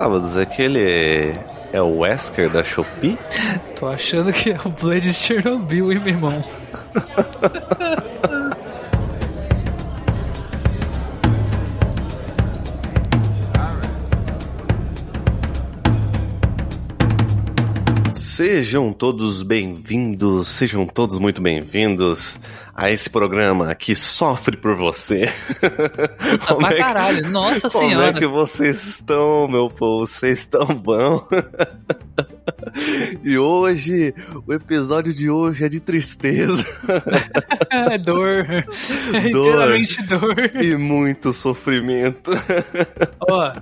Sábados, 0.00 0.34
aquele 0.34 1.34
é 1.74 1.82
o 1.82 1.98
Wesker 1.98 2.48
da 2.48 2.64
Shopee? 2.64 3.18
Tô 3.78 3.86
achando 3.86 4.32
que 4.32 4.48
é 4.48 4.56
o 4.64 4.70
Blade 4.70 5.02
de 5.02 5.12
Chernobyl, 5.12 5.92
hein, 5.92 5.98
meu 5.98 6.08
irmão? 6.08 6.44
Sejam 18.42 18.90
todos 18.90 19.42
bem-vindos, 19.42 20.48
sejam 20.48 20.86
todos 20.86 21.18
muito 21.18 21.42
bem-vindos 21.42 22.40
a 22.74 22.90
esse 22.90 23.10
programa 23.10 23.74
que 23.74 23.94
sofre 23.94 24.56
por 24.56 24.74
você. 24.74 25.28
Pra 25.60 26.70
é 26.70 26.72
que, 26.72 26.78
caralho, 26.78 27.28
nossa 27.28 27.68
como 27.68 27.84
senhora. 27.84 28.06
Como 28.06 28.16
é 28.16 28.18
que 28.18 28.26
vocês 28.26 28.82
estão, 28.86 29.46
meu 29.46 29.68
povo? 29.68 30.06
Vocês 30.06 30.38
estão 30.38 30.68
bom? 30.68 31.28
e 33.22 33.36
hoje, 33.36 34.14
o 34.46 34.54
episódio 34.54 35.12
de 35.12 35.28
hoje 35.28 35.66
é 35.66 35.68
de 35.68 35.78
tristeza. 35.78 36.64
é 37.70 37.98
dor. 37.98 38.46
É 38.48 39.28
dor 39.28 39.48
inteiramente 39.48 40.02
dor. 40.04 40.56
E 40.64 40.74
muito 40.78 41.34
sofrimento. 41.34 42.30
Ó, 43.20 43.52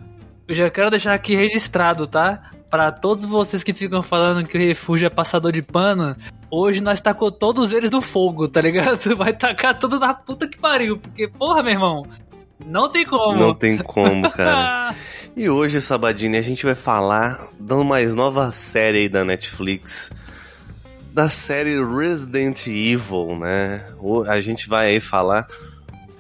eu 0.47 0.55
já 0.55 0.71
quero 0.71 0.89
deixar 0.89 1.15
aqui 1.15 1.35
registrado, 1.35 2.07
tá? 2.07 2.53
Para 2.71 2.93
todos 2.93 3.25
vocês 3.25 3.65
que 3.65 3.73
ficam 3.73 4.03
falando 4.03 4.47
que 4.47 4.57
o 4.57 4.61
refúgio 4.61 5.07
é 5.07 5.11
passador 5.11 5.53
de 5.53 5.63
pano, 5.63 6.15
hoje 6.51 6.83
nós 6.83 7.01
tacou 7.01 7.33
todos 7.33 7.73
eles 7.73 7.91
no 7.91 8.03
fogo, 8.03 8.47
tá 8.47 8.61
ligado? 8.61 8.99
Você 8.99 9.15
vai 9.17 9.33
tacar 9.33 9.79
tudo 9.79 9.99
na 9.99 10.13
puta 10.13 10.47
que 10.47 10.59
pariu, 10.59 10.99
porque, 10.99 11.27
porra, 11.29 11.63
meu 11.63 11.73
irmão, 11.73 12.07
não 12.65 12.91
tem 12.91 13.07
como. 13.07 13.39
Não 13.39 13.55
tem 13.55 13.79
como, 13.79 14.31
cara. 14.33 14.95
e 15.35 15.49
hoje, 15.49 15.81
Sabadini, 15.81 16.37
a 16.37 16.43
gente 16.43 16.67
vai 16.67 16.75
falar 16.75 17.49
de 17.59 17.73
uma 17.73 17.85
mais 17.85 18.15
nova 18.15 18.53
série 18.53 18.99
aí 18.99 19.09
da 19.09 19.25
Netflix. 19.25 20.11
Da 21.13 21.31
série 21.31 21.83
Resident 21.83 22.67
Evil, 22.67 23.39
né? 23.39 23.85
A 24.29 24.41
gente 24.41 24.69
vai 24.69 24.91
aí 24.91 25.01
falar 25.01 25.49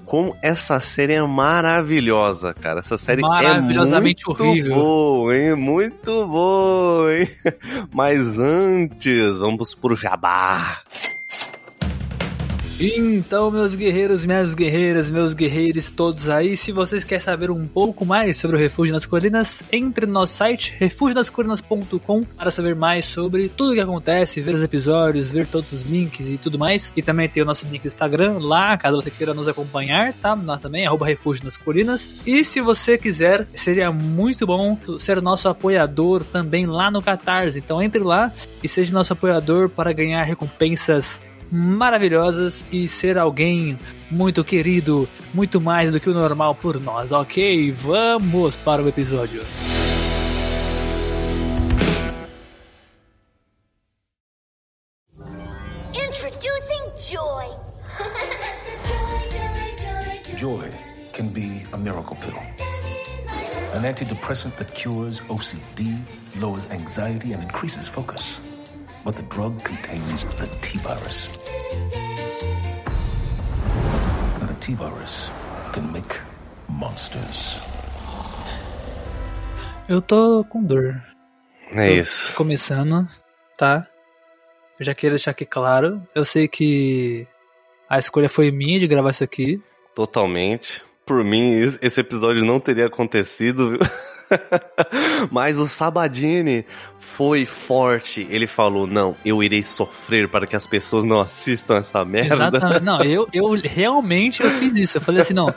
como 0.09 0.34
essa 0.41 0.81
série 0.81 1.12
é 1.12 1.23
maravilhosa, 1.23 2.55
cara. 2.55 2.81
Essa 2.81 2.97
série 2.97 3.20
é 3.23 4.01
muito 4.01 4.31
horrível. 4.31 4.75
boa, 4.75 5.37
hein? 5.37 5.55
Muito 5.55 6.27
boa, 6.27 7.15
hein? 7.15 7.28
Mas 7.92 8.39
antes, 8.39 9.37
vamos 9.37 9.75
pro 9.75 9.95
jabá. 9.95 10.81
Então, 12.81 13.51
meus 13.51 13.75
guerreiros, 13.75 14.25
minhas 14.25 14.55
guerreiras, 14.55 15.11
meus 15.11 15.34
guerreiros 15.34 15.91
todos 15.91 16.29
aí, 16.29 16.57
se 16.57 16.71
vocês 16.71 17.03
querem 17.03 17.25
saber 17.25 17.51
um 17.51 17.67
pouco 17.67 18.07
mais 18.07 18.37
sobre 18.37 18.57
o 18.57 18.59
Refúgio 18.59 18.95
nas 18.95 19.05
Colinas, 19.05 19.65
entre 19.73 20.07
no 20.07 20.12
nosso 20.12 20.34
site 20.34 20.77
refugionascolinas.com 20.79 22.23
para 22.23 22.53
saber 22.53 22.77
mais 22.77 23.05
sobre 23.05 23.49
tudo 23.49 23.73
o 23.73 23.75
que 23.75 23.81
acontece, 23.81 24.41
ver 24.41 24.55
os 24.55 24.62
episódios, 24.62 25.27
ver 25.27 25.49
todos 25.49 25.73
os 25.73 25.83
links 25.83 26.31
e 26.31 26.39
tudo 26.39 26.56
mais. 26.56 26.93
E 26.97 27.03
também 27.03 27.29
tem 27.29 27.43
o 27.43 27.47
nosso 27.47 27.67
link 27.67 27.83
do 27.83 27.89
Instagram 27.89 28.39
lá, 28.39 28.79
caso 28.79 29.03
você 29.03 29.11
queira 29.11 29.34
nos 29.34 29.49
acompanhar, 29.49 30.12
tá? 30.12 30.37
Nós 30.37 30.61
também, 30.61 30.87
arroba 30.87 31.05
Refúgio 31.05 31.45
nas 31.45 31.56
Colinas. 31.56 32.09
E 32.25 32.45
se 32.45 32.61
você 32.61 32.97
quiser, 32.97 33.45
seria 33.56 33.91
muito 33.91 34.47
bom 34.47 34.79
ser 35.01 35.21
nosso 35.21 35.49
apoiador 35.49 36.23
também 36.23 36.65
lá 36.65 36.93
no 36.93 37.03
Catarse. 37.03 37.59
Então 37.59 37.83
entre 37.83 38.05
lá 38.05 38.33
e 38.62 38.69
seja 38.69 38.95
nosso 38.95 39.15
apoiador 39.15 39.69
para 39.69 39.93
ganhar 39.93 40.23
recompensas 40.23 41.19
maravilhosas 41.51 42.65
e 42.71 42.87
ser 42.87 43.19
alguém 43.19 43.79
muito 44.11 44.45
querido, 44.45 45.09
muito 45.33 45.61
mais 45.61 45.93
do 45.93 46.01
que 46.01 46.09
o 46.09 46.15
normal 46.15 46.55
por 46.55 46.81
nós, 46.81 47.13
ok? 47.13 47.73
Vamos 47.73 48.57
para 48.57 48.83
o 48.83 48.89
episódio. 48.89 49.43
Introducing 55.95 57.12
Joy. 57.12 57.47
Joy 60.37 60.71
can 61.12 61.28
be 61.28 61.62
a 61.72 61.77
miracle 61.77 62.17
pill. 62.17 62.39
An 63.75 63.84
antidepressant 63.84 64.56
that 64.56 64.72
cures 64.75 65.21
OCD, 65.28 65.97
lowers 66.41 66.67
anxiety, 66.71 67.33
and 67.33 67.43
increases 67.43 67.87
focus 67.87 68.41
but 69.09 69.17
the 69.17 69.23
drug 69.35 69.59
contains 69.65 70.23
the 70.37 70.47
T-virus. 70.61 71.29
And 74.39 74.47
the 74.47 74.55
T-virus 74.61 75.31
can 75.73 75.91
make 75.91 76.15
monsters. 76.69 77.57
Eu 79.89 80.03
tô 80.03 80.45
com 80.45 80.63
dor. 80.63 81.03
É 81.75 81.91
isso. 81.91 82.37
Começando, 82.37 83.09
tá? 83.57 83.87
Eu 84.79 84.85
já 84.85 84.95
quero 84.95 85.15
deixar 85.15 85.31
aqui 85.31 85.47
claro. 85.47 86.07
Eu 86.15 86.27
sei 86.27 86.47
que 86.47 87.27
a 87.89 87.99
escolha 87.99 88.29
foi 88.29 88.51
minha 88.51 88.79
de 88.79 88.87
gravar 88.87 89.09
isso 89.09 89.25
aqui. 89.25 89.59
Totalmente. 89.95 90.83
Por 91.07 91.25
mim, 91.25 91.53
esse 91.81 91.99
episódio 91.99 92.45
não 92.45 92.61
teria 92.61 92.85
acontecido, 92.85 93.71
viu? 93.71 93.81
Mas 95.31 95.59
o 95.59 95.66
Sabadini 95.66 96.65
foi 96.99 97.47
forte. 97.47 98.27
Ele 98.31 98.47
falou: 98.47 98.87
Não, 98.87 99.16
eu 99.25 99.43
irei 99.43 99.62
sofrer 99.62 100.28
para 100.28 100.47
que 100.47 100.56
as 100.56 100.66
pessoas 100.66 101.05
não 101.05 101.21
assistam 101.21 101.77
essa 101.77 102.05
merda. 102.05 102.34
Exatamente. 102.34 102.84
Não, 102.84 103.03
eu, 103.03 103.27
eu 103.33 103.50
realmente 103.53 104.43
eu 104.43 104.50
fiz 104.53 104.77
isso. 104.77 104.99
Eu 104.99 105.03
falei 105.03 105.22
assim: 105.22 105.34
Não, 105.34 105.53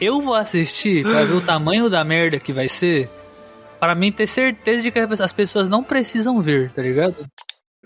eu 0.00 0.20
vou 0.20 0.34
assistir 0.34 1.02
para 1.02 1.24
ver 1.24 1.34
o 1.34 1.40
tamanho 1.40 1.88
da 1.88 2.04
merda 2.04 2.38
que 2.38 2.52
vai 2.52 2.68
ser. 2.68 3.08
Para 3.78 3.94
mim 3.94 4.10
ter 4.10 4.26
certeza 4.26 4.82
de 4.82 4.90
que 4.90 4.98
as 4.98 5.32
pessoas 5.32 5.68
não 5.68 5.82
precisam 5.82 6.40
ver, 6.40 6.72
tá 6.72 6.82
ligado? 6.82 7.26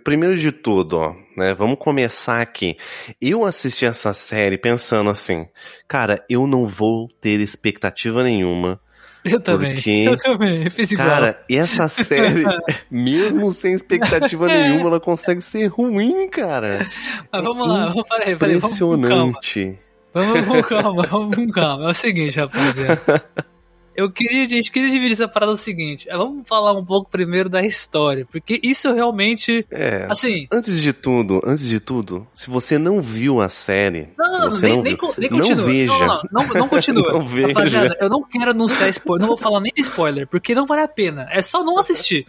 Primeiro 0.04 0.38
de 0.38 0.50
tudo, 0.50 0.96
ó, 0.96 1.14
né? 1.36 1.52
Vamos 1.52 1.76
começar 1.78 2.40
aqui. 2.40 2.76
Eu 3.20 3.44
assisti 3.44 3.84
essa 3.84 4.14
série 4.14 4.56
pensando 4.56 5.10
assim, 5.10 5.46
cara, 5.86 6.24
eu 6.28 6.46
não 6.46 6.64
vou 6.64 7.08
ter 7.20 7.40
expectativa 7.40 8.22
nenhuma 8.22 8.80
eu 9.24 9.40
também. 9.40 9.74
Porque, 9.74 10.04
eu 10.06 10.16
também. 10.16 10.64
Eu 10.64 10.70
fiz 10.70 10.90
igual. 10.90 11.08
Cara, 11.08 11.44
e 11.48 11.56
essa 11.56 11.88
série, 11.88 12.44
mesmo 12.90 13.50
sem 13.50 13.74
expectativa 13.74 14.46
nenhuma, 14.46 14.88
ela 14.88 15.00
consegue 15.00 15.40
ser 15.40 15.66
ruim, 15.66 16.28
cara. 16.28 16.86
Mas 17.30 17.44
vamos 17.44 17.68
lá, 17.68 17.86
vamos 17.86 18.08
para 18.08 18.24
aí, 18.24 18.36
para 18.36 18.52
Impressionante. 18.52 19.78
Vamos 20.12 20.46
com 20.46 20.62
calma, 20.62 21.06
vamos 21.06 21.36
com 21.36 21.48
calma. 21.48 21.86
É 21.86 21.90
o 21.90 21.94
seguinte, 21.94 22.38
rapaziada. 22.38 23.24
Eu 24.00 24.10
queria, 24.10 24.48
gente 24.48 24.72
queria 24.72 24.88
dividir 24.88 25.12
essa 25.12 25.28
parada 25.28 25.52
o 25.52 25.58
seguinte. 25.58 26.08
Vamos 26.10 26.48
falar 26.48 26.72
um 26.72 26.82
pouco 26.82 27.10
primeiro 27.10 27.50
da 27.50 27.60
história, 27.60 28.26
porque 28.32 28.58
isso 28.62 28.90
realmente. 28.94 29.66
É. 29.70 30.06
Assim. 30.08 30.48
Antes 30.50 30.80
de 30.80 30.94
tudo, 30.94 31.38
antes 31.44 31.68
de 31.68 31.78
tudo, 31.78 32.26
se 32.34 32.48
você 32.48 32.78
não 32.78 33.02
viu 33.02 33.42
a 33.42 33.50
série. 33.50 34.08
Não, 34.18 34.40
não, 34.40 34.50
você 34.50 34.68
nem, 34.68 34.76
não, 34.76 34.82
nem, 34.82 34.96
viu, 34.96 35.14
nem 35.18 35.30
não 35.30 35.38
continua. 35.38 35.66
veja. 35.66 35.92
Não, 35.92 36.22
não, 36.32 36.46
não, 36.46 36.54
não 36.54 36.68
continua. 36.68 37.12
não 37.12 37.26
veja. 37.26 37.48
Rapaziada, 37.48 37.98
eu 38.00 38.08
não 38.08 38.22
quero 38.22 38.52
anunciar 38.52 38.88
spoiler, 38.88 39.20
não 39.20 39.28
vou 39.28 39.36
falar 39.36 39.60
nem 39.60 39.70
de 39.70 39.82
spoiler, 39.82 40.26
porque 40.26 40.54
não 40.54 40.64
vale 40.64 40.80
a 40.80 40.88
pena. 40.88 41.28
É 41.30 41.42
só 41.42 41.62
não 41.62 41.78
assistir. 41.78 42.26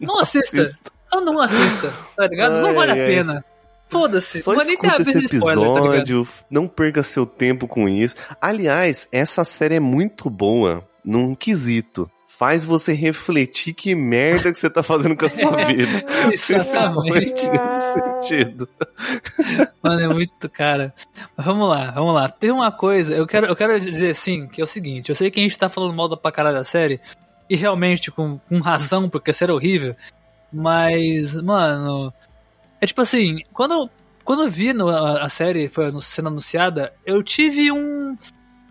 Não, 0.00 0.18
assista. 0.18 0.62
assista. 0.62 0.90
Só 1.06 1.20
não 1.20 1.40
assista, 1.40 1.94
tá 2.16 2.26
ligado? 2.26 2.56
Ai, 2.56 2.60
não 2.60 2.74
vale 2.74 2.90
a 2.90 2.96
pena. 2.96 3.44
Foda-se, 3.86 4.42
Só 4.42 4.52
não 4.52 4.62
escuta 4.62 5.02
esse 5.02 5.18
episódio, 5.18 5.62
spoiler, 5.62 6.26
tá 6.26 6.32
não 6.50 6.66
perca 6.66 7.04
seu 7.04 7.24
tempo 7.24 7.68
com 7.68 7.88
isso. 7.88 8.16
Aliás, 8.40 9.06
essa 9.12 9.44
série 9.44 9.76
é 9.76 9.80
muito 9.80 10.28
boa 10.28 10.84
num 11.04 11.34
quesito. 11.34 12.10
Faz 12.26 12.64
você 12.64 12.92
refletir 12.92 13.74
que 13.74 13.94
merda 13.94 14.50
que 14.50 14.58
você 14.58 14.68
tá 14.68 14.82
fazendo 14.82 15.16
com 15.16 15.24
a 15.24 15.28
sua 15.28 15.54
vida. 15.64 16.04
Exatamente. 16.32 17.48
Nesse 17.48 18.28
sentido. 18.28 18.68
Mano, 19.80 20.00
é 20.00 20.08
muito 20.08 20.48
cara. 20.48 20.92
Mas 21.36 21.46
vamos 21.46 21.68
lá, 21.68 21.92
vamos 21.92 22.14
lá. 22.14 22.28
Tem 22.28 22.50
uma 22.50 22.72
coisa, 22.72 23.14
eu 23.14 23.26
quero, 23.26 23.46
eu 23.46 23.54
quero 23.54 23.78
dizer 23.78 24.10
assim, 24.10 24.48
que 24.48 24.60
é 24.60 24.64
o 24.64 24.66
seguinte, 24.66 25.10
eu 25.10 25.14
sei 25.14 25.30
que 25.30 25.38
a 25.38 25.42
gente 25.44 25.58
tá 25.58 25.68
falando 25.68 25.94
mal 25.94 26.08
da 26.08 26.16
pra 26.16 26.32
caralho 26.32 26.56
da 26.56 26.64
série, 26.64 27.00
e 27.48 27.54
realmente 27.54 28.10
com, 28.10 28.38
com 28.48 28.58
razão, 28.58 29.08
porque 29.08 29.30
a 29.30 29.34
série 29.34 29.52
é 29.52 29.54
horrível, 29.54 29.94
mas, 30.52 31.34
mano, 31.34 32.12
é 32.80 32.86
tipo 32.86 33.00
assim, 33.00 33.38
quando, 33.52 33.88
quando 34.24 34.42
eu 34.42 34.48
vi 34.48 34.72
no, 34.72 34.88
a, 34.88 35.22
a 35.22 35.28
série 35.28 35.68
foi 35.68 35.92
sendo 36.00 36.28
anunciada, 36.28 36.92
eu 37.06 37.22
tive 37.22 37.70
um 37.70 38.16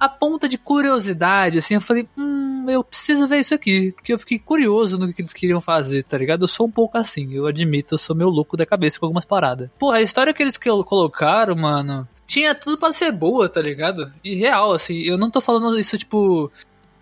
a 0.03 0.09
ponta 0.09 0.49
de 0.49 0.57
curiosidade, 0.57 1.59
assim, 1.59 1.75
eu 1.75 1.79
falei, 1.79 2.05
hum, 2.17 2.65
eu 2.67 2.83
preciso 2.83 3.25
ver 3.25 3.39
isso 3.39 3.55
aqui, 3.55 3.93
porque 3.93 4.11
eu 4.11 4.19
fiquei 4.19 4.37
curioso 4.37 4.97
no 4.97 5.13
que 5.13 5.21
eles 5.21 5.31
queriam 5.31 5.61
fazer, 5.61 6.03
tá 6.03 6.17
ligado? 6.17 6.43
Eu 6.43 6.47
sou 6.49 6.67
um 6.67 6.71
pouco 6.71 6.97
assim, 6.97 7.33
eu 7.33 7.47
admito, 7.47 7.93
eu 7.93 7.97
sou 7.97 8.13
meio 8.13 8.29
louco 8.29 8.57
da 8.57 8.65
cabeça 8.65 8.99
com 8.99 9.05
algumas 9.05 9.23
paradas. 9.23 9.69
Pô, 9.79 9.91
a 9.91 10.01
história 10.01 10.33
que 10.33 10.43
eles 10.43 10.57
colocaram, 10.57 11.55
mano, 11.55 12.05
tinha 12.27 12.53
tudo 12.53 12.77
para 12.77 12.91
ser 12.91 13.13
boa, 13.13 13.47
tá 13.47 13.61
ligado? 13.61 14.11
E 14.21 14.35
real, 14.35 14.73
assim, 14.73 14.99
eu 15.03 15.17
não 15.17 15.29
tô 15.29 15.39
falando 15.39 15.79
isso, 15.79 15.97
tipo, 15.97 16.51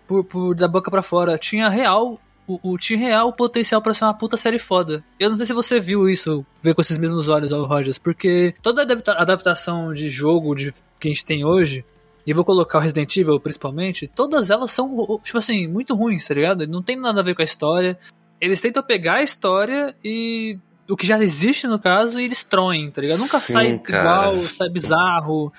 por, 0.06 0.22
por 0.22 0.54
da 0.54 0.68
boca 0.68 0.88
para 0.88 1.02
fora, 1.02 1.36
tinha 1.36 1.68
real 1.68 2.20
o, 2.46 2.72
o 2.72 2.78
tinha 2.78 2.98
real 2.98 3.32
potencial 3.32 3.82
para 3.82 3.94
ser 3.94 4.04
uma 4.04 4.14
puta 4.14 4.36
série 4.36 4.60
foda. 4.60 5.04
Eu 5.18 5.30
não 5.30 5.36
sei 5.36 5.46
se 5.46 5.52
você 5.52 5.80
viu 5.80 6.08
isso, 6.08 6.46
ver 6.62 6.72
com 6.72 6.80
esses 6.80 6.98
mesmos 6.98 7.28
olhos, 7.28 7.52
ao 7.52 7.64
Rogers, 7.64 7.98
porque 7.98 8.54
toda 8.62 8.82
a 8.82 9.22
adaptação 9.22 9.92
de 9.92 10.08
jogo 10.08 10.54
de, 10.54 10.72
que 11.00 11.08
a 11.08 11.10
gente 11.10 11.24
tem 11.24 11.44
hoje 11.44 11.84
e 12.26 12.32
vou 12.32 12.44
colocar 12.44 12.78
o 12.78 12.80
Resident 12.80 13.16
Evil 13.16 13.40
principalmente, 13.40 14.06
todas 14.06 14.50
elas 14.50 14.70
são, 14.70 15.18
tipo 15.22 15.38
assim, 15.38 15.66
muito 15.66 15.94
ruins, 15.94 16.26
tá 16.26 16.34
ligado? 16.34 16.66
Não 16.66 16.82
tem 16.82 16.96
nada 16.96 17.20
a 17.20 17.24
ver 17.24 17.34
com 17.34 17.42
a 17.42 17.44
história. 17.44 17.98
Eles 18.40 18.60
tentam 18.60 18.82
pegar 18.82 19.14
a 19.14 19.22
história 19.22 19.94
e 20.04 20.58
o 20.88 20.96
que 20.96 21.06
já 21.06 21.18
existe 21.18 21.66
no 21.66 21.78
caso 21.78 22.20
e 22.20 22.28
destroem, 22.28 22.90
tá 22.90 23.00
ligado? 23.00 23.18
Nunca 23.18 23.38
Sim, 23.38 23.52
sai 23.52 23.78
cara. 23.78 24.00
igual, 24.00 24.38
sai 24.44 24.68
bizarro. 24.68 25.52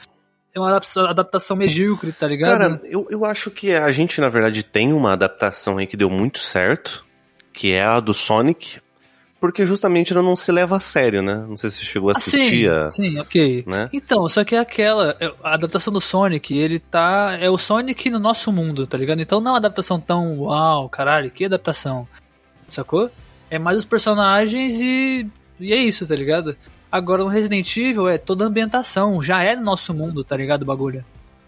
É 0.54 0.60
uma 0.60 0.70
adaptação, 0.70 1.06
adaptação 1.06 1.58
medíocre, 1.58 2.12
tá 2.12 2.28
ligado? 2.28 2.58
Cara, 2.58 2.82
eu, 2.84 3.08
eu 3.10 3.26
acho 3.26 3.50
que 3.50 3.74
a 3.74 3.92
gente, 3.92 4.22
na 4.22 4.30
verdade, 4.30 4.64
tem 4.64 4.94
uma 4.94 5.14
adaptação 5.14 5.80
aí 5.80 5.88
que 5.88 5.98
deu 5.98 6.10
muito 6.10 6.40
certo, 6.40 7.04
que 7.52 7.72
é 7.72 7.84
a 7.84 8.00
do 8.00 8.14
Sonic, 8.14 8.80
porque 9.44 9.66
justamente 9.66 10.14
ela 10.14 10.24
não 10.24 10.38
se 10.38 10.50
leva 10.54 10.78
a 10.78 10.80
sério, 10.80 11.22
né? 11.22 11.36
Não 11.36 11.58
sei 11.58 11.70
se 11.70 11.80
você 11.80 11.84
chegou 11.84 12.10
a 12.12 12.14
Ah, 12.14 12.18
assistir 12.18 12.72
a... 12.72 12.90
sim, 12.90 13.12
sim, 13.12 13.20
ok. 13.20 13.66
né? 13.68 13.90
Então, 13.92 14.26
só 14.30 14.42
que 14.46 14.56
é 14.56 14.60
aquela, 14.60 15.18
é, 15.20 15.34
a 15.44 15.56
adaptação 15.56 15.92
do 15.92 16.00
Sonic, 16.00 16.58
ele 16.58 16.80
tá, 16.80 17.38
é 17.38 17.50
o 17.50 17.58
Sonic 17.58 18.10
no 18.10 18.20
nosso 18.20 18.54
mundo, 18.54 18.88
tá 18.88 18.98
ligado? 18.98 19.22
Então 19.22 19.42
não 19.42 19.50
é 19.50 19.52
uma 19.52 19.58
adaptação 19.58 20.00
tão, 20.00 20.40
uau, 20.40 20.88
caralho, 20.88 21.30
que 21.30 21.44
adaptação, 21.44 22.08
sacou? 22.70 23.10
É 23.52 23.60
mais 23.60 23.80
os 23.80 23.84
personagens 23.84 24.76
e, 24.80 25.28
e 25.60 25.74
é 25.74 25.76
isso, 25.76 26.08
tá 26.08 26.16
ligado? 26.16 26.56
Agora 26.90 27.22
no 27.22 27.28
Resident 27.30 27.76
Evil 27.76 28.08
é 28.08 28.18
toda 28.18 28.46
a 28.46 28.48
ambientação, 28.48 29.22
já 29.22 29.44
é 29.44 29.58
no 29.58 29.64
nosso 29.66 29.94
mundo, 29.94 30.24
tá 30.24 30.38
ligado, 30.38 30.62
o 30.62 30.66
bagulho? 30.66 31.04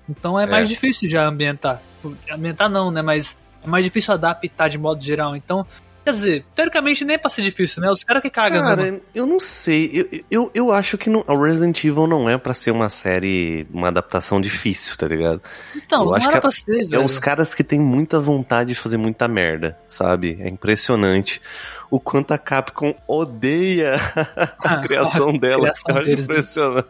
Então 0.10 0.38
é 0.38 0.46
mais 0.46 0.68
É. 0.68 0.74
difícil 0.74 1.08
já 1.10 1.26
ambientar. 1.26 1.82
Ambientar 2.30 2.70
não, 2.70 2.92
né, 2.92 3.02
mas 3.02 3.38
é 3.64 3.68
mais 3.70 3.86
difícil 3.86 4.14
adaptar 4.14 4.68
de 4.68 4.78
modo 4.78 5.02
geral, 5.02 5.34
então... 5.34 5.66
Quer 6.06 6.12
dizer, 6.12 6.46
teoricamente 6.54 7.04
nem 7.04 7.16
é 7.16 7.18
pra 7.18 7.30
ser 7.32 7.42
difícil, 7.42 7.82
né? 7.82 7.90
Os 7.90 8.04
caras 8.04 8.22
que 8.22 8.30
cagam 8.30 8.64
mesmo. 8.64 8.76
Cara, 9.00 9.02
eu 9.16 9.26
não 9.26 9.40
sei. 9.40 9.90
Eu, 9.92 10.22
eu, 10.30 10.52
eu 10.54 10.72
acho 10.72 10.98
que 11.00 11.10
não, 11.10 11.26
a 11.28 11.36
Resident 11.36 11.84
Evil 11.84 12.06
não 12.06 12.30
é 12.30 12.38
pra 12.38 12.54
ser 12.54 12.70
uma 12.70 12.90
série, 12.90 13.66
uma 13.74 13.88
adaptação 13.88 14.40
difícil, 14.40 14.96
tá 14.96 15.08
ligado? 15.08 15.42
Então, 15.76 16.02
eu 16.02 16.06
não 16.10 16.16
acho 16.16 16.28
era 16.28 16.36
que 16.36 16.42
pra 16.42 16.52
ser, 16.52 16.72
É 16.82 16.86
velho. 16.86 17.02
uns 17.02 17.18
caras 17.18 17.56
que 17.56 17.64
têm 17.64 17.80
muita 17.80 18.20
vontade 18.20 18.70
de 18.70 18.76
fazer 18.76 18.98
muita 18.98 19.28
merda, 19.28 19.78
sabe? 19.88 20.38
É 20.40 20.48
impressionante 20.48 21.42
o 21.90 22.00
quanto 22.00 22.34
a 22.34 22.38
Capcom 22.38 22.94
odeia 23.08 23.96
a 24.64 24.78
criação 24.78 25.36
dela. 25.38 25.64
criação 25.64 25.92
eu 25.92 25.98
acho 25.98 26.06
deles, 26.08 26.28
né? 26.28 26.84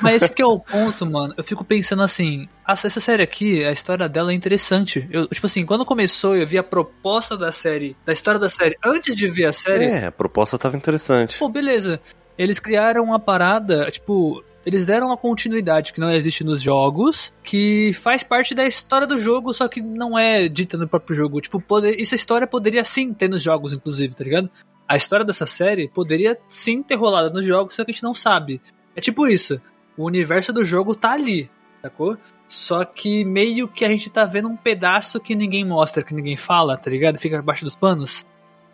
Mas 0.00 0.22
esse 0.22 0.32
que 0.32 0.42
é 0.42 0.46
o 0.46 0.58
ponto, 0.58 1.06
mano. 1.06 1.34
Eu 1.36 1.44
fico 1.44 1.64
pensando 1.64 2.02
assim, 2.02 2.48
essa 2.66 2.86
essa 2.86 3.00
série 3.00 3.22
aqui, 3.22 3.64
a 3.64 3.72
história 3.72 4.08
dela 4.08 4.32
é 4.32 4.34
interessante. 4.34 5.06
Eu, 5.10 5.26
tipo 5.28 5.46
assim, 5.46 5.64
quando 5.64 5.84
começou, 5.84 6.36
eu 6.36 6.46
vi 6.46 6.58
a 6.58 6.62
proposta 6.62 7.36
da 7.36 7.50
série, 7.50 7.96
da 8.04 8.12
história 8.12 8.38
da 8.38 8.48
série, 8.48 8.76
antes 8.84 9.16
de 9.16 9.28
ver 9.28 9.46
a 9.46 9.52
série, 9.52 9.84
É, 9.84 10.06
a 10.06 10.12
proposta 10.12 10.58
tava 10.58 10.76
interessante. 10.76 11.38
pô, 11.38 11.48
beleza. 11.48 12.00
Eles 12.38 12.58
criaram 12.58 13.04
uma 13.04 13.18
parada, 13.18 13.90
tipo, 13.90 14.44
eles 14.66 14.86
deram 14.86 15.06
uma 15.06 15.16
continuidade 15.16 15.92
que 15.92 16.00
não 16.00 16.10
existe 16.10 16.42
nos 16.42 16.60
jogos, 16.60 17.32
que 17.44 17.92
faz 17.94 18.24
parte 18.24 18.52
da 18.52 18.66
história 18.66 19.06
do 19.06 19.16
jogo, 19.16 19.54
só 19.54 19.68
que 19.68 19.80
não 19.80 20.18
é 20.18 20.48
dita 20.48 20.76
no 20.76 20.88
próprio 20.88 21.16
jogo. 21.16 21.40
Tipo, 21.40 21.60
poder, 21.60 22.00
essa 22.00 22.16
história 22.16 22.48
poderia 22.48 22.84
sim 22.84 23.14
ter 23.14 23.28
nos 23.28 23.42
jogos, 23.42 23.72
inclusive, 23.72 24.14
tá 24.14 24.24
ligado? 24.24 24.50
A 24.88 24.96
história 24.96 25.24
dessa 25.24 25.46
série 25.46 25.88
poderia 25.88 26.36
sim 26.48 26.82
ter 26.82 26.96
rolado 26.96 27.32
nos 27.32 27.44
jogos, 27.44 27.74
só 27.74 27.84
que 27.84 27.92
a 27.92 27.94
gente 27.94 28.02
não 28.02 28.14
sabe. 28.14 28.60
É 28.96 29.00
tipo 29.00 29.28
isso. 29.28 29.60
O 29.96 30.04
universo 30.06 30.52
do 30.52 30.64
jogo 30.64 30.94
tá 30.94 31.12
ali, 31.12 31.48
sacou? 31.82 32.16
Só 32.48 32.84
que 32.84 33.24
meio 33.24 33.68
que 33.68 33.84
a 33.84 33.88
gente 33.88 34.08
tá 34.10 34.24
vendo 34.24 34.48
um 34.48 34.56
pedaço 34.56 35.20
que 35.20 35.34
ninguém 35.34 35.64
mostra, 35.64 36.02
que 36.02 36.14
ninguém 36.14 36.36
fala, 36.36 36.76
tá 36.78 36.90
ligado? 36.90 37.18
Fica 37.18 37.38
abaixo 37.38 37.64
dos 37.64 37.76
panos. 37.76 38.24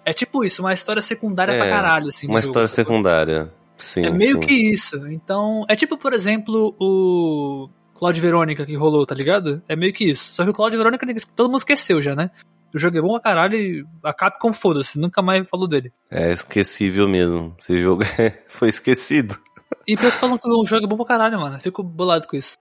É 0.04 0.12
tipo 0.12 0.44
isso, 0.44 0.62
uma 0.62 0.72
história 0.72 1.00
secundária 1.00 1.52
É, 1.52 1.58
pra 1.58 1.68
caralho, 1.68 2.08
assim. 2.08 2.26
Uma 2.26 2.40
jogo, 2.40 2.48
história 2.50 2.68
sacou? 2.68 2.84
secundária. 2.94 3.52
Sim, 3.78 4.04
É 4.06 4.10
meio 4.10 4.34
sim. 4.34 4.40
que 4.40 4.52
isso. 4.52 5.08
Então, 5.08 5.64
é 5.68 5.74
tipo, 5.76 5.96
por 5.96 6.12
exemplo, 6.12 6.74
o 6.78 7.68
Cloud 7.94 8.20
Verônica 8.20 8.66
que 8.66 8.74
rolou, 8.76 9.06
tá 9.06 9.14
ligado? 9.14 9.62
É 9.68 9.74
meio 9.74 9.92
que 9.92 10.04
isso. 10.10 10.32
Só 10.34 10.44
que 10.44 10.50
o 10.50 10.52
Cloud 10.52 10.76
Verônica 10.76 11.06
todo 11.34 11.46
mundo 11.48 11.58
esqueceu 11.58 12.02
já, 12.02 12.14
né? 12.14 12.30
O 12.74 12.78
jogo 12.78 12.96
é 12.98 13.00
bom 13.00 13.12
pra 13.12 13.20
caralho 13.20 13.56
e 13.56 13.84
a 14.02 14.12
Capcom 14.14 14.52
foda-se, 14.52 14.98
nunca 14.98 15.20
mais 15.22 15.48
falou 15.48 15.68
dele. 15.68 15.92
É 16.10 16.32
esquecível 16.32 17.06
mesmo. 17.08 17.54
Esse 17.60 17.80
jogo 17.80 18.02
foi 18.48 18.68
esquecido. 18.70 19.38
E 19.86 19.96
pior 19.96 20.12
que 20.12 20.18
falam 20.18 20.38
que 20.38 20.48
o 20.48 20.64
jogo 20.64 20.84
é 20.84 20.88
bom 20.88 20.96
pra 20.96 21.06
caralho, 21.06 21.40
mano. 21.40 21.60
Fico 21.60 21.82
bolado 21.82 22.26
com 22.26 22.36
isso. 22.36 22.56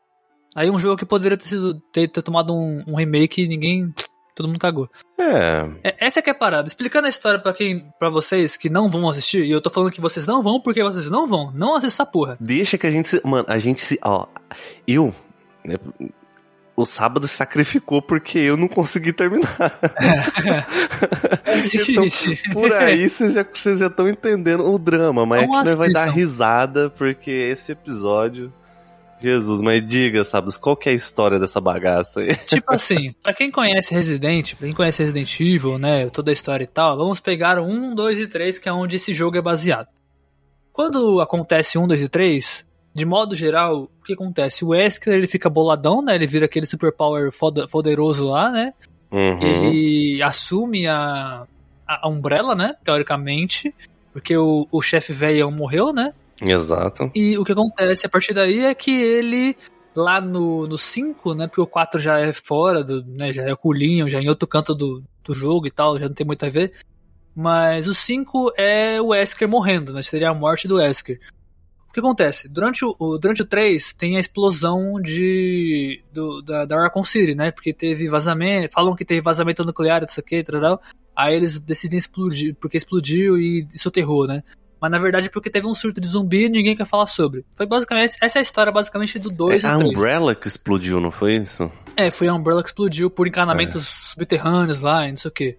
Aí 0.55 0.69
um 0.69 0.79
jogo 0.79 0.97
que 0.97 1.05
poderia 1.05 1.37
ter 1.37 1.45
sido 1.45 1.79
ter, 1.93 2.09
ter 2.09 2.21
tomado 2.21 2.53
um, 2.53 2.83
um 2.87 2.95
remake 2.95 3.43
e 3.43 3.47
ninguém. 3.47 3.93
Todo 4.35 4.47
mundo 4.47 4.59
cagou. 4.59 4.89
É, 5.17 5.69
É, 5.83 6.05
essa 6.07 6.19
é 6.19 6.21
que 6.21 6.29
é 6.29 6.33
a 6.33 6.37
parada. 6.37 6.67
Explicando 6.67 7.05
a 7.05 7.09
história 7.09 7.39
pra 7.39 7.53
quem. 7.53 7.91
para 7.99 8.09
vocês 8.09 8.55
que 8.55 8.69
não 8.69 8.89
vão 8.89 9.09
assistir, 9.09 9.43
e 9.43 9.51
eu 9.51 9.61
tô 9.61 9.69
falando 9.69 9.91
que 9.91 10.01
vocês 10.01 10.25
não 10.25 10.41
vão 10.41 10.59
porque 10.59 10.81
vocês 10.81 11.09
não 11.09 11.27
vão. 11.27 11.51
Não 11.51 11.75
assista 11.75 12.03
essa 12.03 12.11
porra. 12.11 12.37
Deixa 12.39 12.77
que 12.77 12.87
a 12.87 12.91
gente 12.91 13.07
se. 13.07 13.21
Mano, 13.25 13.45
a 13.47 13.59
gente 13.59 13.81
se. 13.81 13.99
Ó, 14.03 14.25
eu. 14.87 15.13
O 16.75 16.85
sábado 16.85 17.27
sacrificou 17.27 18.01
porque 18.01 18.39
eu 18.39 18.55
não 18.55 18.67
consegui 18.67 19.13
terminar. 19.13 19.79
É 21.45 21.55
o 21.55 21.59
seguinte. 21.59 22.41
Por 22.51 22.71
aí 22.71 23.09
vocês 23.09 23.33
já 23.33 23.43
vocês 23.43 23.79
já 23.79 23.87
estão 23.87 24.07
entendendo 24.07 24.63
o 24.63 24.79
drama, 24.79 25.25
mas 25.25 25.47
Não 25.47 25.55
aqui 25.55 25.69
nós 25.69 25.77
vai 25.77 25.91
dar 25.91 26.05
risada 26.05 26.89
porque 26.89 27.31
esse 27.31 27.71
episódio. 27.71 28.51
Jesus, 29.21 29.61
mas 29.61 29.85
diga, 29.85 30.25
Sabdos, 30.25 30.57
qual 30.57 30.75
que 30.75 30.89
é 30.89 30.93
a 30.93 30.95
história 30.95 31.39
dessa 31.39 31.61
bagaça 31.61 32.21
aí? 32.21 32.35
Tipo 32.47 32.73
assim, 32.73 33.13
pra 33.21 33.31
quem 33.33 33.51
conhece 33.51 33.93
Resident, 33.93 34.55
pra 34.55 34.65
quem 34.65 34.73
conhece 34.73 35.03
Resident 35.03 35.39
Evil, 35.39 35.77
né, 35.77 36.09
toda 36.09 36.31
a 36.31 36.33
história 36.33 36.63
e 36.63 36.67
tal, 36.67 36.97
vamos 36.97 37.19
pegar 37.19 37.59
o 37.59 37.63
1, 37.63 37.93
2 37.93 38.19
e 38.19 38.27
3, 38.27 38.57
que 38.57 38.67
é 38.67 38.73
onde 38.73 38.95
esse 38.95 39.13
jogo 39.13 39.37
é 39.37 39.41
baseado. 39.41 39.87
Quando 40.73 41.21
acontece 41.21 41.77
1, 41.77 41.87
2 41.87 42.01
e 42.01 42.09
3, 42.09 42.65
de 42.93 43.05
modo 43.05 43.35
geral, 43.35 43.83
o 43.83 44.03
que 44.03 44.13
acontece? 44.13 44.65
O 44.65 44.69
Wesker, 44.69 45.13
ele 45.13 45.27
fica 45.27 45.49
boladão, 45.49 46.01
né, 46.01 46.15
ele 46.15 46.27
vira 46.27 46.45
aquele 46.45 46.65
superpower 46.65 47.31
foda, 47.31 47.67
poderoso 47.67 48.27
lá, 48.29 48.51
né, 48.51 48.73
Uhum. 49.11 49.41
ele 49.41 50.21
assume 50.23 50.87
a, 50.87 51.45
a 51.87 52.07
Umbrella, 52.09 52.55
né, 52.55 52.75
teoricamente, 52.83 53.73
porque 54.13 54.35
o, 54.37 54.67
o 54.71 54.81
chefe 54.81 55.11
velho 55.13 55.49
morreu, 55.51 55.91
né, 55.93 56.13
Exato. 56.41 57.11
e 57.13 57.37
o 57.37 57.43
que 57.43 57.51
acontece 57.51 58.05
a 58.05 58.09
partir 58.09 58.33
daí 58.33 58.59
é 58.65 58.73
que 58.73 58.91
ele, 58.91 59.55
lá 59.95 60.19
no, 60.19 60.67
no 60.67 60.77
5, 60.77 61.33
né? 61.33 61.47
Porque 61.47 61.61
o 61.61 61.67
4 61.67 61.99
já 61.99 62.19
é 62.19 62.33
fora, 62.33 62.83
do, 62.83 63.03
né, 63.05 63.31
já 63.33 63.43
é 63.43 63.55
culinho, 63.55 64.09
já 64.09 64.19
é 64.19 64.21
em 64.23 64.29
outro 64.29 64.47
canto 64.47 64.73
do, 64.73 65.03
do 65.23 65.33
jogo 65.33 65.67
e 65.67 65.71
tal, 65.71 65.99
já 65.99 66.07
não 66.07 66.15
tem 66.15 66.25
muito 66.25 66.45
a 66.45 66.49
ver. 66.49 66.73
Mas 67.35 67.87
o 67.87 67.93
5 67.93 68.53
é 68.57 69.01
o 69.01 69.07
Wesker 69.07 69.47
morrendo, 69.47 69.93
né? 69.93 70.01
Seria 70.01 70.29
a 70.29 70.33
morte 70.33 70.67
do 70.67 70.75
Wesker. 70.75 71.19
O 71.91 71.93
que 71.93 71.99
acontece? 71.99 72.47
Durante 72.47 72.85
o, 72.85 73.17
durante 73.17 73.41
o 73.41 73.45
3 73.45 73.91
tem 73.95 74.15
a 74.15 74.19
explosão 74.21 74.93
de 75.01 76.01
do, 76.13 76.41
da, 76.41 76.63
da 76.63 76.83
Raccoon 76.83 77.03
City, 77.03 77.35
né? 77.35 77.51
Porque 77.51 77.73
teve 77.73 78.07
vazamento, 78.07 78.71
falam 78.71 78.95
que 78.95 79.03
teve 79.03 79.19
vazamento 79.19 79.65
nuclear, 79.65 80.01
isso 80.07 80.17
aqui, 80.17 80.41
tal. 80.41 80.81
Aí 81.13 81.35
eles 81.35 81.59
decidem 81.59 81.99
explodir, 81.99 82.55
porque 82.55 82.77
explodiu 82.77 83.37
e 83.37 83.67
soterrou, 83.75 84.25
né? 84.25 84.41
Mas 84.79 84.89
na 84.89 84.97
verdade 84.99 85.27
é 85.27 85.29
porque 85.29 85.49
teve 85.49 85.67
um 85.67 85.75
surto 85.75 85.99
de 85.99 86.07
zumbi 86.07 86.45
e 86.45 86.49
ninguém 86.49 86.77
quer 86.77 86.85
falar 86.85 87.07
sobre. 87.07 87.45
Foi 87.57 87.65
basicamente. 87.65 88.15
Essa 88.21 88.39
é 88.39 88.41
a 88.41 88.43
história 88.43 88.71
basicamente 88.71 89.19
do 89.19 89.29
2 89.29 89.61
É 89.61 89.67
e 89.67 89.69
a 89.69 89.75
3. 89.75 89.89
Umbrella 89.89 90.33
que 90.33 90.47
explodiu, 90.47 91.01
não 91.01 91.11
foi 91.11 91.35
isso? 91.35 91.69
É, 91.97 92.09
foi 92.09 92.29
a 92.29 92.33
Umbrella 92.33 92.63
que 92.63 92.69
explodiu 92.69 93.09
por 93.09 93.27
encanamentos 93.27 93.85
subterrâneos 94.13 94.79
lá 94.79 95.05
e 95.05 95.09
não 95.09 95.17
sei 95.17 95.27
o 95.27 95.33
que. 95.33 95.57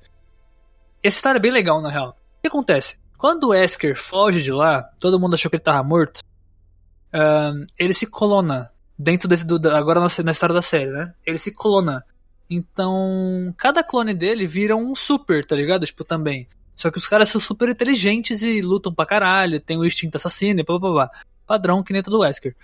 Essa 1.03 1.17
história 1.19 1.37
é 1.37 1.43
bem 1.43 1.53
legal, 1.53 1.83
na 1.83 1.91
real. 1.91 2.17
O 2.39 2.41
que 2.41 2.49
acontece? 2.49 3.02
Quando 3.23 3.45
o 3.45 3.49
Wesker 3.51 3.95
foge 3.95 4.43
de 4.43 4.51
lá, 4.51 4.83
todo 4.99 5.21
mundo 5.21 5.35
achou 5.35 5.49
que 5.49 5.55
ele 5.55 5.63
tava 5.63 5.81
morto. 5.85 6.19
ele 7.79 7.93
se 7.93 8.05
colona 8.05 8.69
dentro 8.99 9.29
desse. 9.29 9.45
Do, 9.45 9.71
agora 9.71 10.01
na, 10.01 10.09
na 10.25 10.33
história 10.33 10.53
da 10.53 10.61
série, 10.61 10.91
né? 10.91 11.15
Ele 11.25 11.39
se 11.39 11.53
colona. 11.53 12.05
Então, 12.51 13.55
cada 13.57 13.85
clone 13.85 14.13
dele 14.13 14.45
vira 14.45 14.75
um 14.75 14.93
super, 14.93 15.45
tá 15.45 15.55
ligado? 15.55 15.87
Tipo, 15.87 16.03
também. 16.03 16.49
Só 16.75 16.91
que 16.91 16.99
os 16.99 17.07
caras 17.07 17.29
são 17.29 17.41
super 17.41 17.69
inteligentes 17.69 18.43
e 18.43 18.61
lutam 18.61 18.93
pra 18.93 19.07
caralho, 19.07 19.61
tem 19.61 19.79
o 19.79 19.85
instinto 19.85 20.17
assassino 20.17 20.59
e 20.59 20.65
blá 20.65 20.77
blá 20.81 20.91
blá. 20.91 21.11
Padrão 21.47 21.81
que 21.81 21.93
nem 21.93 22.03
todo 22.03 22.23
Wesker. 22.23 22.57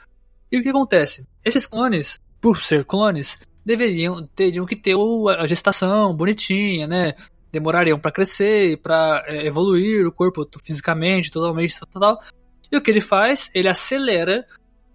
E 0.50 0.58
o 0.58 0.62
que 0.64 0.70
acontece? 0.70 1.24
Esses 1.44 1.66
clones, 1.66 2.18
por 2.40 2.64
ser 2.64 2.84
clones, 2.84 3.38
deveriam 3.64 4.26
teriam 4.34 4.66
que 4.66 4.74
ter 4.74 4.96
a 5.38 5.46
gestação 5.46 6.12
bonitinha, 6.16 6.88
né? 6.88 7.14
Demorariam 7.52 7.99
pra 7.99 8.12
crescer, 8.12 8.76
pra 8.83 9.25
é, 9.26 9.47
evoluir 9.47 10.07
o 10.07 10.12
corpo 10.12 10.47
fisicamente, 10.64 11.31
totalmente, 11.31 11.78
tal, 11.93 12.00
tal. 12.00 12.21
E 12.71 12.76
o 12.76 12.83
que 12.83 12.90
ele 12.90 13.00
faz? 13.00 13.50
Ele 13.55 13.69
acelera 13.69 14.45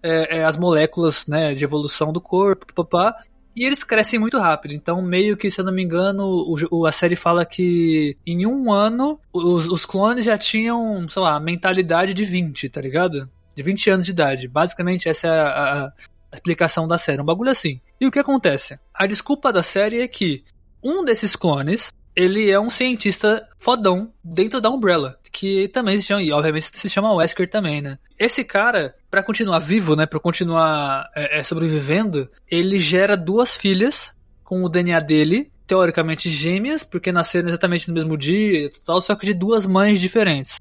é, 0.02 0.38
é, 0.40 0.44
as 0.46 0.58
moléculas, 0.58 1.26
né, 1.28 1.54
de 1.54 1.64
evolução 1.64 2.14
do 2.14 2.22
corpo, 2.22 2.72
papá, 2.74 3.16
e 3.56 3.66
eles 3.66 3.84
crescem 3.84 4.20
muito 4.20 4.38
rápido. 4.40 4.74
Então, 4.74 5.02
meio 5.02 5.38
que, 5.38 5.50
se 5.50 5.62
eu 5.62 5.66
não 5.66 5.74
me 5.74 5.84
engano, 5.84 6.24
o 6.72 6.86
a 6.86 6.92
série 6.92 7.16
fala 7.16 7.46
que 7.46 8.18
em 8.26 8.46
um 8.46 8.72
ano 8.72 9.20
os, 9.32 9.68
os 9.68 9.86
clones 9.86 10.26
já 10.26 10.38
tinham, 10.38 11.08
sei 11.08 11.22
lá, 11.22 11.40
mentalidade 11.40 12.14
de 12.14 12.26
20, 12.26 12.70
tá 12.70 12.82
ligado? 12.82 13.30
De 13.56 13.62
20 13.64 13.90
anos 13.92 14.06
de 14.06 14.12
idade. 14.12 14.48
Basicamente, 14.48 15.08
essa 15.08 15.28
é 15.28 15.40
a, 15.40 15.46
a- 15.48 15.86
a 16.32 16.36
explicação 16.36 16.88
da 16.88 16.98
série. 16.98 17.22
Um 17.22 17.26
bagulho 17.26 17.52
assim. 17.52 17.80
E 18.02 18.08
o 18.08 18.12
que 18.12 18.18
acontece? 18.18 18.80
A 18.94 19.06
desculpa 19.06 19.54
da 19.54 19.62
série 19.62 20.02
é 20.02 20.08
que 20.08 20.44
um 20.84 21.06
desses 21.06 21.36
clones, 21.36 21.94
ele 22.16 22.50
é 22.50 22.60
um 22.60 22.70
cientista 22.70 23.48
fodão 23.60 24.12
dentro 24.24 24.62
da 24.62 24.70
Umbrella, 24.70 25.18
que 25.32 25.68
também 25.70 26.00
se 26.00 26.08
chama, 26.08 26.22
e 26.22 26.32
obviamente 26.32 26.70
se 26.72 26.90
chama 26.90 27.14
Wesker 27.14 27.50
também, 27.50 27.82
né? 27.82 27.98
Esse 28.18 28.44
cara, 28.44 28.96
pra 29.10 29.24
continuar 29.24 29.60
vivo, 29.60 29.96
né? 29.96 30.06
Pra 30.06 30.20
continuar 30.20 31.10
é, 31.16 31.40
é, 31.40 31.44
sobrevivendo, 31.44 32.30
ele 32.50 32.78
gera 32.78 33.18
duas 33.18 33.56
filhas 33.56 34.14
com 34.44 34.64
o 34.64 34.70
DNA 34.70 35.00
dele, 35.00 35.52
teoricamente 35.66 36.30
gêmeas, 36.30 36.84
porque 36.84 37.12
nasceram 37.12 37.48
exatamente 37.48 37.88
no 37.88 37.94
mesmo 37.94 38.18
dia 38.18 38.66
e 38.66 38.70
tal, 38.86 39.02
só 39.02 39.16
que 39.16 39.26
de 39.26 39.34
duas 39.34 39.66
mães 39.66 40.00
diferentes. 40.00 40.60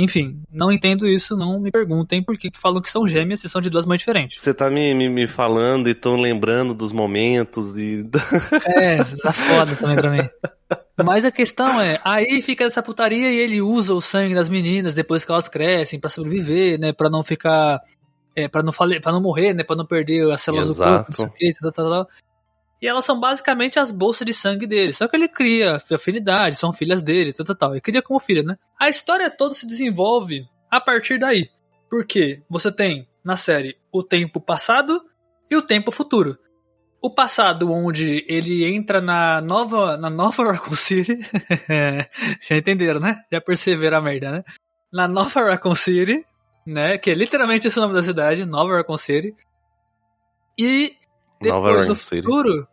Enfim, 0.00 0.40
não 0.48 0.70
entendo 0.70 1.08
isso, 1.08 1.36
não 1.36 1.58
me 1.58 1.72
perguntem 1.72 2.22
por 2.22 2.38
que, 2.38 2.52
que 2.52 2.60
falam 2.60 2.80
que 2.80 2.88
são 2.88 3.08
gêmeas 3.08 3.40
se 3.40 3.48
são 3.48 3.60
de 3.60 3.68
duas 3.68 3.84
mães 3.84 3.98
diferentes. 3.98 4.40
Você 4.40 4.54
tá 4.54 4.70
me, 4.70 4.94
me, 4.94 5.08
me 5.08 5.26
falando 5.26 5.88
e 5.88 5.94
tô 5.94 6.14
lembrando 6.14 6.72
dos 6.72 6.92
momentos 6.92 7.76
e. 7.76 8.08
É, 8.78 9.02
tá 9.20 9.32
foda 9.32 9.74
também 9.74 9.96
pra 9.96 10.10
mim. 10.10 10.28
Mas 11.04 11.24
a 11.24 11.32
questão 11.32 11.80
é, 11.80 11.98
aí 12.04 12.40
fica 12.42 12.62
essa 12.62 12.80
putaria 12.80 13.32
e 13.32 13.38
ele 13.38 13.60
usa 13.60 13.92
o 13.92 14.00
sangue 14.00 14.36
das 14.36 14.48
meninas 14.48 14.94
depois 14.94 15.24
que 15.24 15.32
elas 15.32 15.48
crescem 15.48 15.98
para 15.98 16.10
sobreviver, 16.10 16.78
né, 16.78 16.92
para 16.92 17.10
não 17.10 17.24
ficar 17.24 17.80
é, 18.36 18.46
para 18.46 18.62
não 18.62 18.70
fale, 18.70 19.00
não 19.04 19.20
morrer, 19.20 19.52
né, 19.52 19.64
para 19.64 19.74
não 19.74 19.84
perder 19.84 20.30
as 20.30 20.40
células 20.40 20.68
Exato. 20.68 20.90
do 20.90 20.94
corpo, 20.94 21.10
não 21.10 21.16
sei 21.16 21.26
o 21.26 21.30
que, 21.52 21.58
tal, 21.60 21.72
tal, 21.72 21.90
tal. 21.90 22.08
E 22.80 22.86
elas 22.86 23.04
são 23.04 23.18
basicamente 23.18 23.78
as 23.78 23.90
bolsas 23.90 24.24
de 24.24 24.32
sangue 24.32 24.66
dele. 24.66 24.92
Só 24.92 25.08
que 25.08 25.16
ele 25.16 25.28
cria 25.28 25.76
afinidade, 25.76 26.56
são 26.56 26.72
filhas 26.72 27.02
dele, 27.02 27.32
tal, 27.32 27.44
tal, 27.44 27.56
tal. 27.56 27.70
Ele 27.72 27.80
cria 27.80 28.02
como 28.02 28.20
filha, 28.20 28.42
né? 28.42 28.56
A 28.78 28.88
história 28.88 29.30
toda 29.30 29.54
se 29.54 29.66
desenvolve 29.66 30.46
a 30.70 30.80
partir 30.80 31.18
daí. 31.18 31.50
Porque 31.90 32.42
você 32.48 32.70
tem 32.70 33.08
na 33.24 33.36
série 33.36 33.76
o 33.92 34.02
tempo 34.02 34.40
passado 34.40 35.02
e 35.50 35.56
o 35.56 35.62
tempo 35.62 35.90
futuro. 35.90 36.38
O 37.00 37.10
passado, 37.10 37.72
onde 37.72 38.24
ele 38.28 38.64
entra 38.64 39.00
na 39.00 39.40
nova, 39.40 39.96
na 39.96 40.10
nova 40.10 40.44
Raccoon 40.52 40.76
City. 40.76 41.18
Já 42.42 42.56
entenderam, 42.56 43.00
né? 43.00 43.22
Já 43.32 43.40
perceberam 43.40 43.98
a 43.98 44.02
merda, 44.02 44.30
né? 44.30 44.44
Na 44.92 45.08
nova 45.08 45.42
Raccoon 45.42 45.74
City, 45.74 46.24
né? 46.66 46.96
Que 46.96 47.10
é 47.10 47.14
literalmente 47.14 47.66
esse 47.66 47.78
o 47.78 47.82
nome 47.82 47.94
da 47.94 48.02
cidade, 48.02 48.44
Nova 48.44 48.76
Raccoon 48.76 48.96
City. 48.96 49.34
E 50.58 50.92
depois 51.40 51.86
no 51.86 51.94
futuro, 51.94 52.66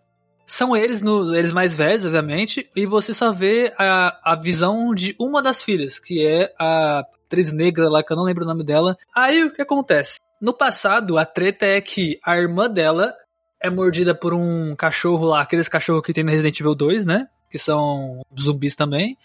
são 0.46 0.76
eles, 0.76 1.02
no, 1.02 1.36
eles 1.36 1.52
mais 1.52 1.76
velhos, 1.76 2.06
obviamente, 2.06 2.70
e 2.76 2.86
você 2.86 3.14
só 3.14 3.32
vê 3.32 3.74
a, 3.78 4.34
a 4.34 4.36
visão 4.36 4.94
de 4.94 5.16
uma 5.20 5.42
das 5.42 5.64
filhas, 5.64 5.98
que 6.00 6.26
é 6.26 6.54
a 6.60 7.00
atriz 7.00 7.52
negra 7.52 7.90
lá, 7.90 8.04
que 8.04 8.14
eu 8.14 8.18
não 8.18 8.24
lembro 8.24 8.44
o 8.44 8.48
nome 8.48 8.64
dela. 8.64 8.96
Aí 9.16 9.44
o 9.44 9.52
que 9.52 9.62
acontece? 9.62 10.20
No 10.40 10.54
passado, 10.54 11.18
a 11.18 11.26
treta 11.26 11.66
é 11.66 11.82
que 11.82 12.20
a 12.24 12.38
irmã 12.38 12.70
dela 12.70 13.14
é 13.62 13.70
mordida 13.70 14.14
por 14.14 14.34
um 14.34 14.76
cachorro 14.76 15.26
lá, 15.26 15.42
aqueles 15.42 15.68
cachorros 15.68 16.04
que 16.04 16.14
tem 16.14 16.24
no 16.24 16.30
Resident 16.30 16.60
Evil 16.60 16.76
2, 16.76 17.06
né? 17.06 17.28
Que 17.50 17.58
são 17.58 18.22
zumbis 18.40 18.76
também. 18.76 19.18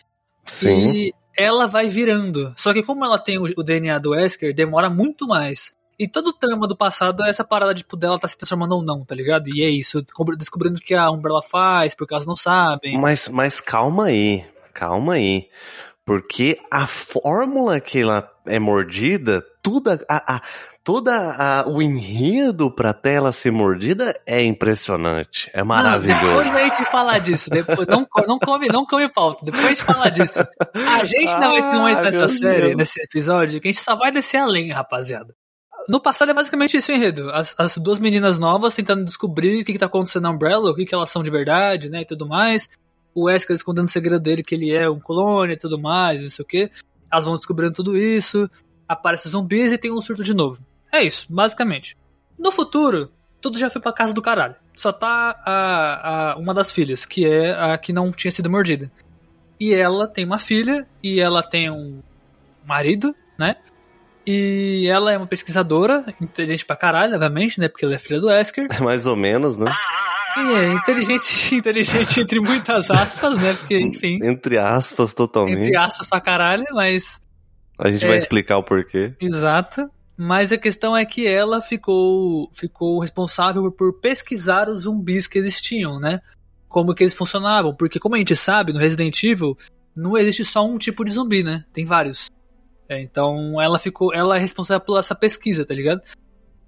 Sim. 0.46 0.92
E 0.92 1.14
ela 1.36 1.66
vai 1.66 1.88
virando. 1.88 2.52
Só 2.56 2.72
que 2.72 2.82
como 2.82 3.04
ela 3.04 3.18
tem 3.18 3.38
o, 3.38 3.44
o 3.56 3.62
DNA 3.62 3.98
do 3.98 4.10
Wesker, 4.10 4.54
demora 4.54 4.88
muito 4.88 5.26
mais. 5.26 5.74
E 6.00 6.08
todo 6.08 6.28
o 6.28 6.32
trama 6.32 6.66
do 6.66 6.74
passado 6.74 7.22
é 7.22 7.28
essa 7.28 7.44
parada 7.44 7.74
tipo, 7.74 7.94
dela 7.94 8.18
tá 8.18 8.26
se 8.26 8.38
transformando 8.38 8.72
ou 8.74 8.82
não, 8.82 9.04
tá 9.04 9.14
ligado? 9.14 9.48
E 9.48 9.62
é 9.62 9.68
isso, 9.68 10.00
descobri- 10.00 10.34
descobrindo 10.36 10.78
o 10.78 10.80
que 10.80 10.94
a 10.94 11.10
Umbrella 11.10 11.42
faz, 11.42 11.94
porque 11.94 12.14
elas 12.14 12.26
não 12.26 12.34
sabem. 12.34 12.98
Mas, 12.98 13.28
mas 13.28 13.60
calma 13.60 14.06
aí, 14.06 14.42
calma 14.72 15.12
aí. 15.14 15.46
Porque 16.04 16.58
a 16.70 16.86
fórmula 16.86 17.78
que 17.80 18.00
ela 18.00 18.28
é 18.46 18.58
mordida, 18.58 19.44
tudo 19.62 19.90
a, 19.90 19.98
a- 20.08 20.42
toda 20.82 21.12
a- 21.14 21.68
o 21.68 21.82
enredo 21.82 22.70
pra 22.70 22.92
tela 22.94 23.30
ser 23.30 23.52
mordida 23.52 24.18
é 24.26 24.42
impressionante. 24.42 25.50
É 25.52 25.58
Não, 25.58 25.66
maravilhoso. 25.66 26.26
depois 26.26 26.56
a 26.56 26.60
gente 26.64 26.84
fala 26.86 27.18
disso. 27.18 27.50
Depois, 27.50 27.86
não, 27.86 28.06
não 28.26 28.38
come, 28.38 28.66
não 28.68 28.86
come 28.86 29.06
pauta. 29.08 29.44
Depois 29.44 29.64
a 29.64 29.68
gente 29.68 29.82
fala 29.84 30.10
disso. 30.10 30.38
A 30.74 31.04
gente 31.04 31.32
não 31.38 31.54
entra 31.56 31.78
mais 31.78 31.98
Ai, 31.98 32.04
nessa 32.06 32.28
série, 32.28 32.62
Deus. 32.68 32.76
nesse 32.76 33.02
episódio, 33.02 33.60
que 33.60 33.68
a 33.68 33.70
gente 33.70 33.82
só 33.84 33.94
vai 33.94 34.10
descer 34.10 34.38
além, 34.38 34.72
rapaziada. 34.72 35.34
No 35.90 36.00
passado 36.00 36.30
é 36.30 36.34
basicamente 36.34 36.76
isso 36.76 36.92
o 36.92 36.94
enredo. 36.94 37.30
As, 37.30 37.52
as 37.58 37.76
duas 37.76 37.98
meninas 37.98 38.38
novas 38.38 38.74
tentando 38.76 39.04
descobrir 39.04 39.62
o 39.62 39.64
que, 39.64 39.72
que 39.72 39.78
tá 39.78 39.86
acontecendo 39.86 40.22
na 40.22 40.30
Umbrella, 40.30 40.70
o 40.70 40.74
que, 40.74 40.84
que 40.86 40.94
elas 40.94 41.10
são 41.10 41.20
de 41.22 41.30
verdade, 41.30 41.88
né, 41.88 42.02
e 42.02 42.04
tudo 42.06 42.28
mais. 42.28 42.68
O 43.12 43.24
Wesker 43.24 43.56
escondendo 43.56 43.86
o 43.86 43.90
segredo 43.90 44.20
dele, 44.22 44.42
que 44.44 44.54
ele 44.54 44.70
é 44.72 44.88
um 44.88 45.00
clone 45.00 45.54
e 45.54 45.58
tudo 45.58 45.76
mais, 45.80 46.22
não 46.22 46.30
sei 46.30 46.44
o 46.44 46.46
que. 46.46 46.70
Elas 47.12 47.24
vão 47.24 47.34
descobrindo 47.34 47.74
tudo 47.74 47.96
isso. 47.96 48.48
Aparecem 48.86 49.32
zumbis 49.32 49.72
e 49.72 49.78
tem 49.78 49.90
um 49.92 50.00
surto 50.00 50.22
de 50.22 50.32
novo. 50.32 50.62
É 50.92 51.02
isso, 51.02 51.26
basicamente. 51.28 51.96
No 52.38 52.52
futuro, 52.52 53.10
tudo 53.40 53.58
já 53.58 53.68
foi 53.68 53.80
pra 53.82 53.92
casa 53.92 54.14
do 54.14 54.22
caralho. 54.22 54.54
Só 54.76 54.92
tá 54.92 55.42
a, 55.44 56.30
a- 56.32 56.36
uma 56.36 56.54
das 56.54 56.70
filhas, 56.70 57.04
que 57.04 57.26
é 57.26 57.50
a 57.52 57.76
que 57.76 57.92
não 57.92 58.12
tinha 58.12 58.30
sido 58.30 58.48
mordida. 58.48 58.90
E 59.58 59.74
ela 59.74 60.06
tem 60.06 60.24
uma 60.24 60.38
filha, 60.38 60.86
e 61.02 61.20
ela 61.20 61.42
tem 61.42 61.68
um 61.68 62.00
marido, 62.64 63.12
né? 63.36 63.56
E 64.26 64.86
ela 64.88 65.12
é 65.12 65.16
uma 65.16 65.26
pesquisadora, 65.26 66.04
inteligente 66.20 66.64
pra 66.64 66.76
caralho, 66.76 67.14
obviamente, 67.14 67.58
né? 67.58 67.68
Porque 67.68 67.84
ela 67.84 67.94
é 67.94 67.98
filha 67.98 68.20
do 68.20 68.26
Wesker. 68.28 68.68
Mais 68.82 69.06
ou 69.06 69.16
menos, 69.16 69.56
né? 69.56 69.72
E 70.36 70.40
é 70.54 70.72
inteligente, 70.72 71.24
inteligente 71.56 72.20
entre 72.20 72.38
muitas 72.40 72.90
aspas, 72.90 73.36
né? 73.36 73.54
Porque, 73.54 73.80
enfim, 73.80 74.18
Entre 74.22 74.58
aspas, 74.58 75.12
totalmente. 75.14 75.58
entre 75.66 75.76
aspas 75.76 76.08
pra 76.08 76.20
caralho, 76.20 76.64
mas 76.72 77.20
A 77.78 77.90
gente 77.90 78.04
É. 78.04 78.08
vai 78.08 78.16
explicar 78.18 78.58
o 78.58 78.62
porquê. 78.62 79.14
Exato. 79.20 79.88
Mas 80.16 80.52
a 80.52 80.58
questão 80.58 80.94
é 80.94 81.02
que 81.06 81.26
ela 81.26 81.62
ficou, 81.62 82.50
ficou 82.52 83.00
responsável 83.00 83.72
por 83.72 83.98
pesquisar 84.00 84.68
os 84.68 84.82
zumbis 84.82 85.26
que 85.26 85.38
existiam, 85.38 85.98
né? 85.98 86.20
Como 86.68 86.94
que 86.94 87.02
eles 87.02 87.14
funcionavam. 87.14 87.74
Porque 87.74 87.98
como 87.98 88.14
a 88.16 88.18
gente 88.18 88.36
sabe, 88.36 88.72
no 88.74 88.78
Resident 88.78 89.20
Evil, 89.24 89.56
não 89.96 90.16
existe 90.18 90.44
só 90.44 90.62
um 90.64 90.76
tipo 90.76 91.02
de 91.06 91.12
zumbi, 91.12 91.42
né? 91.42 91.64
Tem 91.72 91.86
vários. 91.86 92.28
É, 92.90 93.00
então 93.00 93.62
ela 93.62 93.78
ficou. 93.78 94.12
Ela 94.12 94.36
é 94.36 94.40
responsável 94.40 94.84
por 94.84 94.98
essa 94.98 95.14
pesquisa, 95.14 95.64
tá 95.64 95.72
ligado? 95.72 96.02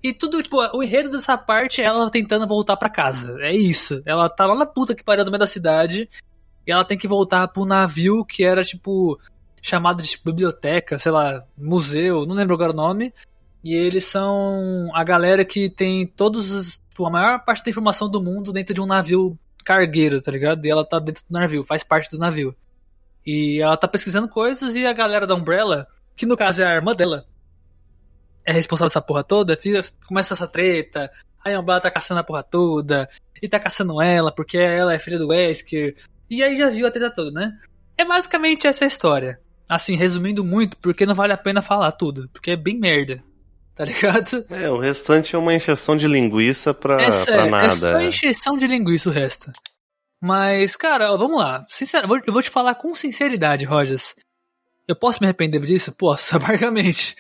E 0.01 0.13
tudo, 0.13 0.41
tipo, 0.41 0.57
o 0.73 0.81
enredo 0.81 1.11
dessa 1.11 1.37
parte 1.37 1.83
é 1.83 1.85
ela 1.85 2.09
tentando 2.09 2.47
voltar 2.47 2.77
pra 2.77 2.89
casa. 2.89 3.37
É 3.41 3.53
isso. 3.53 4.01
Ela 4.07 4.29
tá 4.29 4.47
lá 4.47 4.55
na 4.55 4.65
puta 4.65 4.95
que 4.95 5.03
pariu 5.03 5.25
no 5.25 5.33
meio 5.33 5.41
da 5.41 5.49
cidade. 5.49 6.09
E 6.65 6.71
ela 6.71 6.85
tem 6.85 6.97
que 6.97 7.09
voltar 7.09 7.49
pro 7.49 7.65
navio 7.65 8.25
que 8.25 8.45
era, 8.45 8.63
tipo, 8.63 9.19
chamado 9.61 10.01
de 10.01 10.11
tipo, 10.11 10.25
biblioteca, 10.27 10.97
sei 10.97 11.11
lá, 11.11 11.45
museu, 11.59 12.25
não 12.25 12.37
lembro 12.37 12.55
agora 12.55 12.71
o 12.71 12.77
nome. 12.77 13.13
E 13.65 13.75
eles 13.75 14.05
são 14.05 14.91
a 14.95 15.03
galera 15.03 15.45
que 15.45 15.69
tem 15.69 16.07
todos 16.07 16.53
os. 16.53 16.81
Tipo, 16.89 17.07
a 17.07 17.11
maior 17.11 17.45
parte 17.45 17.65
da 17.65 17.71
informação 17.71 18.09
do 18.09 18.23
mundo 18.23 18.53
dentro 18.53 18.75
de 18.75 18.81
um 18.81 18.87
navio 18.87 19.37
cargueiro, 19.65 20.21
tá 20.23 20.31
ligado? 20.31 20.65
E 20.65 20.71
ela 20.71 20.85
tá 20.85 21.01
dentro 21.01 21.25
do 21.29 21.33
navio, 21.33 21.65
faz 21.65 21.83
parte 21.83 22.09
do 22.11 22.19
navio. 22.19 22.55
E 23.27 23.61
ela 23.61 23.77
tá 23.77 23.89
pesquisando 23.89 24.29
coisas 24.29 24.77
e 24.77 24.87
a 24.87 24.93
galera 24.93 25.27
da 25.27 25.35
Umbrella, 25.35 25.89
que 26.17 26.27
no 26.27 26.37
caso 26.37 26.63
é 26.63 26.67
a 26.67 26.75
irmã 26.75 26.95
dela, 26.95 27.25
é 28.45 28.53
responsável 28.53 28.89
dessa 28.89 29.01
porra 29.01 29.23
toda, 29.25 29.59
começa 30.07 30.35
essa 30.35 30.47
treta. 30.49 31.11
A 31.45 31.51
Umbrella 31.59 31.81
tá 31.81 31.91
caçando 31.91 32.21
a 32.21 32.25
porra 32.25 32.43
toda. 32.43 33.09
E 33.41 33.49
tá 33.49 33.59
caçando 33.59 34.01
ela, 34.01 34.33
porque 34.33 34.57
ela 34.59 34.95
é 34.95 34.99
filha 34.99 35.19
do 35.19 35.29
Wesker. 35.29 35.97
E 36.31 36.43
aí 36.43 36.57
já 36.57 36.69
viu 36.71 36.87
a 36.87 36.91
treta 36.91 37.11
toda, 37.13 37.31
né? 37.33 37.53
É 37.99 38.05
basicamente 38.05 38.67
essa 38.67 38.85
história. 38.85 39.41
Assim, 39.69 39.97
resumindo 39.97 40.45
muito, 40.45 40.77
porque 40.79 41.05
não 41.07 41.15
vale 41.15 41.33
a 41.33 41.37
pena 41.37 41.61
falar 41.63 41.91
tudo. 41.93 42.29
Porque 42.33 42.53
é 42.53 42.57
bem 42.57 42.79
merda. 42.79 43.23
Tá 43.75 43.85
ligado? 43.85 44.45
É, 44.51 44.69
o 44.71 44.79
restante 44.79 45.35
é 45.35 45.39
uma 45.39 45.55
encheção 45.55 45.97
de 45.97 46.07
linguiça 46.07 46.73
pra, 46.75 46.95
é, 47.01 47.05
pra 47.07 47.13
sério, 47.13 47.51
nada. 47.51 47.67
é 47.67 47.71
só 47.71 48.01
encheção 48.01 48.57
de 48.57 48.67
linguiça 48.67 49.09
o 49.09 49.13
resto. 49.13 49.51
Mas, 50.21 50.77
cara, 50.77 51.13
ó, 51.13 51.17
vamos 51.17 51.41
lá. 51.41 51.65
Sincero, 51.69 52.05
eu 52.05 52.09
vou- 52.09 52.21
eu 52.27 52.33
vou 52.33 52.43
te 52.43 52.51
falar 52.51 52.75
com 52.77 52.95
sinceridade, 52.95 53.65
Rogers. 53.65 54.15
Eu 54.89 54.97
posso 54.97 55.19
me 55.21 55.27
arrepender 55.27 55.61
disso? 55.61 55.93
Posso, 55.93 56.35
amargamente. 56.37 57.17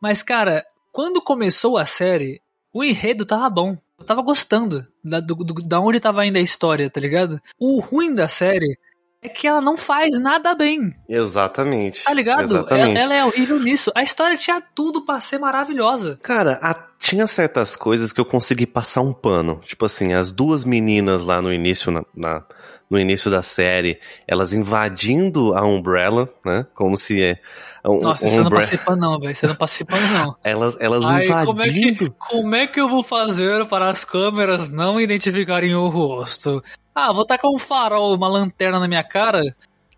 Mas, 0.00 0.22
cara, 0.22 0.64
quando 0.92 1.20
começou 1.22 1.76
a 1.78 1.84
série, 1.86 2.40
o 2.72 2.82
enredo 2.84 3.24
tava 3.26 3.48
bom. 3.48 3.76
Eu 3.98 4.04
tava 4.04 4.20
gostando 4.22 4.86
da, 5.02 5.20
do, 5.20 5.34
do- 5.36 5.62
da 5.66 5.80
onde 5.80 5.98
tava 6.00 6.26
indo 6.26 6.36
a 6.36 6.40
história, 6.42 6.90
tá 6.90 7.00
ligado? 7.00 7.40
O 7.58 7.80
ruim 7.80 8.14
da 8.14 8.28
série 8.28 8.78
é 9.22 9.28
que 9.28 9.46
ela 9.46 9.60
não 9.62 9.76
faz 9.76 10.10
nada 10.20 10.54
bem. 10.54 10.94
Exatamente. 11.08 12.04
Tá 12.04 12.12
ligado? 12.12 12.42
Exatamente. 12.42 12.90
Ela, 12.98 13.00
ela 13.00 13.14
é 13.14 13.24
horrível 13.24 13.58
nisso. 13.58 13.90
A 13.94 14.02
história 14.02 14.36
tinha 14.36 14.60
tudo 14.60 15.00
pra 15.06 15.18
ser 15.20 15.38
maravilhosa. 15.38 16.18
Cara, 16.22 16.58
a- 16.62 16.88
tinha 16.98 17.26
certas 17.26 17.76
coisas 17.76 18.12
que 18.12 18.20
eu 18.20 18.24
consegui 18.24 18.66
passar 18.66 19.00
um 19.02 19.12
pano. 19.12 19.60
Tipo 19.64 19.84
assim, 19.86 20.12
as 20.12 20.30
duas 20.32 20.64
meninas 20.64 21.24
lá 21.24 21.40
no 21.42 21.52
início, 21.52 21.90
na, 21.92 22.02
na- 22.14 22.44
no 22.88 23.00
início 23.00 23.28
da 23.30 23.42
série, 23.42 23.98
elas 24.28 24.52
invadindo 24.52 25.56
a 25.58 25.64
Umbrella, 25.66 26.28
né? 26.44 26.64
Como 26.74 26.96
se 26.96 27.20
é. 27.22 27.36
Um, 27.84 27.98
Nossa, 27.98 28.24
um 28.26 28.28
você 28.28 28.36
não 28.36 28.44
Umbre- 28.46 28.58
passei 28.60 28.78
pano 28.78 28.96
não, 29.00 29.18
velho. 29.18 29.34
Você 29.36 29.46
não 29.48 29.54
passei 29.56 29.84
pano 29.86 30.06
não. 30.06 30.36
Elas, 30.44 30.76
elas 30.80 31.04
Ai, 31.04 31.26
como 31.44 31.60
é, 31.62 31.64
que, 31.64 31.70
invadindo. 31.70 32.14
como 32.18 32.54
é 32.54 32.66
que 32.68 32.80
eu 32.80 32.88
vou 32.88 33.02
fazer 33.02 33.66
para 33.66 33.88
as 33.88 34.04
câmeras 34.04 34.70
não 34.70 35.00
identificarem 35.00 35.74
o 35.74 35.88
rosto? 35.88 36.62
Ah, 36.94 37.12
vou 37.12 37.26
tacar 37.26 37.50
um 37.50 37.58
farol, 37.58 38.14
uma 38.14 38.28
lanterna 38.28 38.78
na 38.80 38.86
minha 38.88 39.02
cara, 39.04 39.40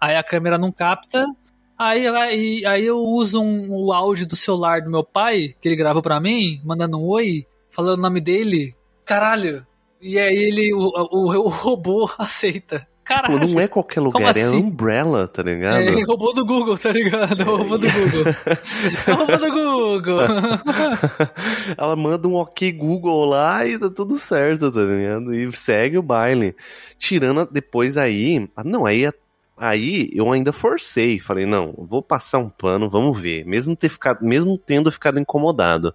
aí 0.00 0.16
a 0.16 0.22
câmera 0.22 0.56
não 0.58 0.72
capta, 0.72 1.26
aí, 1.78 2.06
aí, 2.06 2.66
aí 2.66 2.86
eu 2.86 2.98
uso 2.98 3.40
um, 3.40 3.70
o 3.70 3.92
áudio 3.92 4.26
do 4.26 4.36
celular 4.36 4.82
do 4.82 4.90
meu 4.90 5.04
pai, 5.04 5.54
que 5.60 5.68
ele 5.68 5.76
gravou 5.76 6.02
pra 6.02 6.20
mim, 6.20 6.60
mandando 6.64 6.98
um 6.98 7.06
oi, 7.08 7.46
falando 7.70 7.98
o 7.98 8.02
nome 8.02 8.20
dele, 8.20 8.74
caralho. 9.04 9.66
E 10.00 10.18
aí 10.18 10.36
ele, 10.36 10.72
o, 10.74 10.90
o, 11.10 11.44
o 11.44 11.48
robô 11.48 12.10
aceita. 12.18 12.86
Caralho. 13.08 13.40
Tipo, 13.40 13.54
não 13.54 13.60
é 13.62 13.66
qualquer 13.66 14.00
lugar, 14.00 14.36
é 14.36 14.42
assim? 14.42 14.56
Umbrella, 14.56 15.26
tá 15.26 15.42
ligado? 15.42 15.80
É, 15.80 16.02
robô 16.04 16.30
do 16.34 16.44
Google, 16.44 16.76
tá 16.76 16.92
ligado? 16.92 17.42
Robô 17.42 17.78
do 17.78 17.86
Google. 17.90 18.34
robô 19.06 19.36
do 19.38 19.50
Google. 19.50 20.20
Ela 21.78 21.96
manda 21.96 22.28
um 22.28 22.34
ok 22.34 22.70
Google 22.70 23.24
lá 23.24 23.66
e 23.66 23.78
tá 23.78 23.88
tudo 23.88 24.18
certo, 24.18 24.70
tá 24.70 24.82
ligado? 24.82 25.32
E 25.32 25.50
segue 25.56 25.96
o 25.96 26.02
baile. 26.02 26.54
Tirando 26.98 27.48
depois 27.50 27.96
aí. 27.96 28.46
ah, 28.54 28.62
Não, 28.62 28.84
aí, 28.84 29.10
aí 29.58 30.10
eu 30.12 30.30
ainda 30.32 30.52
forcei. 30.52 31.18
Falei, 31.20 31.46
não, 31.46 31.74
vou 31.76 32.02
passar 32.02 32.38
um 32.38 32.48
pano, 32.50 32.88
vamos 32.88 33.20
ver. 33.20 33.44
Mesmo, 33.44 33.76
ter 33.76 33.88
ficado, 33.88 34.24
mesmo 34.24 34.56
tendo 34.58 34.90
ficado 34.92 35.18
incomodado. 35.18 35.94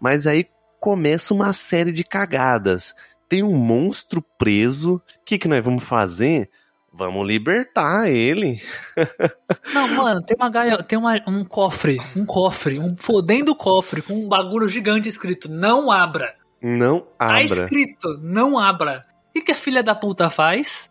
Mas 0.00 0.26
aí 0.26 0.46
começa 0.80 1.32
uma 1.34 1.52
série 1.52 1.92
de 1.92 2.04
cagadas. 2.04 2.94
Tem 3.28 3.42
um 3.42 3.54
monstro 3.56 4.22
preso. 4.38 4.94
O 4.96 5.24
que, 5.24 5.38
que 5.38 5.48
nós 5.48 5.64
vamos 5.64 5.84
fazer? 5.84 6.50
Vamos 6.92 7.26
libertar 7.26 8.08
ele. 8.08 8.62
Não, 9.74 9.88
mano, 9.88 10.22
tem 10.24 10.36
uma 10.38 10.48
gaia, 10.48 10.80
tem 10.82 10.96
uma, 10.96 11.20
um 11.26 11.44
cofre, 11.44 11.98
um 12.14 12.24
cofre, 12.24 12.78
um 12.78 12.94
fodendo 12.96 13.56
cofre 13.56 14.00
com 14.00 14.14
um 14.14 14.28
bagulho 14.28 14.68
gigante 14.68 15.08
escrito 15.08 15.50
não 15.50 15.90
abra. 15.90 16.34
Não 16.62 17.00
Tá 17.18 17.38
abra. 17.38 17.42
escrito 17.42 18.16
não 18.22 18.56
abra. 18.58 19.04
E 19.34 19.40
que 19.40 19.50
a 19.50 19.56
filha 19.56 19.82
da 19.82 19.94
puta 19.96 20.30
faz? 20.30 20.88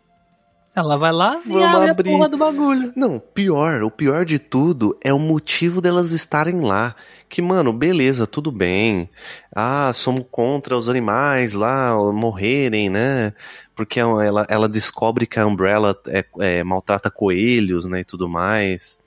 Ela 0.74 0.96
vai 0.96 1.12
lá 1.12 1.40
e 1.46 1.62
abre 1.62 1.90
abrir. 1.90 2.10
a 2.10 2.16
porra 2.16 2.28
do 2.28 2.36
bagulho. 2.36 2.92
Não, 2.96 3.20
pior, 3.20 3.82
o 3.84 3.90
pior 3.90 4.24
de 4.24 4.40
tudo 4.40 4.98
é 5.02 5.12
o 5.12 5.18
motivo 5.18 5.80
delas 5.80 6.10
estarem 6.10 6.60
lá. 6.60 6.96
Que, 7.28 7.40
mano, 7.40 7.72
beleza, 7.72 8.26
tudo 8.26 8.50
bem. 8.50 9.08
Ah, 9.54 9.92
somos 9.94 10.24
contra 10.30 10.76
os 10.76 10.88
animais 10.88 11.52
lá 11.52 11.94
morrerem, 12.12 12.90
né? 12.90 13.32
Porque 13.74 14.00
ela, 14.00 14.46
ela 14.48 14.68
descobre 14.68 15.26
que 15.26 15.38
a 15.38 15.46
Umbrella 15.46 15.96
é, 16.08 16.24
é, 16.40 16.64
maltrata 16.64 17.10
coelhos, 17.10 17.84
né, 17.84 18.00
e 18.00 18.04
tudo 18.04 18.28
mais. 18.28 18.98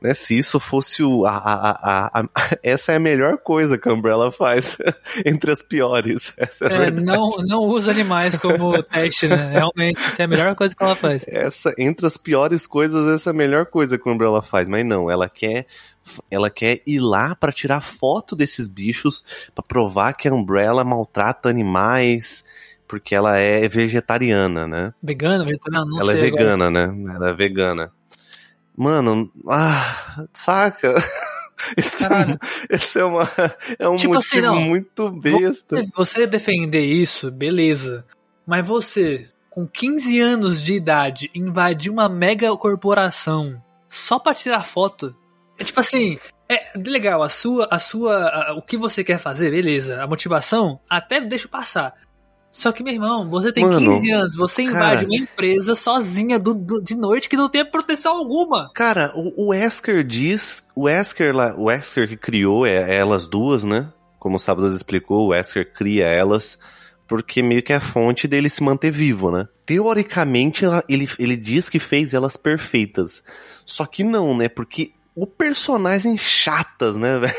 Né, 0.00 0.12
se 0.12 0.36
isso 0.36 0.60
fosse 0.60 1.02
o. 1.02 1.24
A, 1.24 1.36
a, 1.36 2.20
a, 2.20 2.28
essa 2.62 2.92
é 2.92 2.96
a 2.96 3.00
melhor 3.00 3.38
coisa 3.38 3.78
que 3.78 3.88
a 3.88 3.92
Umbrella 3.92 4.30
faz. 4.30 4.76
entre 5.24 5.50
as 5.50 5.62
piores. 5.62 6.32
Essa 6.36 6.66
é, 6.66 6.86
É, 6.86 6.90
não, 6.90 7.30
não 7.46 7.60
usa 7.60 7.90
animais 7.90 8.36
como 8.36 8.82
teste, 8.82 9.26
né? 9.26 9.52
Realmente, 9.52 10.06
isso 10.06 10.20
é 10.20 10.24
a 10.24 10.28
melhor 10.28 10.54
coisa 10.54 10.74
que 10.74 10.82
ela 10.82 10.94
faz. 10.94 11.24
Essa, 11.26 11.74
entre 11.78 12.06
as 12.06 12.16
piores 12.16 12.66
coisas, 12.66 13.08
essa 13.08 13.30
é 13.30 13.32
a 13.32 13.36
melhor 13.36 13.66
coisa 13.66 13.98
que 13.98 14.08
a 14.08 14.12
Umbrella 14.12 14.42
faz. 14.42 14.68
Mas 14.68 14.84
não, 14.84 15.10
ela 15.10 15.28
quer, 15.28 15.66
ela 16.30 16.50
quer 16.50 16.82
ir 16.86 17.00
lá 17.00 17.34
pra 17.34 17.52
tirar 17.52 17.80
foto 17.80 18.36
desses 18.36 18.68
bichos, 18.68 19.24
pra 19.54 19.62
provar 19.62 20.12
que 20.12 20.28
a 20.28 20.34
Umbrella 20.34 20.84
maltrata 20.84 21.48
animais, 21.48 22.44
porque 22.86 23.14
ela 23.14 23.38
é 23.38 23.66
vegetariana, 23.68 24.66
né? 24.66 24.92
Vegana, 25.02 25.44
vegetariana, 25.44 25.86
não 25.86 26.00
ela 26.00 26.12
é 26.12 26.16
sei 26.16 26.28
agora. 26.28 26.44
vegana, 26.44 26.70
né? 26.70 27.14
Ela 27.14 27.30
é 27.30 27.32
vegana. 27.32 27.92
Mano, 28.76 29.30
ah, 29.48 30.24
saca? 30.34 30.94
Esse 31.76 32.04
é, 32.04 32.08
Caralho. 32.08 32.34
um- 32.34 32.38
esse 32.68 32.98
é, 33.00 33.04
uma, 33.04 33.30
é 33.78 33.88
um 33.88 33.96
Tipo 33.96 34.18
assim, 34.18 34.36
motivo 34.42 34.54
não. 34.54 34.60
muito 34.60 35.10
besta. 35.10 35.76
Você- 35.76 35.90
Você 35.96 36.26
defender 36.26 36.84
isso, 36.84 37.30
beleza. 37.30 38.04
Mas 38.46 38.66
você, 38.66 39.30
com 39.48 39.66
15 39.66 40.20
anos 40.20 40.62
de 40.62 40.74
idade, 40.74 41.30
invadir 41.34 41.90
uma 41.90 42.10
mega 42.10 42.54
corporação 42.56 43.60
só 43.88 44.18
pra 44.18 44.34
tirar 44.34 44.64
foto. 44.64 45.16
É 45.58 45.64
tipo 45.64 45.80
assim, 45.80 46.18
é 46.46 46.78
legal, 46.78 47.22
a 47.22 47.30
sua, 47.30 47.66
a 47.70 47.78
sua, 47.78 48.28
a- 48.28 48.54
o 48.54 48.60
que 48.60 48.76
você 48.76 49.02
quer 49.02 49.18
fazer, 49.18 49.50
beleza. 49.50 50.02
A 50.02 50.06
motivação, 50.06 50.78
até 50.88 51.20
deixa 51.22 51.48
passar. 51.48 51.94
Só 52.56 52.72
que, 52.72 52.82
meu 52.82 52.94
irmão, 52.94 53.28
você 53.28 53.52
tem 53.52 53.62
Mano, 53.62 53.90
15 53.92 54.10
anos, 54.12 54.34
você 54.34 54.62
invade 54.62 55.04
cara. 55.04 55.06
uma 55.06 55.16
empresa 55.18 55.74
sozinha 55.74 56.38
do, 56.38 56.54
do- 56.54 56.82
de 56.82 56.94
noite 56.94 57.28
que 57.28 57.36
não 57.36 57.50
tem 57.50 57.70
proteção 57.70 58.16
alguma. 58.16 58.70
Cara, 58.74 59.12
o, 59.14 59.44
o 59.44 59.48
Wesker 59.48 60.02
diz, 60.02 60.66
o 60.74 60.84
Wesker 60.84 61.36
lá, 61.36 61.54
o 61.54 61.64
Wesker 61.64 62.08
que 62.08 62.16
criou 62.16 62.64
é, 62.64 62.96
elas 62.96 63.26
duas, 63.26 63.62
né? 63.62 63.92
Como 64.18 64.36
o 64.36 64.38
Sábados 64.40 64.74
explicou, 64.74 65.26
o 65.26 65.28
Wesker 65.32 65.70
cria 65.74 66.06
elas 66.06 66.58
porque 67.06 67.42
meio 67.42 67.62
que 67.62 67.74
é 67.74 67.76
a 67.76 67.80
fonte 67.80 68.26
dele 68.26 68.48
se 68.48 68.62
manter 68.62 68.90
vivo, 68.90 69.30
né? 69.30 69.46
Teoricamente, 69.66 70.64
ela- 70.64 70.82
ele, 70.88 71.06
ele 71.18 71.36
diz 71.36 71.68
que 71.68 71.78
fez 71.78 72.14
elas 72.14 72.38
perfeitas. 72.38 73.22
Só 73.66 73.84
que 73.84 74.02
não, 74.02 74.34
né? 74.34 74.48
Porque 74.48 74.92
o 75.14 75.26
personagem 75.26 76.16
chatas, 76.16 76.96
né, 76.96 77.18
velho? 77.20 77.34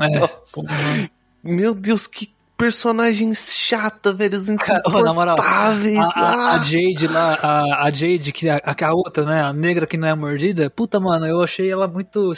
É. 0.00 1.10
Meu 1.42 1.74
Deus, 1.74 2.06
que 2.06 2.32
personagens 2.62 3.52
chata, 3.52 4.12
velho, 4.12 4.38
Cara, 4.58 4.82
ô, 4.86 5.02
na 5.02 5.12
moral, 5.12 5.34
insuportáveis. 5.34 5.98
A, 5.98 6.02
a- 6.02 6.12
Ah! 6.16 6.54
a 6.54 6.62
Jade 6.62 7.08
lá, 7.08 7.34
a, 7.34 7.86
a 7.86 7.92
Jade, 7.92 8.30
que 8.32 8.48
é 8.48 8.52
a, 8.64 8.86
a 8.88 8.94
outra, 8.94 9.24
né? 9.24 9.42
A 9.42 9.52
negra 9.52 9.84
que 9.86 9.96
não 9.96 10.06
é 10.06 10.14
mordida. 10.14 10.70
Puta, 10.70 11.00
mano, 11.00 11.26
eu 11.26 11.42
achei 11.42 11.70
ela 11.70 11.88
muito. 11.88 12.32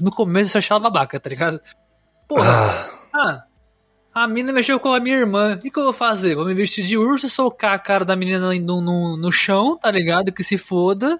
No 0.00 0.10
começo 0.10 0.56
eu 0.56 0.58
achei 0.58 0.74
ela 0.74 0.82
babaca, 0.82 1.18
tá 1.18 1.30
ligado? 1.30 1.60
Porra, 2.28 2.90
Ah, 3.12 3.44
ah, 4.14 4.24
a 4.24 4.28
mina 4.28 4.52
mexeu 4.52 4.78
com 4.78 4.92
a 4.92 5.00
minha 5.00 5.16
irmã. 5.16 5.54
O 5.54 5.58
que, 5.58 5.70
que 5.70 5.78
eu 5.78 5.84
vou 5.84 5.92
fazer? 5.94 6.34
Vou 6.34 6.44
me 6.44 6.52
vestir 6.54 6.84
de 6.84 6.98
urso, 6.98 7.30
socar 7.30 7.72
a 7.72 7.78
cara 7.78 8.04
da 8.04 8.14
menina 8.14 8.38
no, 8.52 8.80
no, 8.82 9.16
no 9.16 9.32
chão, 9.32 9.78
tá 9.78 9.90
ligado? 9.90 10.30
Que 10.30 10.44
se 10.44 10.58
foda. 10.58 11.18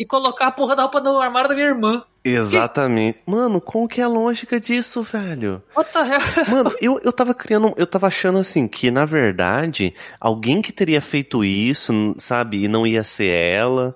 E 0.00 0.06
colocar 0.06 0.46
a 0.46 0.50
porra 0.50 0.74
da 0.74 0.84
roupa 0.84 0.98
no 0.98 1.20
armário 1.20 1.50
da 1.50 1.54
minha 1.54 1.66
irmã. 1.66 2.02
exatamente. 2.24 3.18
Mano, 3.26 3.60
como 3.60 3.86
que 3.86 4.00
é 4.00 4.04
a 4.04 4.08
lógica 4.08 4.58
disso, 4.58 5.02
velho? 5.02 5.62
What 5.76 5.92
the 5.92 5.98
hell? 5.98 6.20
Mano, 6.48 6.74
eu, 6.80 6.98
eu 7.04 7.12
tava 7.12 7.34
criando. 7.34 7.74
Eu 7.76 7.86
tava 7.86 8.06
achando 8.06 8.38
assim 8.38 8.66
que, 8.66 8.90
na 8.90 9.04
verdade, 9.04 9.94
alguém 10.18 10.62
que 10.62 10.72
teria 10.72 11.02
feito 11.02 11.44
isso, 11.44 12.14
sabe, 12.16 12.64
e 12.64 12.66
não 12.66 12.86
ia 12.86 13.04
ser 13.04 13.28
ela, 13.28 13.94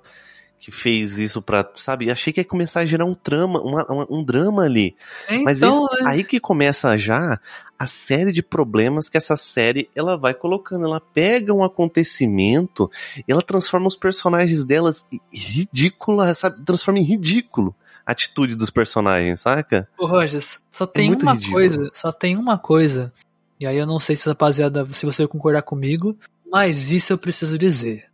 que 0.64 0.70
fez 0.70 1.18
isso 1.18 1.42
pra. 1.42 1.68
Sabe, 1.74 2.10
achei 2.10 2.32
que 2.32 2.40
ia 2.40 2.44
começar 2.44 2.80
a 2.80 2.86
gerar 2.86 3.04
um 3.04 3.12
trama, 3.14 3.60
uma- 3.60 3.84
uma- 3.84 4.06
um 4.08 4.24
drama 4.24 4.62
ali. 4.62 4.96
Mas 5.44 5.58
Então, 5.58 5.82
né? 5.84 6.04
aí 6.06 6.24
que 6.24 6.40
começa 6.40 6.96
já 6.96 7.38
a 7.78 7.86
série 7.86 8.32
de 8.32 8.42
problemas 8.42 9.10
que 9.10 9.18
essa 9.18 9.36
série 9.36 9.90
ela 9.94 10.16
vai 10.16 10.32
colocando. 10.32 10.86
Ela 10.86 11.00
pega 11.02 11.52
um 11.52 11.62
acontecimento 11.62 12.90
e 13.18 13.24
ela 13.30 13.42
transforma 13.42 13.86
os 13.88 13.96
personagens 13.96 14.64
delas 14.64 15.04
em 15.12 15.20
ridícula, 15.30 16.34
sabe? 16.34 16.64
Transforma 16.64 16.98
em 16.98 17.04
ridículo 17.04 17.74
a 18.06 18.12
atitude 18.12 18.54
dos 18.56 18.70
personagens, 18.70 19.42
saca? 19.42 19.86
Ô, 19.98 20.06
Rogers, 20.06 20.60
só 20.72 20.86
tem 20.86 21.12
É 21.12 21.16
uma 21.16 21.32
ridículo. 21.32 21.52
coisa, 21.52 21.90
só 21.92 22.10
tem 22.10 22.36
uma 22.38 22.58
coisa. 22.58 23.12
E 23.60 23.66
aí 23.66 23.76
eu 23.76 23.86
não 23.86 23.98
sei 24.00 24.16
se 24.16 24.26
rapaziada, 24.26 24.86
se 24.86 25.04
você 25.04 25.22
vai 25.24 25.28
concordar 25.28 25.60
comigo, 25.62 26.16
mas 26.50 26.90
isso 26.90 27.12
eu 27.12 27.18
preciso 27.18 27.58
dizer. 27.58 28.06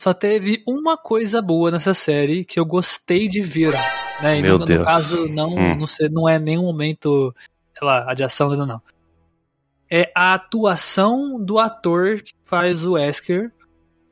Só 0.00 0.14
teve 0.14 0.62
uma 0.66 0.96
coisa 0.96 1.42
boa 1.42 1.70
nessa 1.70 1.92
série 1.92 2.42
que 2.42 2.58
eu 2.58 2.64
gostei 2.64 3.28
de 3.28 3.42
ver, 3.42 3.74
né? 4.22 4.38
E 4.38 4.42
Meu 4.42 4.58
no, 4.58 4.64
Deus. 4.64 4.78
no 4.80 4.84
caso 4.86 5.28
não, 5.28 5.50
Hum. 5.50 5.76
não, 5.76 5.86
sei, 5.86 6.08
não 6.08 6.26
é 6.26 6.38
nenhum 6.38 6.62
momento, 6.62 7.34
sei 7.76 7.86
lá, 7.86 8.14
de 8.14 8.24
ação, 8.24 8.48
não, 8.56 8.64
não. 8.64 8.80
É 9.90 10.10
a 10.14 10.32
atuação 10.32 11.38
do 11.44 11.58
ator 11.58 12.22
que 12.22 12.32
faz 12.46 12.82
o 12.82 12.92
Wesker 12.92 13.52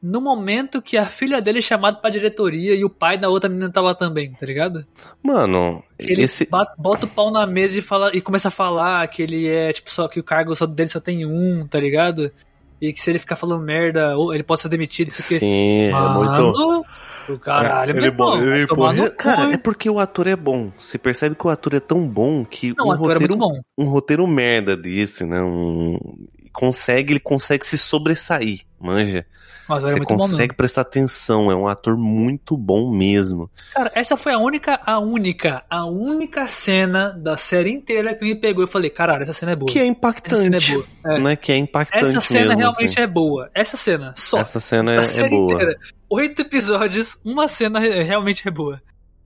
no 0.02 0.20
momento 0.20 0.82
que 0.82 0.98
a 0.98 1.06
filha 1.06 1.40
dele 1.40 1.60
é 1.60 1.62
chamada 1.62 1.96
pra 1.98 2.10
diretoria 2.10 2.74
e 2.74 2.84
o 2.84 2.90
pai 2.90 3.16
da 3.16 3.30
outra 3.30 3.48
menina 3.48 3.72
tá 3.72 3.80
lá 3.80 3.94
também, 3.94 4.32
tá 4.32 4.44
ligado? 4.44 4.84
Mano, 5.22 5.82
ele 5.98 6.22
esse. 6.22 6.44
bota, 6.50 6.74
bota 6.76 7.06
o 7.06 7.08
pau 7.08 7.30
na 7.30 7.46
mesa 7.46 7.78
e, 7.78 7.82
fala, 7.82 8.10
e 8.14 8.20
começa 8.20 8.48
a 8.48 8.50
falar 8.50 9.08
que 9.08 9.22
ele 9.22 9.48
é, 9.48 9.72
tipo, 9.72 9.90
só 9.90 10.06
que 10.06 10.20
o 10.20 10.24
cargo 10.24 10.54
só 10.54 10.66
dele 10.66 10.90
só 10.90 11.00
tem 11.00 11.24
um, 11.24 11.66
tá 11.66 11.80
ligado? 11.80 12.30
E 12.80 12.92
que 12.92 13.00
se 13.00 13.10
ele 13.10 13.18
ficar 13.18 13.36
falando 13.36 13.62
merda, 13.64 14.16
ou 14.16 14.32
ele 14.32 14.42
pode 14.42 14.62
ser 14.62 14.68
demitido, 14.68 15.08
isso 15.08 15.22
aqui. 15.22 15.38
Sim, 15.38 15.86
é 15.86 15.92
muito. 15.92 16.52
Mano, 16.52 16.84
O 17.28 17.38
caralho, 17.38 17.96
Ele 17.96 18.06
é 18.06 18.10
bom, 18.10 18.38
ele 18.40 18.62
é 18.62 18.66
bom. 18.66 18.92
no 18.92 19.10
Cara, 19.10 19.52
é 19.52 19.58
porque 19.58 19.90
o 19.90 19.98
ator 19.98 20.26
é 20.26 20.36
bom. 20.36 20.72
Você 20.78 20.96
percebe 20.96 21.34
que 21.34 21.46
o 21.46 21.50
ator 21.50 21.74
é 21.74 21.80
tão 21.80 22.08
bom 22.08 22.44
que 22.44 22.74
Não, 22.76 22.86
um 22.86 22.88
o 22.88 22.92
ator 22.92 23.10
é 23.10 23.12
roteiro, 23.14 23.36
muito 23.36 23.54
bom. 23.54 23.60
um 23.76 23.88
roteiro 23.88 24.26
merda 24.26 24.76
desse, 24.76 25.26
né? 25.26 25.42
Um, 25.42 25.98
consegue, 26.52 27.12
ele 27.12 27.20
consegue 27.20 27.66
se 27.66 27.76
sobressair, 27.76 28.60
manja. 28.80 29.26
É 29.70 29.80
Você 29.80 30.00
consegue 30.00 30.54
prestar 30.54 30.80
atenção, 30.80 31.50
é 31.50 31.54
um 31.54 31.68
ator 31.68 31.96
muito 31.96 32.56
bom 32.56 32.90
mesmo. 32.90 33.50
Cara, 33.74 33.92
essa 33.94 34.16
foi 34.16 34.32
a 34.32 34.38
única, 34.38 34.80
a 34.84 34.98
única, 34.98 35.62
a 35.68 35.84
única 35.86 36.46
cena 36.48 37.10
da 37.10 37.36
série 37.36 37.70
inteira 37.70 38.14
que 38.14 38.24
me 38.24 38.34
pegou 38.34 38.64
e 38.64 38.66
falei, 38.66 38.88
caralho, 38.90 39.22
essa 39.22 39.32
cena 39.34 39.52
é 39.52 39.56
boa. 39.56 39.70
Que 39.70 39.78
é 39.78 39.82
essa 39.82 39.90
impactante. 39.90 40.42
cena 40.42 40.56
é 40.56 40.60
boa. 40.60 40.84
É. 41.06 41.18
Né? 41.18 41.36
Que 41.36 41.52
é 41.52 41.56
impactante 41.56 42.04
Essa 42.16 42.20
cena 42.20 42.46
mesmo, 42.46 42.58
realmente 42.60 42.90
assim. 42.92 43.00
é 43.00 43.06
boa. 43.06 43.50
Essa 43.54 43.76
cena, 43.76 44.12
só. 44.16 44.38
Essa 44.38 44.60
cena 44.60 44.94
é, 44.94 45.04
é 45.20 45.28
boa. 45.28 45.52
inteira. 45.52 45.76
Oito 46.10 46.40
episódios, 46.42 47.18
uma 47.24 47.46
cena 47.48 47.78
re- 47.78 48.02
realmente 48.02 48.46
é 48.48 48.50
boa. 48.50 48.80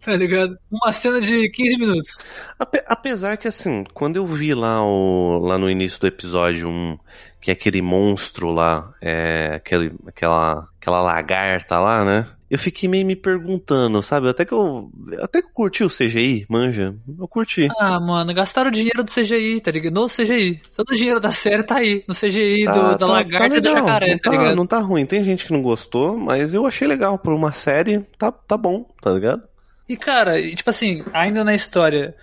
Tá 0.04 0.16
ligado? 0.16 0.56
Uma 0.68 0.92
cena 0.92 1.20
de 1.20 1.48
15 1.50 1.76
minutos. 1.78 2.18
Ape- 2.58 2.82
apesar 2.88 3.36
que, 3.36 3.46
assim, 3.46 3.84
quando 3.94 4.16
eu 4.16 4.26
vi 4.26 4.52
lá, 4.52 4.84
o, 4.84 5.38
lá 5.38 5.56
no 5.56 5.70
início 5.70 6.00
do 6.00 6.08
episódio 6.08 6.68
1, 6.68 6.98
que 7.42 7.50
é 7.50 7.52
aquele 7.52 7.82
monstro 7.82 8.50
lá, 8.52 8.94
é, 9.02 9.54
aquele, 9.56 9.92
aquela, 10.06 10.66
aquela 10.80 11.02
lagarta 11.02 11.78
lá, 11.78 12.02
né? 12.04 12.26
eu 12.52 12.58
fiquei 12.58 12.86
meio 12.86 13.06
me 13.06 13.16
perguntando, 13.16 14.02
sabe? 14.02 14.28
Até 14.28 14.44
que 14.44 14.52
eu. 14.52 14.90
Até 15.22 15.40
que 15.40 15.48
eu 15.48 15.52
curti 15.54 15.82
o 15.84 15.88
CGI, 15.88 16.44
manja. 16.50 16.94
Eu 17.18 17.26
curti. 17.26 17.66
Ah, 17.80 17.98
mano, 17.98 18.34
gastaram 18.34 18.68
o 18.68 18.72
dinheiro 18.72 19.02
do 19.02 19.10
CGI, 19.10 19.58
tá 19.62 19.70
ligado? 19.70 19.94
No 19.94 20.06
CGI. 20.06 20.60
Todo 20.76 20.90
o 20.90 20.94
dinheiro 20.94 21.18
da 21.18 21.32
série 21.32 21.62
tá 21.62 21.76
aí, 21.76 22.04
no 22.06 22.14
CGI 22.14 22.66
Tá- 22.66 22.72
do, 22.72 22.80
da 22.90 22.98
tá- 22.98 23.06
lagarta 23.06 23.48
tá 23.48 23.56
e 23.56 23.60
do 23.62 23.70
jacaré, 23.70 24.10
não 24.10 24.18
tá 24.18 24.30
ligado? 24.30 24.56
Não 24.56 24.66
tá 24.66 24.78
ruim. 24.80 25.06
Tem 25.06 25.24
gente 25.24 25.46
que 25.46 25.52
não 25.54 25.62
gostou, 25.62 26.18
mas 26.18 26.52
eu 26.52 26.66
achei 26.66 26.86
legal. 26.86 27.18
Por 27.18 27.32
uma 27.32 27.52
série, 27.52 28.00
tá, 28.18 28.30
tá 28.30 28.58
bom, 28.58 28.84
tá 29.00 29.10
ligado? 29.12 29.44
E 29.88 29.96
cara, 29.96 30.34
tipo 30.54 30.68
assim, 30.68 31.02
ainda 31.14 31.42
na 31.42 31.54
história, 31.54 32.14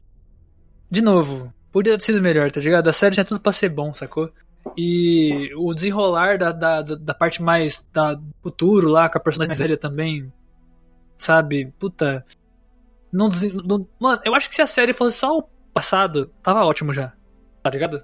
de 0.92 1.02
novo, 1.02 1.52
podia 1.72 1.98
ter 1.98 2.04
sido 2.04 2.22
melhor, 2.22 2.52
tá 2.52 2.62
ligado? 2.62 2.88
A 2.88 2.94
série 2.94 3.16
tinha 3.16 3.26
tudo 3.26 3.40
pra 3.40 3.52
ser 3.52 3.70
bom, 3.70 3.92
sacou? 3.96 4.30
E 4.78 5.52
o 5.56 5.74
desenrolar 5.74 6.38
da, 6.38 6.52
da, 6.52 6.82
da, 6.82 7.14
parte 7.14 7.42
mais 7.42 7.88
da 7.94 8.20
futuro 8.42 8.88
lá, 8.90 9.10
com 9.10 9.18
a 9.18 9.22
personagem 9.22 9.50
mais 9.50 9.60
velha 9.60 9.78
também, 9.78 10.32
sabe? 11.18 11.74
Puta. 11.80 12.26
Não, 13.12 13.30
não- 13.66 13.88
Mano, 14.00 14.22
eu 14.24 14.36
acho 14.36 14.48
que 14.50 14.56
se 14.56 14.62
a 14.62 14.68
série 14.68 14.94
fosse 14.94 15.18
só 15.18 15.38
o 15.38 15.44
passado, 15.74 16.32
tava 16.44 16.64
ótimo 16.64 16.94
já, 16.94 17.14
tá 17.64 17.70
ligado? 17.70 18.04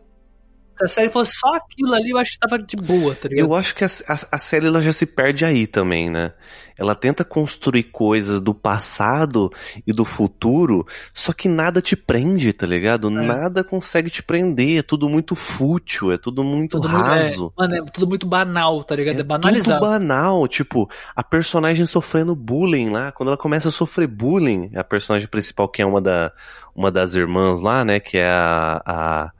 Se 0.78 0.86
a 0.86 0.88
série 0.88 1.10
fosse 1.10 1.34
só 1.36 1.56
aquilo 1.56 1.94
ali, 1.94 2.10
eu 2.10 2.18
acho 2.18 2.32
que 2.32 2.40
tava 2.40 2.58
de 2.62 2.76
boa, 2.76 3.16
tá 3.16 3.28
ligado? 3.30 3.46
Eu 3.48 3.56
acho 3.56 3.74
que 3.74 3.84
a, 3.84 3.88
a, 4.08 4.18
a 4.34 4.40
série 4.40 4.68
ela 4.68 4.82
já 4.82 4.92
se 4.92 5.06
perde 5.06 5.46
aí 5.46 5.66
também, 5.68 6.10
né? 6.10 6.34
Ela 6.78 6.94
tenta 6.94 7.24
construir 7.24 7.84
coisas 7.84 8.42
do 8.42 8.54
passado 8.54 9.50
e 9.88 9.94
do 9.94 10.04
futuro, 10.04 10.86
só 11.14 11.32
que 11.32 11.48
nada 11.48 11.82
te 11.82 11.96
prende, 11.96 12.52
tá 12.52 12.68
ligado? 12.68 13.10
Nada 13.10 13.64
consegue 13.64 14.10
te 14.10 14.22
prender. 14.22 14.80
É 14.80 14.82
tudo 14.82 15.08
muito 15.08 15.36
fútil, 15.36 16.12
é 16.12 16.18
tudo 16.18 16.44
muito 16.44 16.72
Tudo 16.72 16.90
muito, 16.90 17.04
raso. 17.04 17.54
é, 17.58 17.62
mano, 17.62 17.76
é 17.76 17.82
tudo 17.92 18.08
muito 18.08 18.28
banal, 18.28 18.84
tá 18.84 18.94
ligado? 18.96 19.16
É, 19.16 19.18
tudo 19.20 19.28
banalizado. 19.28 19.80
banal, 19.80 20.48
tipo, 20.50 20.90
a 21.16 21.24
personagem 21.24 21.86
sofrendo 21.86 22.36
bullying 22.36 22.90
lá, 22.90 23.12
quando 23.12 23.30
ela 23.30 23.38
começa 23.38 23.70
a 23.70 23.72
sofrer 23.72 24.08
bullying, 24.08 24.72
a 24.76 24.84
personagem 24.84 25.28
principal 25.30 25.70
que 25.70 25.82
é 25.82 25.86
uma, 25.86 26.02
da, 26.02 26.34
uma 26.76 26.92
das 26.92 27.16
irmãs 27.16 27.62
lá, 27.62 27.86
né, 27.86 28.00
que 28.02 28.18
é 28.18 28.28
a, 28.28 28.82
a, 28.86 29.32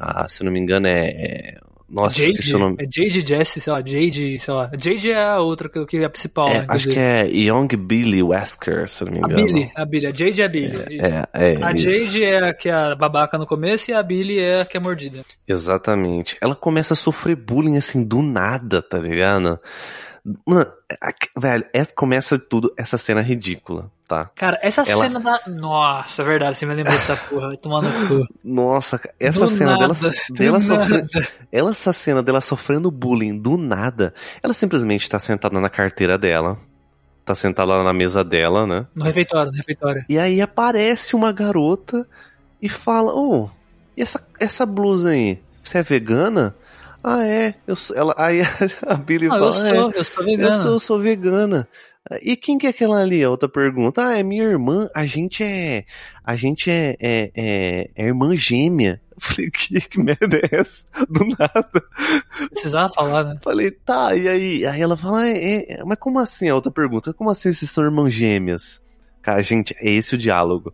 a- 0.00 0.28
se 0.28 0.42
não 0.44 0.50
me 0.52 0.58
engano 0.60 0.86
é, 0.86 1.08
é- 1.08 1.58
nossa, 1.90 2.20
Jade, 2.20 2.54
o 2.54 2.58
nome. 2.58 2.76
é 2.80 2.84
Jade 2.84 3.24
Jesse, 3.26 3.62
sei 3.62 3.72
lá, 3.72 3.78
Jade, 3.78 4.38
sei 4.38 4.52
lá. 4.54 4.70
Jade 4.78 5.10
é 5.10 5.22
a 5.22 5.40
outra 5.40 5.70
que, 5.70 5.86
que 5.86 5.96
é 5.96 6.04
a 6.04 6.10
principal. 6.10 6.46
É, 6.48 6.58
né, 6.60 6.66
acho 6.68 6.90
que 6.90 6.98
é 6.98 7.26
Young 7.26 7.66
Billy 7.78 8.22
Wesker, 8.22 8.86
se 8.90 9.04
não 9.06 9.12
me 9.12 9.18
A 9.18 9.20
engano. 9.22 9.44
Billy, 9.46 9.72
a 9.74 9.84
Billy, 9.86 10.06
a 10.06 10.12
Jade 10.14 10.42
é 10.42 10.44
a 10.44 10.48
Billy. 10.48 10.72
isso. 10.96 11.06
É, 11.06 11.24
é, 11.32 11.64
a 11.64 11.72
isso. 11.72 11.88
Jade 11.88 12.24
é 12.24 12.44
a 12.50 12.52
que 12.54 12.68
é 12.68 12.72
a 12.74 12.94
babaca 12.94 13.38
no 13.38 13.46
começo 13.46 13.90
e 13.90 13.94
a 13.94 14.02
Billy 14.02 14.38
é 14.38 14.60
a 14.60 14.64
que 14.66 14.76
é 14.76 14.80
mordida. 14.80 15.24
Exatamente. 15.48 16.36
Ela 16.42 16.54
começa 16.54 16.92
a 16.92 16.96
sofrer 16.96 17.36
bullying 17.36 17.78
assim 17.78 18.04
do 18.06 18.20
nada, 18.20 18.82
tá 18.82 18.98
ligado? 18.98 19.58
Mano, 20.46 20.66
a- 21.02 21.40
velho, 21.40 21.64
é, 21.72 21.84
começa 21.86 22.38
tudo 22.38 22.70
essa 22.76 22.98
cena 22.98 23.22
ridícula, 23.22 23.90
tá? 24.08 24.30
Cara, 24.34 24.58
essa 24.62 24.80
Ela- 24.82 25.04
cena 25.04 25.20
da. 25.20 25.38
Nossa, 25.46 26.22
é 26.22 26.24
verdade, 26.24 26.56
você 26.56 26.64
me 26.66 26.74
lembrou 26.74 26.96
dessa 26.96 27.14
porra. 27.28 27.48
Vai 27.48 27.56
tomar 27.58 27.82
no 27.82 28.08
cu. 28.08 28.26
Nossa, 28.42 28.98
essa 29.20 29.40
Do 29.40 29.48
cena 29.48 29.78
dela, 29.78 29.88
nada, 29.94 30.14
dela 30.30 30.58
do 30.58 30.64
sofrendo, 30.64 31.08
ela 31.52 31.70
essa 31.70 31.92
cena 31.92 32.22
dela 32.22 32.40
sofrendo 32.40 32.90
bullying 32.90 33.38
do 33.38 33.56
nada, 33.58 34.12
ela 34.42 34.54
simplesmente 34.54 35.08
tá 35.08 35.18
sentada 35.18 35.60
na 35.60 35.68
carteira 35.70 36.16
dela, 36.18 36.56
tá 37.24 37.34
sentada 37.34 37.74
lá 37.74 37.84
na 37.84 37.92
mesa 37.92 38.24
dela, 38.24 38.66
né? 38.66 38.86
No 38.94 39.04
refeitório, 39.04 39.50
no 39.52 39.56
refeitório. 39.56 40.04
E 40.08 40.18
aí 40.18 40.40
aparece 40.40 41.14
uma 41.14 41.30
garota 41.30 42.06
e 42.60 42.68
fala: 42.68 43.12
Ô, 43.14 43.50
e 43.96 44.02
essa, 44.02 44.26
essa 44.40 44.64
blusa 44.64 45.10
aí? 45.10 45.38
Você 45.62 45.78
é 45.78 45.82
vegana? 45.82 46.56
Ah, 47.04 47.24
é. 47.24 47.54
Eu 47.66 47.76
ela, 47.94 48.14
aí 48.18 48.40
a 48.86 48.94
Billy 48.94 49.28
Não, 49.28 49.38
fala: 49.38 49.46
eu 49.46 49.52
sou, 49.52 49.66
"É, 49.92 49.98
eu 49.98 50.04
sou 50.04 50.22
eu 50.22 50.26
vegana. 50.26 50.56
sou, 50.58 50.80
sou 50.80 50.98
vegana. 50.98 51.68
E 52.22 52.36
quem 52.36 52.56
que 52.56 52.66
é 52.66 52.70
aquela 52.70 53.02
ali? 53.02 53.22
A 53.22 53.30
outra 53.30 53.48
pergunta. 53.48 54.06
Ah, 54.06 54.18
é 54.18 54.22
minha 54.22 54.44
irmã. 54.44 54.88
A 54.94 55.04
gente 55.06 55.42
é. 55.42 55.84
A 56.24 56.36
gente 56.36 56.70
é, 56.70 56.96
é, 57.00 57.30
é, 57.34 57.90
é 57.94 58.06
irmã 58.06 58.34
gêmea. 58.34 59.00
Eu 59.14 59.20
falei, 59.20 59.50
que, 59.50 59.80
que 59.80 59.98
merda 60.00 60.36
é 60.36 60.56
essa? 60.60 60.86
Do 61.08 61.26
nada. 61.26 61.82
Precisava 62.50 62.88
falar, 62.92 63.24
né? 63.24 63.38
Falei, 63.42 63.72
tá, 63.72 64.14
e 64.14 64.28
aí? 64.28 64.64
Aí 64.64 64.80
ela 64.80 64.96
fala, 64.96 65.22
"Ah, 65.22 65.28
é, 65.28 65.80
é, 65.80 65.84
mas 65.84 65.98
como 65.98 66.20
assim? 66.20 66.48
A 66.48 66.54
outra 66.54 66.70
pergunta, 66.70 67.12
como 67.12 67.28
assim 67.28 67.50
vocês 67.50 67.68
são 67.68 67.82
irmãs 67.82 68.14
gêmeas? 68.14 68.80
Cara, 69.20 69.42
gente, 69.42 69.74
é 69.80 69.90
esse 69.90 70.14
o 70.14 70.18
diálogo. 70.18 70.72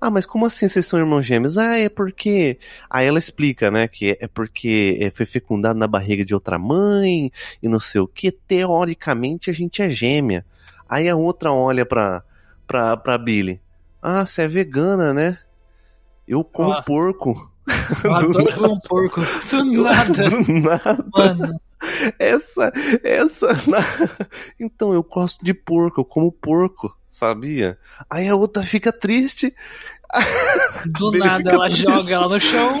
Ah, 0.00 0.10
mas 0.10 0.24
como 0.26 0.46
assim 0.46 0.68
vocês 0.68 0.86
são 0.86 0.98
irmãos 1.00 1.24
gêmeos? 1.26 1.58
Ah, 1.58 1.76
é 1.76 1.88
porque. 1.88 2.58
Aí 2.88 3.06
ela 3.06 3.18
explica, 3.18 3.70
né, 3.70 3.88
que 3.88 4.16
é 4.20 4.28
porque 4.28 4.96
é, 5.00 5.10
foi 5.10 5.26
fecundado 5.26 5.78
na 5.78 5.88
barriga 5.88 6.24
de 6.24 6.34
outra 6.34 6.58
mãe 6.58 7.32
e 7.62 7.68
não 7.68 7.80
sei 7.80 8.00
o 8.00 8.06
que. 8.06 8.30
Teoricamente 8.30 9.50
a 9.50 9.52
gente 9.52 9.82
é 9.82 9.90
gêmea. 9.90 10.44
Aí 10.88 11.08
a 11.08 11.16
outra 11.16 11.52
olha 11.52 11.84
pra, 11.84 12.22
pra, 12.66 12.96
pra 12.96 13.18
Billy. 13.18 13.60
Ah, 14.02 14.24
você 14.26 14.42
é 14.42 14.48
vegana, 14.48 15.12
né? 15.12 15.38
Eu 16.26 16.42
como 16.44 16.72
Ah. 16.72 16.82
porco. 16.82 17.50
Eu 18.04 18.14
adoro 18.14 18.44
comer 18.54 18.68
um 18.68 18.78
porco. 18.80 19.20
Do 19.50 19.82
nada. 19.82 20.30
Do 20.30 20.52
nada. 20.52 21.04
Mano, 21.14 21.60
Essa, 22.18 22.72
essa. 23.04 23.48
Então, 24.58 24.92
eu 24.92 25.02
gosto 25.02 25.44
de 25.44 25.52
porco, 25.54 26.00
eu 26.00 26.04
como 26.04 26.32
porco, 26.32 26.96
sabia? 27.10 27.78
Aí 28.10 28.28
a 28.28 28.34
outra 28.34 28.62
fica 28.62 28.90
triste, 28.92 29.54
do 30.86 31.10
nada 31.18 31.50
ela 31.50 31.66
triste. 31.66 31.82
joga 31.82 32.14
ela 32.14 32.28
no 32.28 32.40
chão 32.40 32.80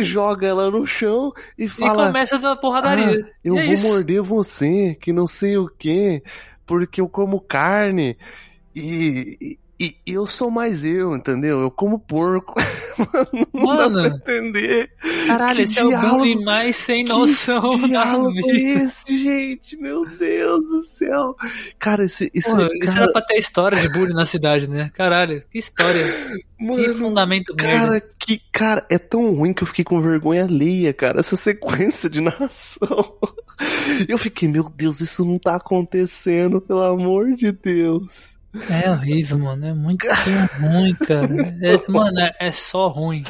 joga 0.00 0.46
ela 0.46 0.70
no 0.70 0.86
chão 0.86 1.32
e 1.56 1.64
e 1.64 1.68
fala: 1.68 2.06
começa 2.06 2.36
a 2.36 2.38
dar 2.38 2.56
porradaria. 2.56 3.24
"Ah, 3.26 3.30
Eu 3.44 3.54
E 3.56 3.58
é 3.58 3.64
vou 3.64 3.74
isso. 3.74 3.86
morder 3.88 4.22
você, 4.22 4.96
que 5.00 5.12
não 5.12 5.26
sei 5.26 5.56
o 5.56 5.68
que, 5.68 6.22
porque 6.68 7.00
eu 7.00 7.08
como 7.08 7.40
carne 7.40 8.16
e, 8.76 9.58
e, 9.80 9.94
eu 10.06 10.26
sou 10.26 10.50
mais 10.50 10.84
eu, 10.84 11.14
entendeu? 11.14 11.60
Eu 11.60 11.70
como 11.70 11.98
porco. 11.98 12.54
não 13.54 13.76
dá 13.76 13.88
Mano. 13.88 14.06
entender. 14.06 14.90
Caralho, 15.26 15.56
Que 15.56 15.62
esse 15.62 15.78
é 15.78 15.84
o 15.84 15.88
diálogo- 15.88 16.16
bullying 16.18 16.44
mais 16.44 16.74
sem 16.76 17.04
noção 17.04 17.60
que 17.76 17.82
da 17.82 17.86
diálogo 17.86 18.30
é 18.38 18.42
vida. 18.42 18.84
esse, 18.84 19.22
gente? 19.24 19.76
Meu 19.76 20.04
Deus 20.04 20.60
do 20.66 20.84
céu. 20.84 21.36
Cara, 21.78 22.04
esse, 22.04 22.30
esse 22.34 22.50
Porra, 22.50 22.68
isso 22.74 22.86
cara, 22.92 23.02
era 23.04 23.12
pra 23.12 23.22
ter 23.22 23.38
história 23.38 23.78
de 23.78 23.88
bullying 23.88 24.14
na 24.14 24.26
cidade, 24.26 24.68
né? 24.68 24.90
Caralho, 24.94 25.42
que 25.50 25.58
história. 25.58 26.04
que 26.58 26.64
mano, 26.64 26.94
fundamento 26.96 27.54
merda. 27.54 27.86
Cara, 27.86 28.02
que 28.18 28.40
cara, 28.50 28.86
é 28.90 28.98
tão 28.98 29.32
ruim 29.34 29.52
que 29.52 29.62
eu 29.62 29.66
fiquei 29.68 29.84
com 29.84 30.00
vergonha 30.00 30.44
alheia, 30.44 30.92
cara, 30.92 31.20
essa 31.20 31.36
sequência 31.38 32.10
de 32.10 32.20
narração. 32.20 33.14
Eu 34.08 34.18
fiquei, 34.18 34.48
meu 34.48 34.68
Deus, 34.70 35.00
isso 35.00 35.24
não 35.24 35.38
tá 35.38 35.54
acontecendo, 35.56 36.60
pelo 36.60 36.82
amor 36.82 37.32
de 37.34 37.52
Deus. 37.52 38.06
É 38.70 38.90
horrível, 38.90 39.38
mano. 39.38 39.66
É 39.66 39.74
muito 39.74 40.06
ruim, 40.60 40.94
cara. 40.94 41.28
É, 41.62 41.82
mano, 41.90 42.20
é, 42.20 42.34
é 42.40 42.52
só 42.52 42.88
ruim. 42.88 43.24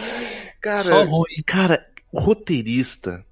Cara, 0.61 0.83
Só 0.83 1.05
ruim. 1.05 1.43
cara, 1.47 1.87
o 2.13 2.21
roteirista. 2.21 3.25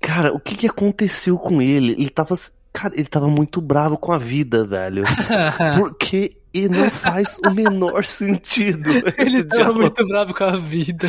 Cara, 0.00 0.32
o 0.32 0.40
que 0.40 0.56
que 0.56 0.66
aconteceu 0.66 1.38
com 1.38 1.60
ele? 1.60 1.92
Ele 1.92 2.08
tava, 2.08 2.34
cara, 2.72 2.94
ele 2.96 3.06
tava 3.06 3.28
muito 3.28 3.60
bravo 3.60 3.98
com 3.98 4.12
a 4.12 4.18
vida, 4.18 4.64
velho. 4.64 5.04
Porque 5.78 6.30
ele 6.54 6.70
não 6.70 6.90
faz 6.90 7.38
o 7.44 7.50
menor 7.50 8.04
sentido. 8.04 8.90
Ele 9.18 9.44
tava 9.44 9.56
diálogo. 9.56 9.80
muito 9.82 10.08
bravo 10.08 10.34
com 10.34 10.44
a 10.44 10.56
vida. 10.56 11.08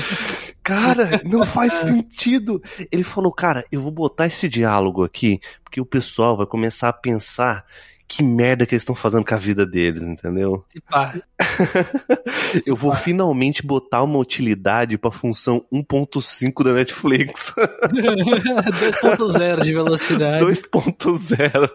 Cara, 0.62 1.20
não 1.26 1.44
faz 1.46 1.74
sentido. 1.74 2.62
Ele 2.92 3.04
falou, 3.04 3.32
cara, 3.32 3.66
eu 3.72 3.80
vou 3.80 3.92
botar 3.92 4.28
esse 4.28 4.48
diálogo 4.48 5.04
aqui, 5.04 5.40
porque 5.64 5.82
o 5.82 5.86
pessoal 5.86 6.38
vai 6.38 6.46
começar 6.46 6.90
a 6.90 6.94
pensar 6.94 7.66
que 8.14 8.22
merda 8.22 8.66
que 8.66 8.76
eles 8.76 8.82
estão 8.82 8.94
fazendo 8.94 9.24
com 9.24 9.34
a 9.34 9.38
vida 9.38 9.66
deles, 9.66 10.04
entendeu? 10.04 10.66
E 10.76 10.82
pá. 10.82 11.14
Eu 12.66 12.76
vou 12.76 12.94
finalmente 12.94 13.66
botar 13.66 14.04
uma 14.04 14.20
utilidade 14.20 14.98
pra 14.98 15.12
função 15.12 15.64
1.5 15.72 16.62
da 16.62 16.74
Netflix. 16.74 17.54
2.0 17.92 19.64
de 19.64 19.74
velocidade. 19.74 20.46
2.0. 20.46 21.70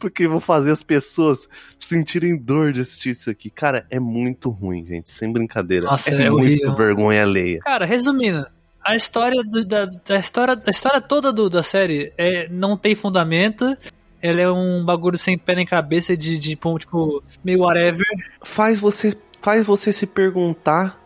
Porque 0.00 0.26
vou 0.26 0.40
fazer 0.40 0.70
as 0.70 0.82
pessoas 0.82 1.48
sentirem 1.78 2.36
dor 2.36 2.72
de 2.72 2.80
assistir 2.80 3.10
isso 3.10 3.30
aqui. 3.30 3.50
Cara, 3.50 3.86
é 3.90 4.00
muito 4.00 4.50
ruim, 4.50 4.84
gente. 4.86 5.10
Sem 5.10 5.32
brincadeira. 5.32 5.86
Nossa, 5.86 6.10
é, 6.10 6.22
é 6.26 6.30
muito 6.30 6.72
vergonha 6.74 7.22
alheia. 7.22 7.60
Cara, 7.60 7.84
resumindo, 7.84 8.46
a 8.84 8.96
história 8.96 9.42
do- 9.44 9.66
da, 9.66 9.84
da 9.84 10.18
história, 10.18 10.60
a 10.66 10.70
história 10.70 11.00
toda 11.00 11.32
do- 11.32 11.50
da 11.50 11.62
série 11.62 12.12
é, 12.16 12.48
não 12.48 12.76
tem 12.76 12.94
fundamento. 12.94 13.76
Ela 14.22 14.40
é 14.40 14.50
um 14.50 14.84
bagulho 14.84 15.18
sem 15.18 15.36
pé 15.38 15.54
nem 15.54 15.66
cabeça 15.66 16.16
de, 16.16 16.38
de 16.38 16.56
pô, 16.56 16.78
tipo, 16.78 17.22
meio 17.44 17.60
whatever. 17.60 18.06
Faz 18.42 18.80
você, 18.80 19.16
faz 19.42 19.64
você 19.66 19.92
se 19.92 20.06
perguntar 20.06 21.00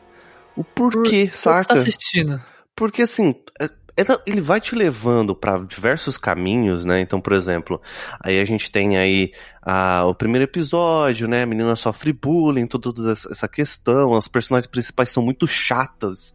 o 0.57 0.65
Por- 0.65 0.93
porquê, 0.93 0.99
Por 1.27 1.31
que 1.31 1.37
você 1.37 1.45
tá 1.45 1.63
saca? 1.63 1.75
assistindo? 1.81 2.41
Porque 2.75 3.03
assim, 3.03 3.35
é- 3.61 3.69
ela- 3.97 4.23
ele 4.27 4.41
vai 4.41 4.61
te 4.61 4.75
levando 4.75 5.35
pra 5.35 5.59
diversos 5.59 6.17
caminhos, 6.17 6.85
né? 6.85 7.01
Então, 7.01 7.21
por 7.21 7.33
exemplo, 7.35 7.81
aí 8.21 8.41
a 8.41 8.45
gente 8.45 8.71
tem 8.71 8.97
aí 8.97 9.33
ah, 9.63 10.05
o 10.07 10.15
primeiro 10.15 10.45
episódio, 10.45 11.29
né? 11.29 11.43
A 11.43 11.47
menina 11.47 11.77
sofre 11.77 12.13
bullying, 12.13 12.67
toda 12.67 13.13
essa 13.13 13.47
questão. 13.47 14.15
As 14.15 14.27
personagens 14.29 14.67
principais 14.71 15.11
são 15.11 15.23
muito 15.23 15.47
chatas. 15.47 16.35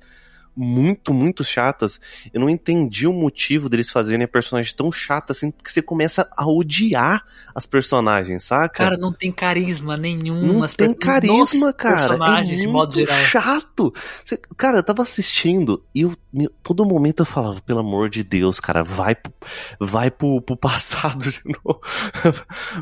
Muito, 0.56 1.13
muito 1.13 1.44
chatas. 1.44 2.00
Eu 2.34 2.39
não 2.39 2.50
entendi 2.50 3.06
o 3.08 3.13
motivo 3.13 3.68
deles 3.68 3.89
fazerem 3.89 4.24
a 4.24 4.28
personagem 4.28 4.74
tão 4.76 4.91
chata 4.91 5.34
assim, 5.34 5.52
porque 5.52 5.70
você 5.70 5.82
começa 5.82 6.28
a 6.36 6.48
odiar 6.48 7.24
as 7.54 7.65
personagens, 7.65 8.44
saca? 8.44 8.84
Cara, 8.84 8.98
não 8.98 9.12
tem 9.12 9.32
carisma 9.32 9.98
nenhum. 9.98 10.41
Não 10.41 10.63
as 10.63 10.74
tem 10.74 10.94
carisma, 10.94 11.74
cara. 11.74 12.08
personagens, 12.10 12.60
é 12.60 12.62
de 12.62 12.68
muito 12.68 13.06
chato. 13.08 13.94
Você- 14.24 14.39
cara, 14.58 14.78
eu 14.80 14.84
tava 14.84 15.04
assistindo 15.04 15.84
e 15.94 16.02
eu, 16.02 16.15
todo 16.63 16.86
momento 16.86 17.22
eu 17.22 17.26
falava, 17.26 17.62
pelo 17.62 17.80
amor 17.80 18.10
de 18.10 18.24
Deus, 18.24 18.60
cara, 18.60 18.84
vai 18.84 19.15
pro, 19.15 19.34
vai 19.80 20.10
pro, 20.10 20.41
pro 20.41 20.56
passado 20.58 21.32
de 21.32 21.41
novo. 21.46 21.82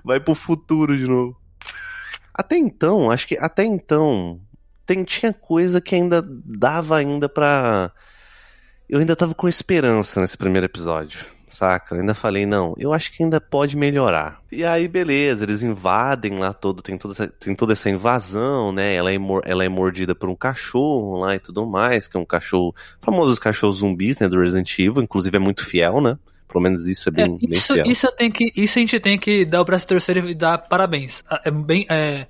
vai 0.04 0.20
pro 0.20 0.36
futuro 0.36 0.98
de 0.98 1.06
novo. 1.08 1.36
Até 2.34 2.58
então, 2.58 3.12
acho 3.12 3.28
que 3.28 3.38
até 3.38 3.64
então 3.64 4.40
tem, 4.86 5.04
tinha 5.04 5.34
coisa 5.34 5.80
que 5.82 5.96
ainda 5.96 6.24
dava 6.26 6.98
ainda 6.98 7.28
pra. 7.30 7.92
Eu 8.90 9.00
ainda 9.00 9.16
tava 9.16 9.34
com 9.34 9.48
esperança 9.48 10.20
nesse 10.22 10.38
primeiro 10.38 10.66
episódio. 10.66 11.26
Saca? 11.48 11.94
Eu 11.94 12.00
ainda 12.00 12.16
falei, 12.16 12.48
não, 12.48 12.74
eu 12.80 12.92
acho 12.92 13.12
que 13.14 13.22
ainda 13.22 13.40
pode 13.40 13.78
melhorar. 13.78 14.40
E 14.52 14.66
aí, 14.66 14.88
beleza, 14.88 15.46
eles 15.46 15.62
invadem 15.62 16.40
lá 16.40 16.52
todo, 16.52 16.82
tem 16.82 16.98
toda 16.98 17.14
essa, 17.14 17.28
tem 17.28 17.54
toda 17.54 17.74
essa 17.74 17.92
invasão, 17.92 18.72
né? 18.72 18.96
Ela 18.96 19.12
é, 19.12 19.18
ela 19.46 19.64
é 19.64 19.70
mordida 19.70 20.16
por 20.16 20.30
um 20.30 20.36
cachorro 20.36 21.20
lá 21.20 21.36
e 21.36 21.40
tudo 21.40 21.64
mais, 21.68 22.08
que 22.08 22.18
é 22.18 22.20
um 22.20 22.26
cachorro, 22.26 22.74
famosos 23.00 23.38
cachorros 23.38 23.78
zumbis, 23.78 24.18
né, 24.18 24.28
do 24.28 24.40
Resident 24.40 24.80
Evil, 24.80 25.04
inclusive 25.04 25.36
é 25.38 25.40
muito 25.40 25.64
fiel, 25.64 26.02
né? 26.02 26.18
Pelo 26.48 26.64
menos 26.64 26.88
isso 26.88 27.10
é 27.10 27.12
É, 27.12 27.16
bem, 27.28 27.38
bem 27.38 27.50
isso, 27.52 27.74
fiel. 27.76 27.86
isso, 27.86 28.08
eu 28.08 28.12
tenho 28.16 28.32
que, 28.32 28.52
isso 28.56 28.80
a 28.80 28.82
gente 28.82 29.00
tem 29.00 29.20
que 29.20 29.46
dar 29.46 29.62
o 29.62 29.66
braço 29.66 29.86
a 29.86 29.90
torcer 29.90 30.18
e 30.26 30.34
dar 30.34 30.58
parabéns. 30.58 31.24
Ah, 31.30 31.40
É 31.46 31.52
bem, 31.52 31.86
é, 31.88 32.26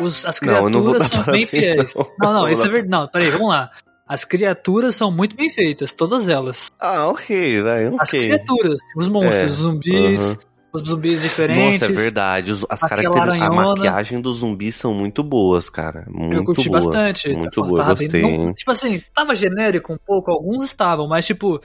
os, 0.00 0.24
as 0.26 0.40
Não, 0.40 0.54
eu 0.54 0.70
não 0.70 0.82
criaturas 0.82 1.10
dar 1.10 1.24
são 1.24 1.32
bem 1.32 1.46
fiéis. 1.46 1.94
não. 1.94 2.04
Não, 2.18 2.32
não, 2.32 2.40
Não 2.42 2.48
isso 2.48 2.64
é 2.64 2.68
verdade. 2.68 2.88
Não, 2.90 3.08
peraí, 3.08 3.30
vamos 3.30 3.48
lá. 3.48 3.70
As 4.06 4.24
criaturas 4.24 4.96
são 4.96 5.10
muito 5.12 5.36
bem 5.36 5.48
feitas, 5.48 5.92
todas 5.92 6.28
elas. 6.28 6.70
Ah, 6.80 7.06
ok, 7.08 7.62
vai, 7.62 7.86
ok. 7.86 7.98
As 8.00 8.10
criaturas, 8.10 8.80
os 8.96 9.06
monstros, 9.08 9.36
É, 9.42 9.46
os 9.46 9.52
zumbis, 9.52 10.22
aham. 10.22 10.38
os 10.72 10.82
zumbis 10.82 11.22
diferentes. 11.22 11.80
Nossa, 11.80 11.92
é 11.92 11.94
verdade. 11.96 12.50
Os- 12.50 12.66
As 12.68 12.80
características, 12.80 13.40
a 13.42 13.50
maquiagem 13.50 14.20
dos 14.20 14.38
zumbis 14.38 14.74
são 14.74 14.92
muito 14.92 15.22
boas, 15.22 15.70
cara. 15.70 16.04
Muito 16.08 16.34
eu 16.34 16.44
curti 16.44 16.68
boa. 16.68 16.80
bastante. 16.80 17.28
Muito 17.32 17.62
boa, 17.62 17.84
bem- 17.84 17.94
gostei. 18.08 18.22
não- 18.22 18.52
tipo 18.52 18.70
assim, 18.72 19.00
tava 19.14 19.36
genérico 19.36 19.92
um 19.92 19.98
pouco, 20.04 20.30
alguns 20.32 20.64
estavam, 20.64 21.06
mas 21.06 21.24
tipo, 21.24 21.60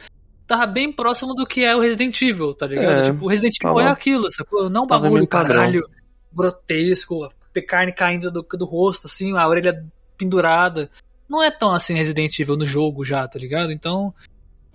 tava 0.45 0.67
bem 0.67 0.91
próximo 0.91 1.33
do 1.33 1.47
que 1.47 1.63
é 1.63 1.75
o 1.75 1.79
Resident 1.79 2.21
Evil, 2.21 2.53
tá 2.53 2.67
ligado? 2.67 2.99
É, 3.07 3.11
tipo, 3.11 3.25
o 3.25 3.27
Resident 3.27 3.55
Evil 3.59 3.75
tava- 3.75 3.89
é 3.89 3.91
aquilo, 3.91 4.31
sacou? 4.31 4.69
Não 4.69 4.83
um 4.83 4.87
bagulho, 4.87 5.25
caralho, 5.27 5.83
grotesco, 6.31 7.27
carne 7.61 7.91
caindo 7.91 8.31
do, 8.31 8.41
do 8.43 8.65
rosto, 8.65 9.07
assim, 9.07 9.35
a 9.35 9.47
orelha 9.47 9.85
pendurada. 10.17 10.89
Não 11.27 11.43
é 11.43 11.49
tão 11.49 11.73
assim 11.73 11.93
Resident 11.93 12.37
Evil 12.39 12.57
no 12.57 12.65
jogo 12.65 13.03
já, 13.03 13.27
tá 13.27 13.39
ligado? 13.39 13.71
Então, 13.71 14.13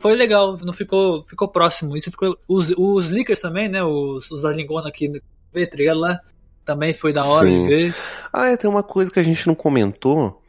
foi 0.00 0.16
legal, 0.16 0.56
não 0.62 0.72
ficou, 0.72 1.22
ficou 1.24 1.46
próximo. 1.46 1.96
Isso 1.96 2.10
ficou. 2.10 2.36
Os, 2.48 2.72
os 2.76 3.08
leakers 3.10 3.40
também, 3.40 3.68
né? 3.68 3.84
Os, 3.84 4.30
os 4.30 4.42
da 4.42 4.52
Lingona 4.52 4.88
aqui, 4.88 5.10
vê, 5.52 5.66
tá 5.66 5.76
ligado 5.76 6.00
lá? 6.00 6.18
Também 6.64 6.92
foi 6.92 7.12
da 7.12 7.24
hora 7.24 7.48
Sim. 7.48 7.62
de 7.62 7.68
ver. 7.68 7.94
Ah, 8.32 8.48
é, 8.48 8.56
tem 8.56 8.68
uma 8.68 8.82
coisa 8.82 9.10
que 9.10 9.20
a 9.20 9.22
gente 9.22 9.46
não 9.46 9.54
comentou, 9.54 10.42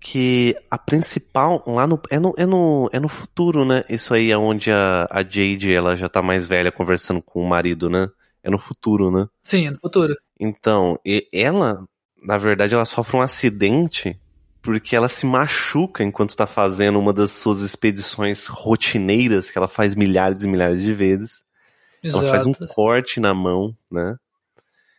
que 0.00 0.56
a 0.70 0.76
principal, 0.76 1.62
lá 1.66 1.86
no, 1.86 2.00
é 2.10 2.18
no, 2.18 2.34
é 2.36 2.46
no, 2.46 2.90
é 2.92 3.00
no 3.00 3.08
futuro, 3.08 3.64
né? 3.64 3.84
Isso 3.88 4.12
aí 4.12 4.30
é 4.30 4.36
onde 4.36 4.70
a, 4.70 5.06
a 5.10 5.22
Jade, 5.22 5.72
ela 5.72 5.96
já 5.96 6.08
tá 6.08 6.20
mais 6.20 6.46
velha 6.46 6.72
conversando 6.72 7.22
com 7.22 7.40
o 7.40 7.48
marido, 7.48 7.88
né? 7.88 8.08
É 8.42 8.50
no 8.50 8.58
futuro, 8.58 9.10
né? 9.10 9.26
Sim, 9.44 9.66
é 9.66 9.70
no 9.70 9.78
futuro. 9.78 10.16
Então, 10.38 10.98
ela, 11.32 11.84
na 12.22 12.38
verdade, 12.38 12.74
ela 12.74 12.84
sofre 12.84 13.16
um 13.16 13.22
acidente 13.22 14.18
porque 14.60 14.96
ela 14.96 15.08
se 15.08 15.24
machuca 15.24 16.02
enquanto 16.02 16.36
tá 16.36 16.46
fazendo 16.46 16.98
uma 16.98 17.12
das 17.12 17.30
suas 17.30 17.60
expedições 17.60 18.46
rotineiras, 18.46 19.50
que 19.50 19.56
ela 19.56 19.68
faz 19.68 19.94
milhares 19.94 20.42
e 20.44 20.48
milhares 20.48 20.82
de 20.82 20.92
vezes. 20.92 21.42
Exato. 22.02 22.24
Ela 22.24 22.34
faz 22.34 22.46
um 22.46 22.52
corte 22.52 23.20
na 23.20 23.32
mão, 23.32 23.74
né? 23.90 24.16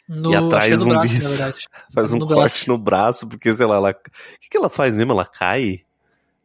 No, 0.08 0.30
e 0.30 0.32
que 0.32 0.38
é 0.38 0.78
no 0.78 0.86
braço. 0.88 1.68
Faz 1.94 2.14
um 2.14 2.18
No 2.18 2.26
corte 2.26 2.40
braço. 2.40 2.72
no 2.72 2.78
braço, 2.78 3.28
porque, 3.28 3.52
sei 3.52 3.66
lá, 3.66 3.76
ela. 3.76 3.90
O 3.92 4.40
que, 4.40 4.50
que 4.50 4.58
ela 4.58 4.70
faz 4.70 4.96
mesmo? 4.96 5.12
Ela 5.12 5.26
cai? 5.26 5.82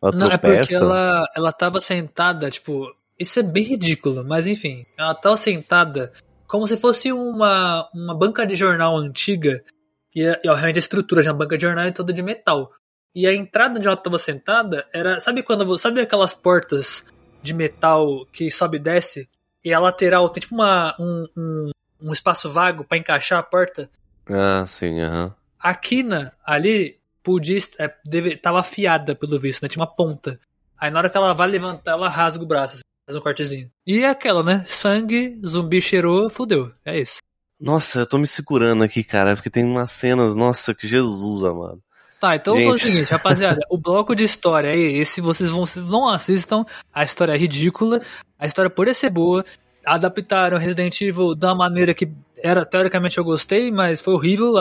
Ela 0.03 0.13
Não, 0.13 0.27
é 0.27 0.31
porque 0.37 0.49
tropeça? 0.49 0.75
ela, 0.75 1.25
ela 1.37 1.53
tava 1.53 1.79
sentada, 1.79 2.51
tipo. 2.51 2.93
Isso 3.17 3.39
é 3.39 3.43
bem 3.45 3.63
ridículo, 3.63 4.25
mas 4.25 4.49
enfim. 4.49 4.85
Ela 4.99 5.15
tava 5.15 5.37
sentada 5.37 6.13
como 6.53 6.67
se 6.67 6.77
fosse 6.77 7.11
uma, 7.11 7.89
uma 7.95 8.15
banca 8.15 8.45
de 8.45 8.55
jornal 8.55 8.95
antiga. 8.99 9.65
E, 10.15 10.21
e 10.21 10.49
obviamente 10.51 10.77
a 10.77 10.81
estrutura 10.81 11.23
de 11.23 11.29
uma 11.31 11.35
banca 11.35 11.57
de 11.57 11.63
jornal 11.63 11.87
é 11.87 11.91
toda 11.91 12.13
de 12.13 12.21
metal. 12.21 12.71
E 13.15 13.27
a 13.27 13.33
entrada 13.33 13.79
onde 13.79 13.87
ela 13.87 13.97
tava 13.97 14.19
sentada 14.19 14.87
era. 14.93 15.19
Sabe 15.19 15.43
quando 15.43 15.79
Sabe 15.79 16.03
aquelas 16.03 16.35
portas 16.35 17.07
de 17.43 17.55
metal 17.55 18.27
que 18.31 18.51
sobe 18.51 18.77
e 18.77 18.81
desce? 18.81 19.27
E 19.65 19.73
a 19.73 19.81
lateral 19.81 20.29
tem 20.29 20.43
tipo 20.43 20.55
uma, 20.55 20.95
um, 21.01 21.27
um, 21.35 21.71
um 22.03 22.13
espaço 22.13 22.51
vago 22.51 22.85
pra 22.85 22.99
encaixar 22.99 23.39
a 23.39 23.43
porta? 23.43 23.89
Ah, 24.29 24.67
sim, 24.67 25.01
aham. 25.01 25.35
A 25.59 25.75
quina 25.75 26.35
ali 26.45 26.99
podia, 27.23 27.57
é, 27.79 27.91
deve, 28.05 28.37
tava 28.37 28.61
afiada, 28.61 29.15
pelo 29.15 29.39
visto, 29.39 29.63
né? 29.63 29.71
Tinha 29.71 29.81
uma 29.83 29.95
ponta. 29.95 30.39
Aí 30.79 30.91
na 30.91 30.99
hora 30.99 31.09
que 31.09 31.17
ela 31.17 31.33
vai 31.33 31.49
levantar, 31.49 31.93
ela 31.93 32.11
rasga 32.11 32.45
o 32.45 32.47
braço, 32.47 32.75
assim, 32.75 32.83
faz 33.07 33.17
um 33.17 33.21
cortezinho. 33.21 33.71
E 33.87 34.01
é 34.01 34.09
aquela, 34.09 34.43
né? 34.43 34.65
Sangue, 34.67 35.41
zumbi 35.47 35.81
cheirou, 35.81 36.31
fudeu. 36.31 36.73
É 36.85 37.01
isso. 37.01 37.19
Nossa, 37.61 38.01
eu 38.01 38.07
tô 38.07 38.19
me 38.19 38.27
segurando 38.27 38.83
aqui, 38.83 39.05
cara, 39.05 39.35
porque 39.35 39.51
tem 39.51 39.65
umas 39.65 39.93
cenas, 39.93 40.35
nossa, 40.35 40.75
que 40.75 40.89
Jesus 40.89 41.45
amado. 41.45 41.81
Tá, 42.23 42.37
então 42.37 42.57
eu 42.57 42.67
vou 42.67 42.75
o 42.75 42.79
Gente. 42.79 42.93
seguinte, 42.93 43.11
rapaziada. 43.11 43.61
o 43.69 43.77
bloco 43.77 44.15
de 44.15 44.23
história 44.23 44.69
é 44.69 44.77
esse. 44.77 45.21
Vocês 45.21 45.51
vão, 45.51 45.65
não 45.89 46.09
assistam. 46.09 46.65
A 46.95 47.03
história 47.03 47.33
é 47.33 47.37
ridícula. 47.37 48.01
A 48.39 48.47
história 48.47 48.71
por 48.71 48.93
ser 48.95 49.11
boa. 49.11 49.45
Adaptaram 49.85 50.57
Resident 50.57 51.01
Evil 51.01 51.35
da 51.35 51.53
maneira 51.53 51.93
que 51.93 52.09
era, 52.37 52.65
teoricamente 52.65 53.19
eu 53.19 53.25
gostei, 53.25 53.73
mas 53.73 54.01
foi 54.01 54.15
horrível. 54.15 54.53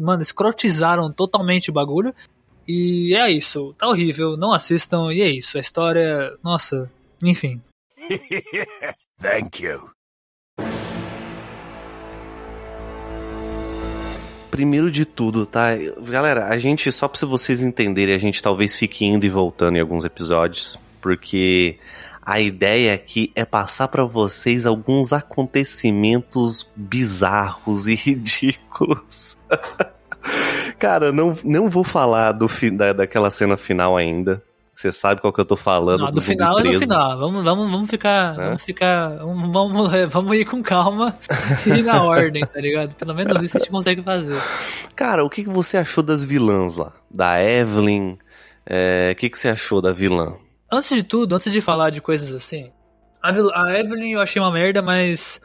Mano, 0.00 0.20
escrotizaram 0.20 1.12
totalmente 1.12 1.70
o 1.70 1.72
bagulho. 1.72 2.12
E 2.66 3.14
é 3.16 3.30
isso. 3.30 3.72
Tá 3.78 3.86
horrível. 3.86 4.36
Não 4.36 4.52
assistam. 4.52 5.12
E 5.12 5.22
é 5.22 5.30
isso. 5.30 5.58
A 5.58 5.60
história. 5.60 6.36
Nossa. 6.42 6.90
Enfim. 7.22 7.60
Thank 9.20 9.64
you. 9.64 9.90
Primeiro 14.50 14.90
de 14.90 15.04
tudo, 15.04 15.46
tá? 15.46 15.76
Galera, 16.02 16.46
a 16.46 16.58
gente, 16.58 16.90
só 16.90 17.06
pra 17.06 17.26
vocês 17.26 17.62
entenderem, 17.62 18.14
a 18.14 18.18
gente 18.18 18.42
talvez 18.42 18.76
fique 18.76 19.04
indo 19.04 19.24
e 19.24 19.28
voltando 19.28 19.76
em 19.76 19.80
alguns 19.80 20.04
episódios, 20.04 20.78
porque 21.00 21.78
a 22.22 22.40
ideia 22.40 22.94
aqui 22.94 23.30
é 23.34 23.44
passar 23.44 23.88
pra 23.88 24.04
vocês 24.04 24.66
alguns 24.66 25.12
acontecimentos 25.12 26.70
bizarros 26.74 27.86
e 27.86 27.94
ridículos. 27.96 29.36
Cara, 30.78 31.12
não, 31.12 31.36
não 31.44 31.68
vou 31.68 31.84
falar 31.84 32.32
do, 32.32 32.48
da, 32.72 32.92
daquela 32.92 33.30
cena 33.30 33.56
final 33.56 33.96
ainda. 33.96 34.42
Você 34.78 34.92
sabe 34.92 35.20
qual 35.20 35.32
que 35.32 35.40
eu 35.40 35.44
tô 35.44 35.56
falando. 35.56 36.02
Não, 36.02 36.06
do 36.06 36.12
do 36.12 36.20
final 36.20 36.56
é 36.60 36.62
no 36.62 36.68
preso. 36.68 36.82
final. 36.82 37.18
Vamos, 37.18 37.42
vamos, 37.42 37.68
vamos 37.68 37.90
ficar. 37.90 38.34
É? 38.38 38.44
Vamos 38.46 38.62
ficar. 38.62 39.08
Vamos, 39.16 39.52
vamos, 39.52 40.12
vamos 40.12 40.36
ir 40.38 40.44
com 40.44 40.62
calma 40.62 41.18
e 41.66 41.70
ir 41.70 41.82
na 41.82 42.00
ordem, 42.06 42.46
tá 42.46 42.60
ligado? 42.60 42.94
Pelo 42.94 43.12
menos 43.12 43.42
isso 43.42 43.56
a 43.56 43.60
gente 43.60 43.70
consegue 43.72 44.02
fazer. 44.04 44.40
Cara, 44.94 45.24
o 45.24 45.28
que, 45.28 45.42
que 45.42 45.50
você 45.50 45.76
achou 45.78 46.04
das 46.04 46.22
vilãs 46.24 46.76
lá? 46.76 46.92
Da 47.10 47.42
Evelyn? 47.42 48.18
É, 48.64 49.10
O 49.12 49.16
que, 49.16 49.28
que 49.28 49.36
você 49.36 49.48
achou 49.48 49.82
da 49.82 49.92
vilã? 49.92 50.36
Antes 50.70 50.90
de 50.90 51.02
tudo, 51.02 51.34
antes 51.34 51.52
de 51.52 51.60
falar 51.60 51.90
de 51.90 52.00
coisas 52.00 52.32
assim, 52.32 52.70
a, 53.20 53.30
a 53.32 53.80
Evelyn 53.80 54.12
eu 54.12 54.20
achei 54.20 54.40
uma 54.40 54.52
merda, 54.52 54.80
mas 54.80 55.40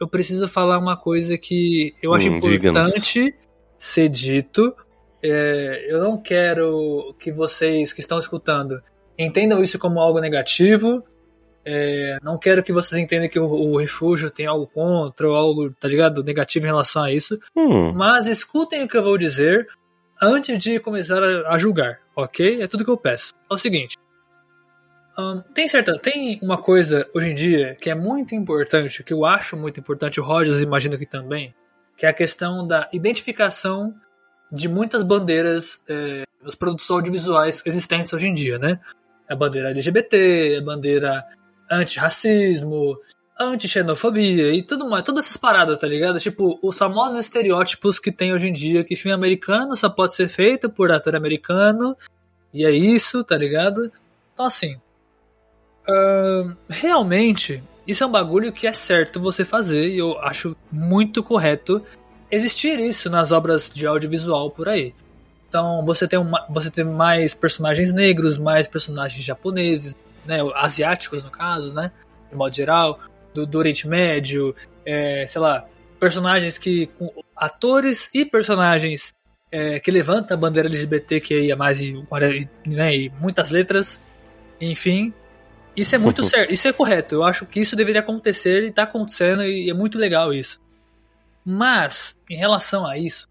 eu 0.00 0.08
preciso 0.08 0.48
falar 0.48 0.76
uma 0.80 0.96
coisa 0.96 1.38
que 1.38 1.94
eu 2.02 2.12
acho 2.14 2.28
Hum, 2.28 2.38
importante 2.38 3.32
ser 3.78 4.08
dito. 4.08 4.74
É, 5.22 5.86
eu 5.88 6.00
não 6.00 6.16
quero 6.20 7.14
que 7.18 7.30
vocês 7.30 7.92
que 7.92 8.00
estão 8.00 8.18
escutando 8.18 8.82
entendam 9.18 9.62
isso 9.62 9.78
como 9.78 10.00
algo 10.00 10.20
negativo. 10.20 11.04
É, 11.64 12.18
não 12.22 12.36
quero 12.38 12.62
que 12.62 12.72
vocês 12.72 13.00
entendam 13.00 13.28
que 13.28 13.38
o, 13.38 13.44
o 13.44 13.78
refúgio 13.78 14.30
tem 14.30 14.46
algo 14.46 14.66
contra 14.66 15.28
ou 15.28 15.36
algo, 15.36 15.70
tá 15.74 15.86
ligado, 15.86 16.24
negativo 16.24 16.66
em 16.66 16.70
relação 16.70 17.04
a 17.04 17.12
isso. 17.12 17.38
Hum, 17.54 17.92
Mas 17.92 18.26
escutem 18.26 18.82
o 18.82 18.88
que 18.88 18.96
eu 18.96 19.02
vou 19.02 19.16
dizer 19.16 19.68
antes 20.20 20.58
de 20.58 20.80
começar 20.80 21.22
a, 21.22 21.52
a 21.54 21.58
julgar, 21.58 22.00
ok? 22.16 22.62
É 22.62 22.66
tudo 22.66 22.84
que 22.84 22.90
eu 22.90 22.96
peço. 22.96 23.32
É 23.48 23.54
o 23.54 23.58
seguinte. 23.58 23.96
ahn, 25.16 25.40
tem 25.54 25.68
certa. 25.68 25.96
Tem 25.98 26.40
uma 26.42 26.58
coisa 26.60 27.08
hoje 27.14 27.28
em 27.28 27.34
dia 27.34 27.76
que 27.80 27.90
é 27.90 27.94
muito 27.94 28.34
importante, 28.34 29.04
que 29.04 29.12
eu 29.12 29.24
acho 29.24 29.56
muito 29.56 29.78
importante, 29.78 30.20
o 30.20 30.24
Rogers 30.24 30.60
imagino 30.60 30.98
que 30.98 31.06
também, 31.06 31.54
que 31.96 32.06
é 32.06 32.08
a 32.08 32.12
questão 32.12 32.66
da 32.66 32.88
identificação 32.92 33.94
de 34.52 34.68
muitas 34.68 35.02
bandeiras 35.02 35.80
é, 35.88 36.24
nos 36.42 36.54
produtos 36.54 36.90
audiovisuais 36.90 37.62
existentes 37.64 38.12
hoje 38.12 38.28
em 38.28 38.34
dia, 38.34 38.58
né? 38.58 38.78
A 39.26 39.34
bandeira 39.34 39.70
LGBT, 39.70 40.58
a 40.60 40.64
bandeira 40.64 41.24
antirracismo, 41.70 42.98
anti-xenofobia 43.40 44.52
e 44.52 44.62
tudo 44.62 44.88
mais, 44.88 45.04
todas 45.04 45.24
essas 45.24 45.38
paradas, 45.38 45.78
tá 45.78 45.86
ligado? 45.86 46.18
Tipo, 46.18 46.58
os 46.62 46.76
famosos 46.76 47.18
estereótipos 47.18 47.98
que 47.98 48.12
tem 48.12 48.34
hoje 48.34 48.48
em 48.48 48.52
dia, 48.52 48.84
que 48.84 48.94
filme 48.94 49.14
americano 49.14 49.74
só 49.74 49.88
pode 49.88 50.14
ser 50.14 50.28
feito 50.28 50.68
por 50.68 50.92
ator 50.92 51.16
americano, 51.16 51.96
e 52.52 52.66
é 52.66 52.70
isso, 52.70 53.24
tá 53.24 53.36
ligado? 53.36 53.90
Então, 54.34 54.44
assim, 54.44 54.76
uh, 55.88 56.54
realmente, 56.68 57.62
isso 57.86 58.04
é 58.04 58.06
um 58.06 58.10
bagulho 58.10 58.52
que 58.52 58.66
é 58.66 58.72
certo 58.72 59.18
você 59.18 59.44
fazer 59.44 59.88
e 59.88 59.98
eu 59.98 60.18
acho 60.18 60.54
muito 60.70 61.22
correto 61.22 61.82
existir 62.32 62.80
isso 62.80 63.10
nas 63.10 63.30
obras 63.30 63.70
de 63.70 63.86
audiovisual 63.86 64.50
por 64.50 64.68
aí. 64.68 64.94
Então, 65.48 65.84
você 65.84 66.08
tem, 66.08 66.18
uma, 66.18 66.46
você 66.48 66.70
tem 66.70 66.82
mais 66.82 67.34
personagens 67.34 67.92
negros, 67.92 68.38
mais 68.38 68.66
personagens 68.66 69.22
japoneses, 69.22 69.94
né, 70.24 70.38
asiáticos 70.54 71.22
no 71.22 71.30
caso, 71.30 71.74
né, 71.74 71.92
de 72.30 72.34
modo 72.34 72.56
geral, 72.56 72.98
do, 73.34 73.46
do 73.46 73.58
Oriente 73.58 73.86
Médio, 73.86 74.54
é, 74.84 75.26
sei 75.26 75.40
lá, 75.40 75.66
personagens 76.00 76.56
que. 76.56 76.88
Atores 77.36 78.08
e 78.14 78.24
personagens 78.24 79.14
é, 79.50 79.78
que 79.78 79.90
levantam 79.90 80.36
a 80.36 80.40
bandeira 80.40 80.68
LGBT 80.68 81.20
que 81.20 81.38
ia 81.38 81.56
mais 81.56 81.80
e, 81.80 81.92
né, 82.66 82.96
e 82.96 83.12
muitas 83.20 83.50
letras, 83.50 84.00
enfim. 84.58 85.12
Isso 85.76 85.94
é 85.94 85.98
muito 85.98 86.22
certo, 86.24 86.50
isso 86.50 86.66
é 86.66 86.72
correto. 86.72 87.16
Eu 87.16 87.24
acho 87.24 87.44
que 87.44 87.60
isso 87.60 87.76
deveria 87.76 88.00
acontecer 88.00 88.62
e 88.62 88.68
está 88.68 88.84
acontecendo 88.84 89.44
e 89.44 89.68
é 89.68 89.74
muito 89.74 89.98
legal 89.98 90.32
isso. 90.32 90.61
Mas, 91.44 92.18
em 92.30 92.36
relação 92.36 92.86
a 92.86 92.96
isso, 92.96 93.28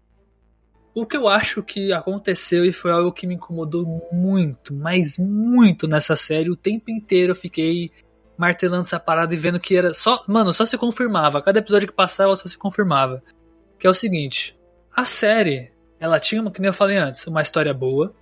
o 0.94 1.06
que 1.06 1.16
eu 1.16 1.28
acho 1.28 1.62
que 1.62 1.92
aconteceu 1.92 2.64
e 2.64 2.72
foi 2.72 2.92
algo 2.92 3.12
que 3.12 3.26
me 3.26 3.34
incomodou 3.34 4.08
muito, 4.12 4.74
mas 4.74 5.18
muito 5.18 5.88
nessa 5.88 6.14
série, 6.14 6.50
o 6.50 6.56
tempo 6.56 6.90
inteiro 6.90 7.32
eu 7.32 7.36
fiquei 7.36 7.90
martelando 8.36 8.82
essa 8.82 9.00
parada 9.00 9.32
e 9.34 9.36
vendo 9.36 9.60
que 9.60 9.76
era 9.76 9.92
só. 9.92 10.24
Mano, 10.26 10.52
só 10.52 10.66
se 10.66 10.76
confirmava. 10.76 11.42
Cada 11.42 11.60
episódio 11.60 11.88
que 11.88 11.94
passava 11.94 12.36
só 12.36 12.48
se 12.48 12.58
confirmava. 12.58 13.22
Que 13.78 13.86
é 13.86 13.90
o 13.90 13.94
seguinte: 13.94 14.58
a 14.94 15.04
série, 15.04 15.72
ela 15.98 16.20
tinha, 16.20 16.42
nem 16.42 16.52
eu 16.66 16.72
falei 16.72 16.98
antes, 16.98 17.26
uma 17.26 17.42
história 17.42 17.72
boa. 17.72 18.14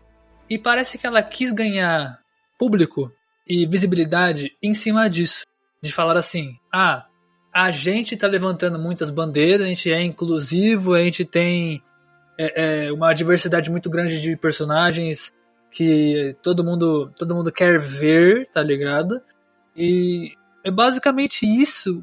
E 0.49 0.59
parece 0.59 0.99
que 0.99 1.07
ela 1.07 1.23
quis 1.23 1.53
ganhar 1.53 2.19
público 2.59 3.11
e 3.47 3.67
visibilidade 3.67 4.57
em 4.63 4.75
cima 4.75 5.09
disso. 5.09 5.45
De 5.83 5.93
falar 5.93 6.17
assim: 6.17 6.55
ah, 6.73 7.07
a 7.53 7.71
gente 7.71 8.17
tá 8.17 8.27
levantando 8.27 8.79
muitas 8.79 9.11
bandeiras, 9.11 9.67
a 9.67 9.69
gente 9.69 9.91
é 9.91 10.03
inclusivo, 10.03 10.95
a 10.95 11.03
gente 11.03 11.25
tem 11.25 11.83
é, 12.39 12.87
é, 12.87 12.93
uma 12.93 13.13
diversidade 13.13 13.71
muito 13.71 13.91
grande 13.91 14.21
de 14.21 14.37
personagens 14.37 15.35
que 15.71 16.37
todo 16.43 16.65
mundo, 16.65 17.13
todo 17.17 17.35
mundo 17.35 17.53
quer 17.53 17.79
ver, 17.79 18.47
tá 18.49 18.63
ligado? 18.63 19.21
E 19.77 20.33
é 20.65 20.71
basicamente 20.71 21.45
isso 21.45 22.03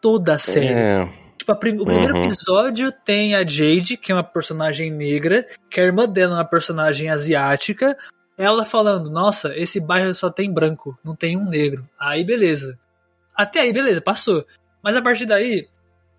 toda 0.00 0.34
a 0.34 0.38
série. 0.38 0.66
É. 0.66 1.08
Tipo, 1.38 1.52
a 1.52 1.56
prim 1.56 1.78
o 1.78 1.84
primeiro 1.84 2.14
uhum. 2.14 2.24
episódio 2.24 2.90
tem 2.90 3.34
a 3.34 3.46
Jade, 3.46 3.96
que 3.96 4.10
é 4.10 4.14
uma 4.14 4.24
personagem 4.24 4.90
negra, 4.90 5.46
que 5.70 5.80
a 5.80 5.84
irmã 5.84 6.08
dela 6.08 6.34
é 6.34 6.36
uma 6.38 6.44
personagem 6.44 7.08
asiática. 7.08 7.96
Ela 8.36 8.64
falando, 8.64 9.10
nossa, 9.10 9.56
esse 9.56 9.80
bairro 9.80 10.14
só 10.14 10.28
tem 10.28 10.52
branco, 10.52 10.98
não 11.04 11.14
tem 11.14 11.36
um 11.36 11.48
negro. 11.48 11.88
Aí 11.98 12.24
beleza. 12.24 12.78
Até 13.34 13.60
aí, 13.60 13.72
beleza, 13.72 14.00
passou. 14.00 14.46
Mas 14.86 14.94
a 14.94 15.02
partir 15.02 15.26
daí, 15.26 15.66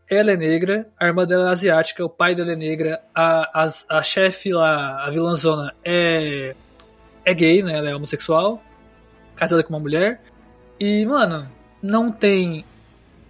ela 0.09 0.31
é 0.31 0.35
negra, 0.35 0.89
a 0.99 1.05
irmã 1.05 1.25
dela 1.25 1.47
é 1.47 1.51
asiática, 1.53 2.03
o 2.03 2.09
pai 2.09 2.35
dela 2.35 2.51
é 2.51 2.55
negra, 2.57 3.01
a, 3.15 3.63
a, 3.63 3.97
a 3.97 4.01
chefe 4.01 4.51
lá, 4.51 5.05
a 5.05 5.09
vilãzona, 5.09 5.73
é, 5.85 6.53
é 7.23 7.33
gay, 7.33 7.63
né? 7.63 7.77
Ela 7.77 7.91
é 7.91 7.95
homossexual, 7.95 8.61
casada 9.37 9.63
com 9.63 9.69
uma 9.69 9.79
mulher. 9.79 10.21
E, 10.77 11.05
mano, 11.05 11.49
não 11.81 12.11
tem 12.11 12.65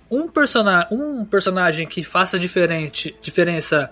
um, 0.09 0.27
persona 0.27 0.87
um 0.89 1.23
personagem 1.23 1.85
que 1.85 2.01
faça 2.01 2.39
diferente, 2.39 3.15
diferença 3.21 3.91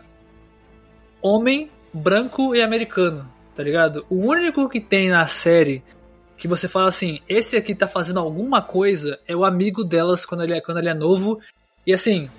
homem, 1.21 1.69
branco 1.93 2.55
e 2.55 2.63
americano, 2.63 3.31
tá 3.53 3.61
ligado? 3.61 4.03
O 4.09 4.15
único 4.15 4.67
que 4.67 4.81
tem 4.81 5.09
na 5.09 5.27
série 5.27 5.83
que 6.37 6.47
você 6.47 6.67
fala 6.67 6.87
assim, 6.87 7.19
esse 7.27 7.55
aqui 7.55 7.73
tá 7.73 7.87
fazendo 7.87 8.19
alguma 8.19 8.61
coisa, 8.61 9.19
é 9.27 9.35
o 9.35 9.45
amigo 9.45 9.83
delas 9.83 10.25
quando 10.25 10.43
ele 10.43 10.53
é, 10.53 10.61
quando 10.61 10.77
ele 10.77 10.89
é 10.89 10.93
novo. 10.93 11.39
E 11.85 11.93
assim, 11.93 12.29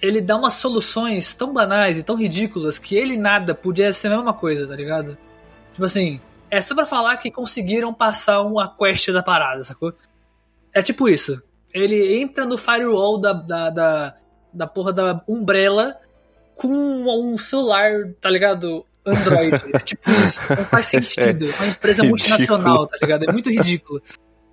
ele 0.00 0.20
dá 0.20 0.36
umas 0.36 0.54
soluções 0.54 1.34
tão 1.34 1.52
banais 1.52 1.98
e 1.98 2.02
tão 2.02 2.16
ridículas 2.16 2.78
que 2.78 2.96
ele 2.96 3.16
nada 3.16 3.54
podia 3.54 3.92
ser 3.92 4.08
a 4.08 4.16
mesma 4.16 4.32
coisa, 4.32 4.66
tá 4.66 4.74
ligado? 4.74 5.16
Tipo 5.72 5.84
assim, 5.84 6.20
é 6.50 6.60
só 6.60 6.74
pra 6.74 6.86
falar 6.86 7.16
que 7.16 7.30
conseguiram 7.30 7.92
passar 7.92 8.42
uma 8.42 8.74
quest 8.74 9.10
da 9.10 9.22
parada, 9.22 9.64
sacou? 9.64 9.92
É 10.72 10.82
tipo 10.82 11.08
isso. 11.08 11.42
Ele 11.72 12.20
entra 12.20 12.46
no 12.46 12.56
firewall 12.56 13.18
da, 13.18 13.32
da, 13.32 13.70
da, 13.70 14.16
da 14.52 14.66
porra 14.66 14.92
da 14.92 15.22
Umbrella 15.28 15.96
com 16.54 16.68
um 16.68 17.36
celular, 17.36 17.90
tá 18.20 18.30
ligado? 18.30 18.86
Android. 19.10 19.56
É 19.72 19.78
tipo 19.78 20.10
isso. 20.10 20.40
Não 20.50 20.64
faz 20.64 20.86
sentido. 20.86 21.46
Uma 21.58 21.66
empresa 21.68 22.02
multinacional, 22.02 22.86
tá 22.86 22.96
ligado? 23.00 23.28
É 23.28 23.32
muito 23.32 23.50
ridículo. 23.50 24.02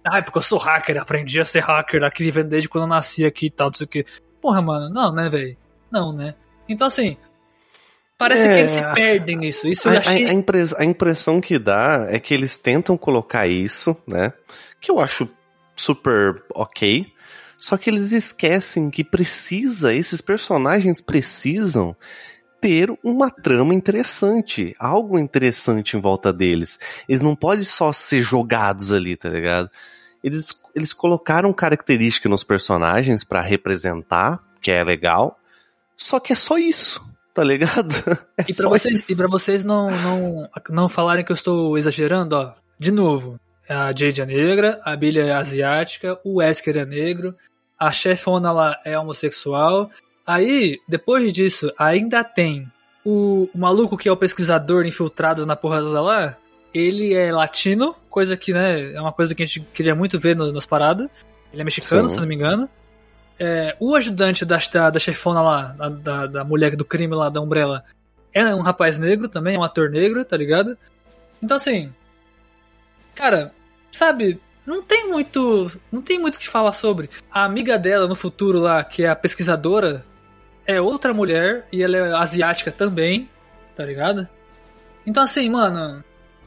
Ah, 0.03 0.21
porque 0.21 0.37
eu 0.37 0.41
sou 0.41 0.57
hacker, 0.57 1.01
aprendi 1.01 1.39
a 1.39 1.45
ser 1.45 1.61
hacker 1.61 2.03
aqui 2.03 2.29
desde 2.43 2.67
quando 2.67 2.83
eu 2.83 2.89
nasci 2.89 3.25
aqui 3.25 3.47
e 3.47 3.51
tal, 3.51 3.67
não 3.67 3.73
sei 3.73 3.85
o 3.85 3.87
que. 3.87 4.05
Porra, 4.41 4.61
mano, 4.61 4.93
não, 4.93 5.13
né, 5.13 5.29
velho? 5.29 5.55
Não, 5.89 6.11
né? 6.11 6.35
Então, 6.67 6.87
assim, 6.87 7.15
parece 8.17 8.43
é, 8.43 8.53
que 8.53 8.59
eles 8.59 8.71
se 8.71 8.93
perdem 8.93 9.37
nisso. 9.37 9.67
Isso 9.67 9.87
a, 9.87 9.93
eu 9.93 9.99
achei... 9.99 10.25
a, 10.25 10.81
a 10.81 10.85
impressão 10.85 11.39
que 11.39 11.57
dá 11.57 12.07
é 12.09 12.19
que 12.19 12.33
eles 12.33 12.57
tentam 12.57 12.97
colocar 12.97 13.47
isso, 13.47 13.95
né? 14.05 14.33
Que 14.81 14.91
eu 14.91 14.99
acho 14.99 15.29
super 15.75 16.43
ok. 16.53 17.07
Só 17.57 17.77
que 17.77 17.89
eles 17.89 18.11
esquecem 18.11 18.89
que 18.89 19.05
precisa, 19.05 19.93
esses 19.93 20.19
personagens 20.19 20.99
precisam 20.99 21.95
ter 22.63 22.89
uma 23.03 23.29
trama 23.29 23.73
interessante, 23.73 24.73
algo 24.79 25.19
interessante 25.19 25.97
em 25.97 25.99
volta 25.99 26.31
deles. 26.31 26.79
Eles 27.09 27.21
não 27.21 27.35
podem 27.35 27.65
só 27.65 27.91
ser 27.91 28.21
jogados 28.21 28.93
ali, 28.93 29.17
tá 29.17 29.27
ligado? 29.27 29.69
Eles, 30.23 30.63
eles 30.73 30.93
colocaram 30.93 31.51
características 31.51 32.31
nos 32.31 32.41
personagens 32.45 33.25
para 33.25 33.41
representar, 33.41 34.41
que 34.61 34.71
é 34.71 34.81
legal, 34.81 35.37
só 35.97 36.21
que 36.21 36.31
é 36.31 36.37
só 36.37 36.57
isso, 36.57 37.05
tá 37.33 37.43
ligado? 37.43 37.93
É 38.37 38.45
e, 38.47 38.53
pra 38.55 38.69
vocês, 38.69 39.09
e 39.09 39.15
pra 39.15 39.27
vocês 39.27 39.63
não, 39.65 39.91
não, 39.91 40.49
não 40.69 40.87
falarem 40.87 41.25
que 41.25 41.33
eu 41.33 41.35
estou 41.35 41.77
exagerando, 41.77 42.37
ó, 42.37 42.53
de 42.79 42.91
novo, 42.91 43.37
a 43.67 43.87
Jade 43.87 44.21
é 44.21 44.25
negra, 44.25 44.79
a 44.85 44.95
Billy 44.95 45.19
é 45.19 45.33
asiática, 45.33 46.17
o 46.23 46.37
Wesker 46.37 46.77
é 46.77 46.85
negro, 46.85 47.35
a 47.77 47.91
chefona 47.91 48.53
lá 48.53 48.79
é 48.85 48.97
homossexual. 48.97 49.89
Aí, 50.25 50.79
depois 50.87 51.33
disso, 51.33 51.71
ainda 51.77 52.23
tem 52.23 52.71
o, 53.03 53.49
o 53.53 53.57
maluco 53.57 53.97
que 53.97 54.07
é 54.07 54.11
o 54.11 54.17
pesquisador 54.17 54.85
infiltrado 54.85 55.45
na 55.45 55.55
porra 55.55 55.79
toda 55.79 56.01
lá. 56.01 56.37
Ele 56.73 57.13
é 57.13 57.31
latino, 57.31 57.95
coisa 58.09 58.35
que, 58.35 58.51
né, 58.51 58.93
é 58.93 59.01
uma 59.01 59.11
coisa 59.11 59.35
que 59.35 59.43
a 59.43 59.45
gente 59.45 59.61
queria 59.73 59.93
muito 59.93 60.19
ver 60.19 60.35
no, 60.35 60.51
nas 60.51 60.65
paradas. 60.65 61.09
Ele 61.51 61.61
é 61.61 61.65
mexicano, 61.65 62.09
Sim. 62.09 62.15
se 62.15 62.21
não 62.21 62.27
me 62.27 62.35
engano. 62.35 62.69
É, 63.39 63.75
o 63.79 63.95
ajudante 63.95 64.45
da, 64.45 64.57
da, 64.71 64.89
da 64.89 64.99
chefona 64.99 65.41
lá, 65.41 65.75
da, 66.01 66.27
da 66.27 66.43
mulher 66.43 66.75
do 66.75 66.85
crime 66.85 67.13
lá, 67.15 67.29
da 67.29 67.41
Umbrella, 67.41 67.83
é 68.33 68.45
um 68.55 68.61
rapaz 68.61 68.97
negro 68.97 69.27
também, 69.27 69.55
é 69.55 69.59
um 69.59 69.63
ator 69.63 69.89
negro, 69.89 70.23
tá 70.23 70.37
ligado? 70.37 70.77
Então, 71.43 71.57
assim, 71.57 71.91
Cara, 73.15 73.53
sabe, 73.91 74.39
não 74.65 74.81
tem 74.81 75.07
muito. 75.07 75.67
Não 75.91 76.01
tem 76.01 76.19
muito 76.19 76.35
o 76.35 76.39
que 76.39 76.47
falar 76.47 76.71
sobre. 76.71 77.09
A 77.31 77.43
amiga 77.43 77.77
dela 77.77 78.07
no 78.07 78.15
futuro 78.15 78.59
lá, 78.59 78.83
que 78.83 79.03
é 79.03 79.09
a 79.09 79.15
pesquisadora, 79.15 80.05
é 80.65 80.79
outra 80.81 81.13
mulher 81.13 81.65
e 81.71 81.83
ela 81.83 81.97
é 81.97 82.13
asiática 82.13 82.71
também, 82.71 83.29
tá 83.75 83.85
ligado? 83.85 84.27
Então 85.05 85.23
assim, 85.23 85.49
mano, 85.49 86.03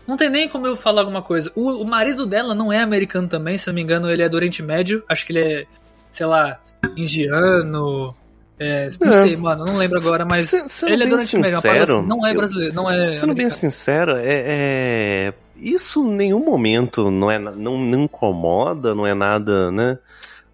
não 0.07 0.17
tem 0.17 0.31
nem 0.31 0.49
como 0.49 0.67
eu 0.67 0.77
falar 0.77 1.03
alguma 1.03 1.23
coisa. 1.23 1.51
O, 1.55 1.83
o 1.83 1.85
marido 1.85 2.25
dela 2.27 2.55
não 2.55 2.73
é 2.73 2.81
americano 2.81 3.29
também, 3.29 3.59
se 3.59 3.67
não 3.67 3.75
me 3.75 3.83
engano, 3.83 4.11
ele 4.11 4.23
é 4.23 4.29
do 4.29 4.37
Oriente 4.37 4.63
Médio. 4.63 5.03
Acho 5.09 5.27
que 5.27 5.33
ele 5.33 5.41
é, 5.41 5.67
sei 6.11 6.27
lá, 6.27 6.61
indiano. 6.97 8.15
É, 8.59 8.89
não 9.01 9.13
é. 9.13 9.21
sei, 9.21 9.37
mano, 9.37 9.67
não 9.67 9.77
lembro 9.77 9.99
agora, 9.99 10.25
mas 10.25 10.49
se, 10.49 10.87
ele 10.87 11.05
é 11.05 11.07
do 11.09 11.15
Oriente 11.15 11.37
Médio, 11.37 11.59
assim, 11.59 12.07
não 12.07 12.27
é 12.27 12.33
brasileiro, 12.33 12.75
não 12.75 12.91
é. 12.91 13.13
Sendo 13.13 13.35
bem 13.35 13.51
sincero, 13.51 14.17
é, 14.17 14.23
é 14.25 15.35
isso 15.57 16.07
em 16.07 16.15
nenhum 16.15 16.45
momento 16.45 17.11
não 17.11 17.31
é 17.31 17.39
não, 17.39 17.79
não 17.79 18.05
incomoda, 18.05 18.95
não 18.95 19.07
é 19.07 19.15
nada, 19.15 19.71
né? 19.71 19.99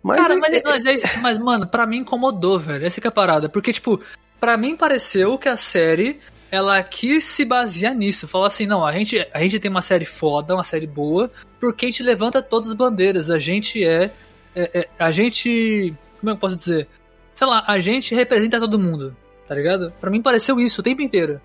Mas 0.03 0.21
Cara, 0.21 0.35
é, 0.35 0.37
mas, 0.37 0.55
é, 0.55 0.63
mas, 0.65 0.87
é, 0.87 1.17
mas, 1.19 1.39
mano, 1.39 1.67
pra 1.67 1.87
mim 1.87 1.99
incomodou, 1.99 2.59
velho. 2.59 2.85
Essa 2.85 3.01
que 3.01 3.07
é 3.07 3.11
a 3.11 3.13
parada. 3.13 3.49
Porque, 3.49 3.73
tipo, 3.73 4.01
pra 4.41 4.57
mim 4.57 4.77
pareceu 4.77 5.39
que 5.39 5.49
a 5.49 5.57
série, 5.57 6.19
ela 6.51 6.83
quis 6.83 7.25
se 7.25 7.45
basear 7.45 7.95
nisso. 7.95 8.27
Falar 8.27 8.49
assim, 8.49 8.67
não, 8.67 8.85
a 8.85 8.93
gente, 8.93 9.25
a 9.33 9.39
gente 9.41 9.61
tem 9.61 9.71
uma 9.71 9.83
série 9.83 10.05
foda, 10.05 10.55
uma 10.55 10.65
série 10.65 10.87
boa, 10.87 11.31
porque 11.61 11.87
a 11.87 11.91
gente 11.91 12.03
levanta 12.03 12.43
todas 12.43 12.71
as 12.71 12.75
bandeiras. 12.75 13.31
A 13.31 13.39
gente 13.39 13.85
é, 13.85 14.11
é, 14.55 14.81
é 14.81 14.89
a 14.99 15.13
gente... 15.13 15.95
Como 16.19 16.31
é 16.31 16.33
que 16.33 16.37
eu 16.37 16.41
posso 16.41 16.57
dizer? 16.57 16.89
Sei 17.33 17.47
lá, 17.47 17.65
a 17.67 17.79
gente 17.79 18.15
representa 18.15 18.61
todo 18.61 18.79
mundo, 18.79 19.17
tá 19.47 19.55
ligado? 19.55 19.93
Pra 20.01 20.11
mim 20.11 20.21
pareceu 20.21 20.61
isso 20.61 20.81
o 20.81 20.85
tempo 20.85 21.03
inteiro. 21.03 21.41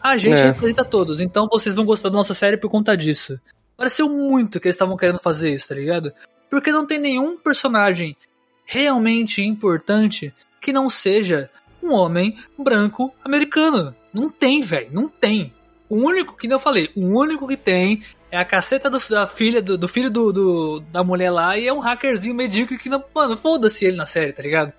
A 0.00 0.16
gente 0.16 0.38
é. 0.38 0.46
representa 0.46 0.84
todos, 0.84 1.20
então 1.20 1.48
vocês 1.50 1.74
vão 1.74 1.84
gostar 1.84 2.08
da 2.08 2.16
nossa 2.16 2.34
série 2.34 2.56
por 2.56 2.70
conta 2.70 2.96
disso. 2.96 3.38
Pareceu 3.76 4.08
muito 4.08 4.60
que 4.60 4.68
eles 4.68 4.74
estavam 4.74 4.96
querendo 4.96 5.20
fazer 5.20 5.54
isso, 5.54 5.68
tá 5.68 5.74
ligado? 5.74 6.12
Porque 6.50 6.72
não 6.72 6.86
tem 6.86 6.98
nenhum 6.98 7.36
personagem 7.36 8.16
realmente 8.64 9.42
importante 9.42 10.32
que 10.60 10.72
não 10.72 10.90
seja 10.90 11.50
um 11.82 11.92
homem 11.92 12.36
branco 12.58 13.12
americano. 13.24 13.94
Não 14.12 14.28
tem, 14.28 14.60
velho, 14.62 14.88
não 14.92 15.08
tem. 15.08 15.52
O 15.88 15.96
único, 15.96 16.36
que 16.36 16.46
nem 16.46 16.54
eu 16.54 16.60
falei, 16.60 16.90
o 16.94 17.18
único 17.18 17.46
que 17.48 17.56
tem 17.56 18.02
é 18.30 18.36
a 18.38 18.44
caceta 18.44 18.90
do, 18.90 18.98
da 19.08 19.26
filha, 19.26 19.62
do, 19.62 19.78
do 19.78 19.88
filho 19.88 20.10
do, 20.10 20.32
do- 20.32 20.80
da 20.92 21.02
mulher 21.02 21.30
lá 21.30 21.56
e 21.56 21.66
é 21.66 21.72
um 21.72 21.78
hackerzinho 21.78 22.34
medíocre 22.34 22.76
que 22.76 22.88
não. 22.90 23.02
Mano, 23.14 23.36
foda-se 23.36 23.84
ele 23.86 23.96
na 23.96 24.04
série, 24.06 24.32
tá 24.32 24.42
ligado? 24.42 24.72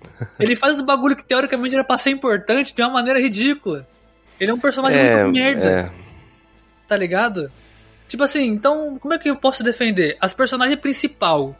Ele 0.40 0.56
faz 0.56 0.76
os 0.78 0.80
bagulho 0.80 1.14
que 1.14 1.22
teoricamente 1.24 1.74
era 1.74 1.84
pra 1.84 1.98
ser 1.98 2.08
importante 2.08 2.74
de 2.74 2.82
uma 2.82 2.90
maneira 2.90 3.20
ridícula. 3.20 3.86
Ele 4.38 4.50
é 4.50 4.54
um 4.54 4.58
personagem 4.58 4.98
muito 4.98 5.32
merda 5.38 5.70
é. 5.70 5.90
tá 6.88 6.96
ligado? 6.96 7.52
Tipo 8.10 8.24
assim, 8.24 8.44
então, 8.46 8.98
como 8.98 9.14
é 9.14 9.18
que 9.20 9.30
eu 9.30 9.36
posso 9.36 9.62
defender? 9.62 10.16
As 10.20 10.34
personagens 10.34 10.80
principal 10.80 11.54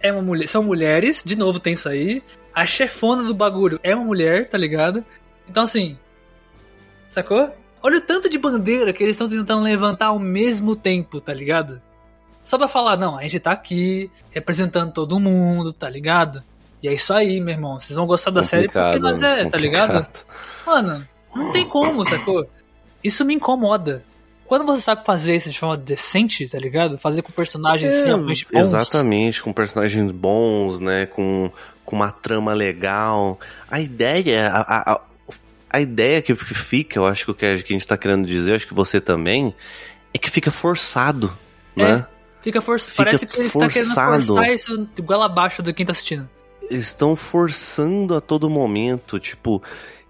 é 0.00 0.12
uma 0.12 0.20
mulher, 0.20 0.48
são 0.48 0.60
mulheres, 0.60 1.22
de 1.24 1.36
novo 1.36 1.60
tem 1.60 1.74
isso 1.74 1.88
aí. 1.88 2.20
A 2.52 2.66
chefona 2.66 3.22
do 3.22 3.32
bagulho 3.32 3.78
é 3.80 3.94
uma 3.94 4.04
mulher, 4.04 4.48
tá 4.48 4.58
ligado? 4.58 5.04
Então 5.48 5.62
assim, 5.62 5.96
sacou? 7.08 7.54
Olha 7.80 7.98
o 7.98 8.00
tanto 8.00 8.28
de 8.28 8.36
bandeira 8.38 8.92
que 8.92 9.04
eles 9.04 9.14
estão 9.14 9.28
tentando 9.28 9.62
levantar 9.62 10.06
ao 10.06 10.18
mesmo 10.18 10.74
tempo, 10.74 11.20
tá 11.20 11.32
ligado? 11.32 11.80
Só 12.42 12.58
pra 12.58 12.66
falar, 12.66 12.96
não, 12.96 13.16
a 13.16 13.22
gente 13.22 13.38
tá 13.38 13.52
aqui 13.52 14.10
representando 14.32 14.92
todo 14.92 15.20
mundo, 15.20 15.72
tá 15.72 15.88
ligado? 15.88 16.42
E 16.82 16.88
é 16.88 16.92
isso 16.92 17.14
aí, 17.14 17.40
meu 17.40 17.54
irmão. 17.54 17.78
Vocês 17.78 17.96
vão 17.96 18.04
gostar 18.08 18.32
da 18.32 18.42
série 18.42 18.66
porque 18.66 18.80
Complicado, 18.80 19.12
nós 19.12 19.22
é, 19.22 19.48
tá 19.48 19.58
ligado? 19.58 20.04
complicado. 20.04 20.26
Mano, 20.66 21.08
não 21.32 21.52
tem 21.52 21.64
como, 21.68 22.04
sacou? 22.04 22.48
Isso 23.04 23.24
me 23.24 23.34
incomoda. 23.34 24.02
Quando 24.52 24.66
você 24.66 24.82
sabe 24.82 25.02
fazer 25.06 25.34
isso 25.34 25.48
de 25.50 25.58
forma 25.58 25.78
decente, 25.78 26.46
tá 26.46 26.58
ligado? 26.58 26.98
Fazer 26.98 27.22
com 27.22 27.32
personagens 27.32 27.90
É, 27.90 28.04
realmente 28.04 28.46
bons. 28.52 28.60
Exatamente, 28.60 29.42
com 29.42 29.50
personagens 29.50 30.10
bons, 30.10 30.78
né? 30.78 31.06
Com, 31.06 31.50
com 31.86 31.96
uma 31.96 32.12
trama 32.12 32.52
legal. 32.52 33.40
A 33.70 33.80
ideia, 33.80 34.48
a, 34.48 34.92
a, 34.92 35.00
a- 35.70 35.80
ideia 35.80 36.20
que 36.20 36.34
que 36.36 36.52
fica, 36.54 36.98
eu 36.98 37.06
acho 37.06 37.24
que 37.24 37.30
o 37.30 37.34
que 37.34 37.46
a 37.46 37.56
gente 37.56 37.86
tá 37.86 37.96
querendo 37.96 38.26
dizer, 38.26 38.54
acho 38.56 38.66
que 38.68 38.74
você 38.74 39.00
também, 39.00 39.54
é 40.12 40.18
que 40.18 40.28
fica 40.28 40.50
forçado, 40.50 41.34
né? 41.74 42.06
Fica 42.42 42.60
for... 42.60 42.78
Fica 42.78 43.04
Parece 43.04 43.26
que 43.26 43.38
eles 43.38 43.54
estão 43.54 43.66
querendo 43.70 43.94
forçado. 43.94 44.26
forçar 44.26 44.52
isso 44.52 44.86
igual 44.98 45.22
abaixo 45.22 45.62
de 45.62 45.72
quem 45.72 45.86
tá 45.86 45.92
assistindo. 45.92 46.28
Eles 46.60 46.88
estão 46.88 47.16
forçando 47.16 48.14
a 48.14 48.20
todo 48.20 48.50
momento, 48.50 49.18
tipo, 49.18 49.62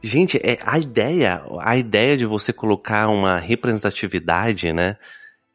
gente, 0.02 0.38
é 0.38 0.58
a 0.64 0.78
ideia, 0.78 1.44
a 1.60 1.76
ideia 1.76 2.16
de 2.16 2.26
você 2.26 2.52
colocar 2.52 3.08
uma 3.08 3.38
representatividade, 3.38 4.72
né? 4.72 4.96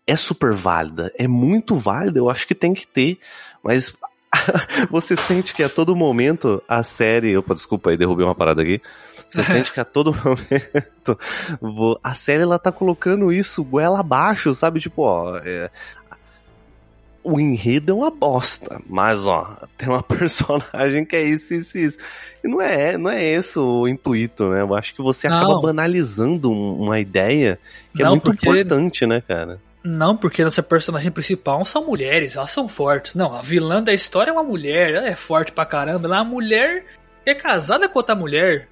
É 0.06 0.16
super 0.16 0.54
válida, 0.54 1.12
é 1.18 1.28
muito 1.28 1.76
válida, 1.76 2.20
eu 2.20 2.30
acho 2.30 2.48
que 2.48 2.56
tem 2.56 2.74
que 2.74 2.88
ter, 2.88 3.20
mas 3.62 3.94
você 4.90 5.16
sente 5.16 5.54
que 5.54 5.64
a 5.64 5.70
todo 5.70 5.96
momento 5.96 6.64
a 6.68 6.84
série, 6.84 7.38
opa, 7.38 7.54
desculpa 7.54 7.90
aí, 7.90 7.98
derrubei 7.98 8.26
uma 8.26 8.36
parada 8.36 8.62
aqui. 8.62 8.82
Você 9.30 9.44
sente 9.44 9.74
que 9.74 9.80
a 9.80 9.86
todo 9.86 10.14
momento 10.14 11.20
a 12.04 12.14
série 12.14 12.44
ela 12.44 12.60
tá 12.60 12.72
colocando 12.72 13.32
isso 13.32 13.64
goela 13.64 14.00
abaixo, 14.00 14.54
sabe? 14.56 14.80
Tipo, 14.80 15.04
ó, 15.04 15.38
é, 15.38 15.70
o 17.28 17.40
enredo 17.40 17.92
é 17.92 17.96
uma 17.96 18.10
bosta, 18.12 18.80
mas 18.88 19.26
ó, 19.26 19.58
tem 19.78 19.88
uma 19.90 20.02
personagem 20.04 21.06
que 21.06 21.16
é 21.16 21.24
isso, 21.24 21.54
isso, 21.54 21.78
isso. 21.78 21.98
E 22.44 22.48
não 22.48 22.62
é, 22.62 22.98
não 22.98 23.10
é 23.10 23.24
esse 23.26 23.58
o 23.60 23.88
intuito, 23.88 24.50
né? 24.50 24.62
Eu 24.62 24.74
acho 24.76 24.94
que 24.96 25.02
você 25.02 25.28
acaba 25.28 25.54
Não. 25.54 25.62
banalizando 25.62 26.52
um- 26.52 26.82
uma 26.84 27.00
ideia 27.00 27.60
que 27.96 28.02
é 28.02 28.06
Não, 28.06 28.12
muito 28.12 28.24
porque- 28.24 28.48
importante, 28.50 29.06
né, 29.06 29.22
cara? 29.28 29.60
Não, 29.84 30.18
porque 30.18 30.44
nossa 30.44 30.62
personagem 30.62 31.12
principal 31.12 31.64
são 31.64 31.86
mulheres, 31.86 32.36
elas 32.36 32.52
são 32.52 32.68
fortes. 32.68 33.16
Não, 33.16 33.34
a 33.34 33.42
vilã 33.42 33.82
da 33.82 33.94
história 33.94 34.32
é 34.32 34.34
uma 34.34 34.44
mulher, 34.44 34.94
ela 34.94 35.08
é 35.08 35.16
forte 35.16 35.52
pra 35.52 35.66
caramba. 35.66 36.08
Ela 36.08 36.18
é 36.18 36.22
uma 36.22 36.30
mulher 36.30 36.84
que 37.24 37.30
é 37.30 37.36
casada 37.36 37.88
com 37.88 37.98
outra 38.00 38.14
mulher. 38.16 38.68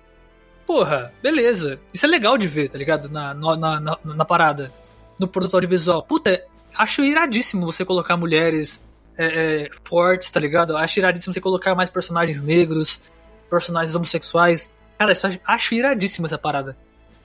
Porra, 0.67 1.13
beleza. 1.23 1.79
Isso 1.93 2.05
é 2.05 2.09
legal 2.09 2.37
de 2.37 2.47
ver, 2.47 2.69
tá 2.69 2.77
ligado? 2.77 3.09
Na, 3.09 3.33
na, 3.33 3.55
na, 3.55 3.79
na- 3.79 3.97
na 4.03 4.25
parada. 4.25 4.71
No 5.19 5.27
produto 5.27 5.53
audiovisual. 5.53 6.03
Puta, 6.03 6.41
acho 6.77 7.03
iradíssimo 7.03 7.65
você 7.65 7.83
colocar 7.85 8.17
mulheres 8.17 8.81
é, 9.17 9.25
é, 9.65 9.69
fortes, 9.83 10.29
tá 10.29 10.39
ligado? 10.39 10.75
Acho 10.77 10.99
iradíssimo 10.99 11.33
você 11.33 11.41
colocar 11.41 11.73
mais 11.75 11.89
personagens 11.89 12.41
negros, 12.41 12.99
personagens 13.49 13.95
homossexuais. 13.95 14.69
Cara, 14.97 15.11
isso 15.11 15.27
acho, 15.45 15.75
iradíssimo 15.75 16.25
essa 16.25 16.37
parada. 16.37 16.77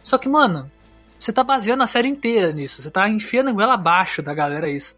Só 0.02 0.18
que, 0.18 0.28
mano, 0.28 0.70
você 1.18 1.32
tá 1.32 1.44
baseando 1.44 1.82
a 1.82 1.86
série 1.86 2.08
inteira 2.08 2.52
nisso. 2.52 2.82
Você 2.82 2.90
tá 2.90 3.08
enfiando 3.08 3.60
ela 3.60 3.74
abaixo 3.74 4.22
da 4.22 4.32
galera 4.34 4.68
isso. 4.68 4.96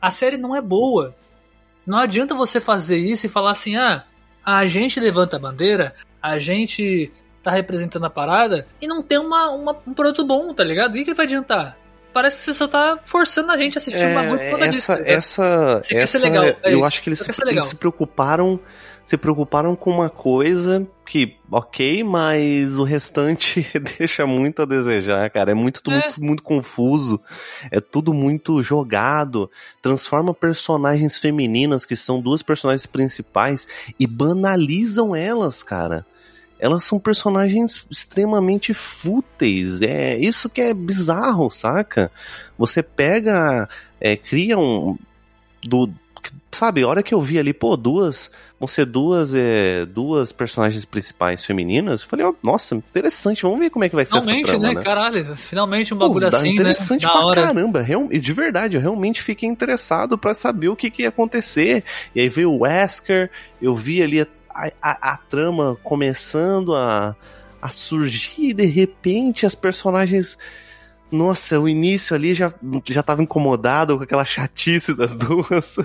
A 0.00 0.10
série 0.10 0.36
não 0.36 0.54
é 0.54 0.60
boa. 0.60 1.14
Não 1.86 1.98
adianta 1.98 2.34
você 2.34 2.60
fazer 2.60 2.98
isso 2.98 3.26
e 3.26 3.28
falar 3.28 3.52
assim, 3.52 3.76
ah, 3.76 4.04
a 4.44 4.66
gente 4.66 5.00
levanta 5.00 5.36
a 5.36 5.40
bandeira, 5.40 5.94
a 6.22 6.38
gente 6.38 7.10
tá 7.42 7.50
representando 7.50 8.04
a 8.04 8.10
parada 8.10 8.66
e 8.80 8.86
não 8.86 9.02
tem 9.02 9.18
uma, 9.18 9.50
uma- 9.50 9.76
um 9.86 9.94
produto 9.94 10.24
bom, 10.24 10.52
tá 10.52 10.62
ligado? 10.62 10.90
O 10.90 10.94
que, 10.94 11.04
que 11.06 11.14
vai 11.14 11.24
adiantar? 11.26 11.76
Parece 12.12 12.38
que 12.38 12.44
você 12.46 12.54
só 12.54 12.66
tá 12.68 12.98
forçando 13.04 13.52
a 13.52 13.56
gente 13.56 13.76
a 13.76 13.80
assistir 13.80 14.04
um 14.04 14.14
bagulho 14.14 14.38
por 14.40 14.50
conta 14.50 14.68
disso. 14.68 14.92
essa, 14.92 14.96
tá 14.96 14.98
ligado? 14.98 15.18
essa, 15.18 15.80
Você 15.82 15.94
essa, 15.96 16.18
legal, 16.18 16.44
é 16.44 16.56
eu 16.64 16.78
isso. 16.78 16.84
acho 16.86 17.02
que 17.02 17.08
eles 17.10 17.18
se, 17.20 17.30
eles 17.46 17.64
se 17.64 17.76
preocuparam, 17.76 18.58
se 19.04 19.16
preocuparam 19.16 19.76
com 19.76 19.90
uma 19.90 20.08
coisa 20.10 20.86
que, 21.06 21.36
ok, 21.50 22.02
mas 22.04 22.76
o 22.78 22.82
restante 22.84 23.66
deixa 23.98 24.26
muito 24.26 24.62
a 24.62 24.64
desejar, 24.64 25.30
cara. 25.30 25.52
É 25.52 25.54
muito, 25.54 25.80
É. 25.88 25.94
muito, 25.94 26.22
muito 26.24 26.42
confuso, 26.42 27.20
é 27.70 27.80
tudo 27.80 28.12
muito 28.12 28.62
jogado, 28.62 29.50
transforma 29.80 30.34
personagens 30.34 31.16
femininas 31.18 31.86
que 31.86 31.94
são 31.96 32.20
duas 32.20 32.42
personagens 32.42 32.86
principais 32.86 33.66
e 33.98 34.06
banalizam 34.06 35.14
elas, 35.14 35.62
cara. 35.62 36.04
Elas 36.58 36.84
são 36.84 36.98
personagens 36.98 37.86
extremamente 37.90 38.74
fúteis. 38.74 39.80
É 39.82 40.16
isso 40.18 40.48
que 40.48 40.60
é 40.60 40.74
bizarro, 40.74 41.50
saca? 41.50 42.10
Você 42.58 42.82
pega, 42.82 43.68
é, 44.00 44.16
cria 44.16 44.58
um 44.58 44.98
do 45.62 45.90
sabe, 46.50 46.82
a 46.82 46.88
hora 46.88 47.02
que 47.04 47.14
eu 47.14 47.22
vi 47.22 47.38
ali, 47.38 47.52
pô, 47.52 47.76
duas, 47.76 48.32
vão 48.58 48.66
ser 48.66 48.84
duas, 48.84 49.32
é, 49.32 49.86
duas 49.86 50.32
personagens 50.32 50.84
principais 50.84 51.44
femininas, 51.44 52.00
eu 52.02 52.08
falei, 52.08 52.26
ó, 52.26 52.34
nossa, 52.42 52.74
interessante, 52.74 53.42
vamos 53.44 53.60
ver 53.60 53.70
como 53.70 53.84
é 53.84 53.88
que 53.88 53.94
vai 53.94 54.04
ser 54.04 54.10
Finalmente, 54.20 54.50
essa 54.50 54.58
trama, 54.58 54.68
né? 54.74 54.74
né? 54.80 54.82
Caralho, 54.84 55.36
finalmente 55.36 55.94
um 55.94 55.98
Pô, 55.98 56.08
bagulho 56.08 56.28
dá- 56.28 56.38
assim, 56.38 56.48
né? 56.48 56.54
interessante 56.54 57.02
Da 57.02 57.12
pra 57.12 57.20
hora. 57.20 57.42
caramba, 57.46 57.80
real- 57.80 58.08
de 58.08 58.32
verdade, 58.32 58.76
eu 58.76 58.80
realmente 58.80 59.22
fiquei 59.22 59.48
interessado 59.48 60.18
pra 60.18 60.34
saber 60.34 60.68
o 60.68 60.74
que, 60.74 60.90
que 60.90 61.02
ia 61.02 61.10
acontecer. 61.10 61.84
E 62.12 62.20
aí 62.20 62.28
veio 62.28 62.50
o 62.50 62.62
Wesker, 62.62 63.30
eu 63.62 63.76
vi 63.76 64.02
ali 64.02 64.26
a, 64.66 64.90
a- 64.90 65.12
a 65.12 65.16
trama 65.16 65.76
começando 65.82 66.74
a, 66.74 67.14
a 67.62 67.68
surgir, 67.70 68.50
e 68.50 68.54
de 68.54 68.66
repente 68.66 69.46
as 69.46 69.54
personagens. 69.54 70.36
Nossa, 71.10 71.58
o 71.58 71.66
início 71.66 72.14
ali 72.14 72.34
já, 72.34 72.52
já 72.86 73.02
tava 73.02 73.22
incomodado 73.22 73.96
com 73.96 74.04
aquela 74.04 74.26
chatice 74.26 74.94
das 74.94 75.12
duas. 75.16 75.78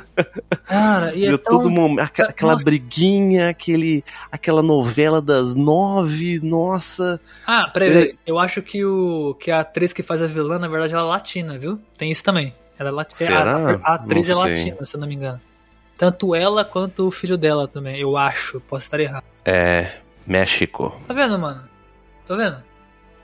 Cara, 0.66 1.16
e 1.16 1.26
é 1.26 1.38
tão... 1.38 1.60
todo 1.60 1.72
momento, 1.72 2.12
aquela, 2.20 2.58
briguinha, 2.58 3.48
aquele, 3.48 4.04
aquela 4.30 4.62
novela 4.62 5.22
das 5.22 5.56
nove, 5.56 6.42
nossa. 6.44 7.22
Ah, 7.48 7.70
peraí, 7.74 7.90
peraí. 7.90 8.16
Eu 8.28 8.38
acho 8.38 8.62
que, 8.62 8.84
o, 8.84 9.34
que 9.40 9.50
a 9.50 9.62
atriz 9.62 9.94
que 9.94 10.04
faz 10.04 10.22
a 10.22 10.28
vilã, 10.28 10.60
na 10.60 10.68
verdade, 10.68 10.94
ela 10.94 11.04
é 11.04 11.08
latina, 11.12 11.58
viu? 11.58 11.80
Tem 11.98 12.12
isso 12.12 12.22
também. 12.22 12.54
Ela 12.78 12.90
é 12.90 12.92
latina. 12.92 13.18
Será? 13.18 13.80
A, 13.82 13.92
a 13.92 13.96
atriz 13.96 14.28
Não 14.28 14.46
é 14.46 14.56
sei. 14.56 14.66
latina, 14.66 14.86
se 14.86 14.96
eu 14.98 15.00
não 15.00 15.08
me 15.08 15.16
engano. 15.16 15.40
Tanto 16.04 16.36
ela 16.36 16.66
quanto 16.66 17.08
o 17.08 17.12
filho 17.12 17.38
dela 17.38 17.66
também, 17.66 17.98
eu 18.02 18.18
acho. 18.18 18.60
Posso 18.60 18.86
estar 18.88 19.00
errado. 19.00 19.24
É. 19.46 19.90
México. 20.28 20.94
Tá 21.08 21.14
vendo, 21.14 21.40
mano? 21.40 21.64
Tá 22.26 22.36
vendo? 22.36 22.58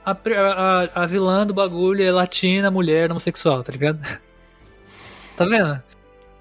A, 0.05 0.11
a- 0.13 0.89
a 1.03 1.05
vilã 1.05 1.45
do 1.45 1.53
bagulho 1.53 2.01
é 2.01 2.09
latina, 2.09 2.71
mulher, 2.71 3.11
homossexual, 3.11 3.63
tá 3.63 3.71
ligado? 3.73 3.99
tá 5.36 5.43
vendo? 5.43 5.82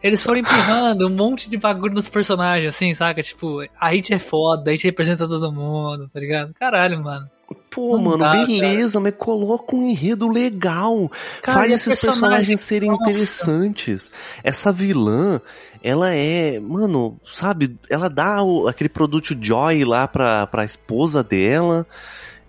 Eles 0.00 0.22
foram 0.22 0.38
empurrando 0.38 1.08
um 1.08 1.10
monte 1.10 1.50
de 1.50 1.56
bagulho 1.56 1.92
nos 1.94 2.06
personagens, 2.06 2.72
assim, 2.72 2.94
saca? 2.94 3.20
Tipo, 3.20 3.64
a 3.80 3.92
gente 3.92 4.14
é 4.14 4.18
foda, 4.20 4.70
a 4.70 4.72
gente 4.74 4.84
representa 4.84 5.26
todo 5.26 5.50
mundo, 5.52 6.08
tá 6.08 6.20
ligado? 6.20 6.54
Caralho, 6.54 7.02
mano. 7.02 7.28
Pô, 7.70 7.96
Não 7.96 8.02
mano, 8.04 8.18
dá, 8.18 8.32
beleza, 8.32 8.98
mas 9.00 9.14
coloca 9.16 9.74
um 9.74 9.82
enredo 9.84 10.28
legal. 10.28 11.10
Cara, 11.42 11.60
Faz 11.60 11.72
esses 11.72 12.00
personagens 12.00 12.60
serem 12.60 12.90
Nossa. 12.90 13.02
interessantes. 13.02 14.10
Essa 14.44 14.70
vilã, 14.72 15.40
ela 15.82 16.10
é, 16.14 16.58
mano, 16.60 17.18
sabe, 17.32 17.78
ela 17.88 18.10
dá 18.10 18.42
o- 18.42 18.66
aquele 18.68 18.88
produto 18.88 19.36
Joy 19.40 19.84
lá 19.84 20.06
pra, 20.08 20.46
pra 20.46 20.64
esposa 20.64 21.22
dela 21.22 21.86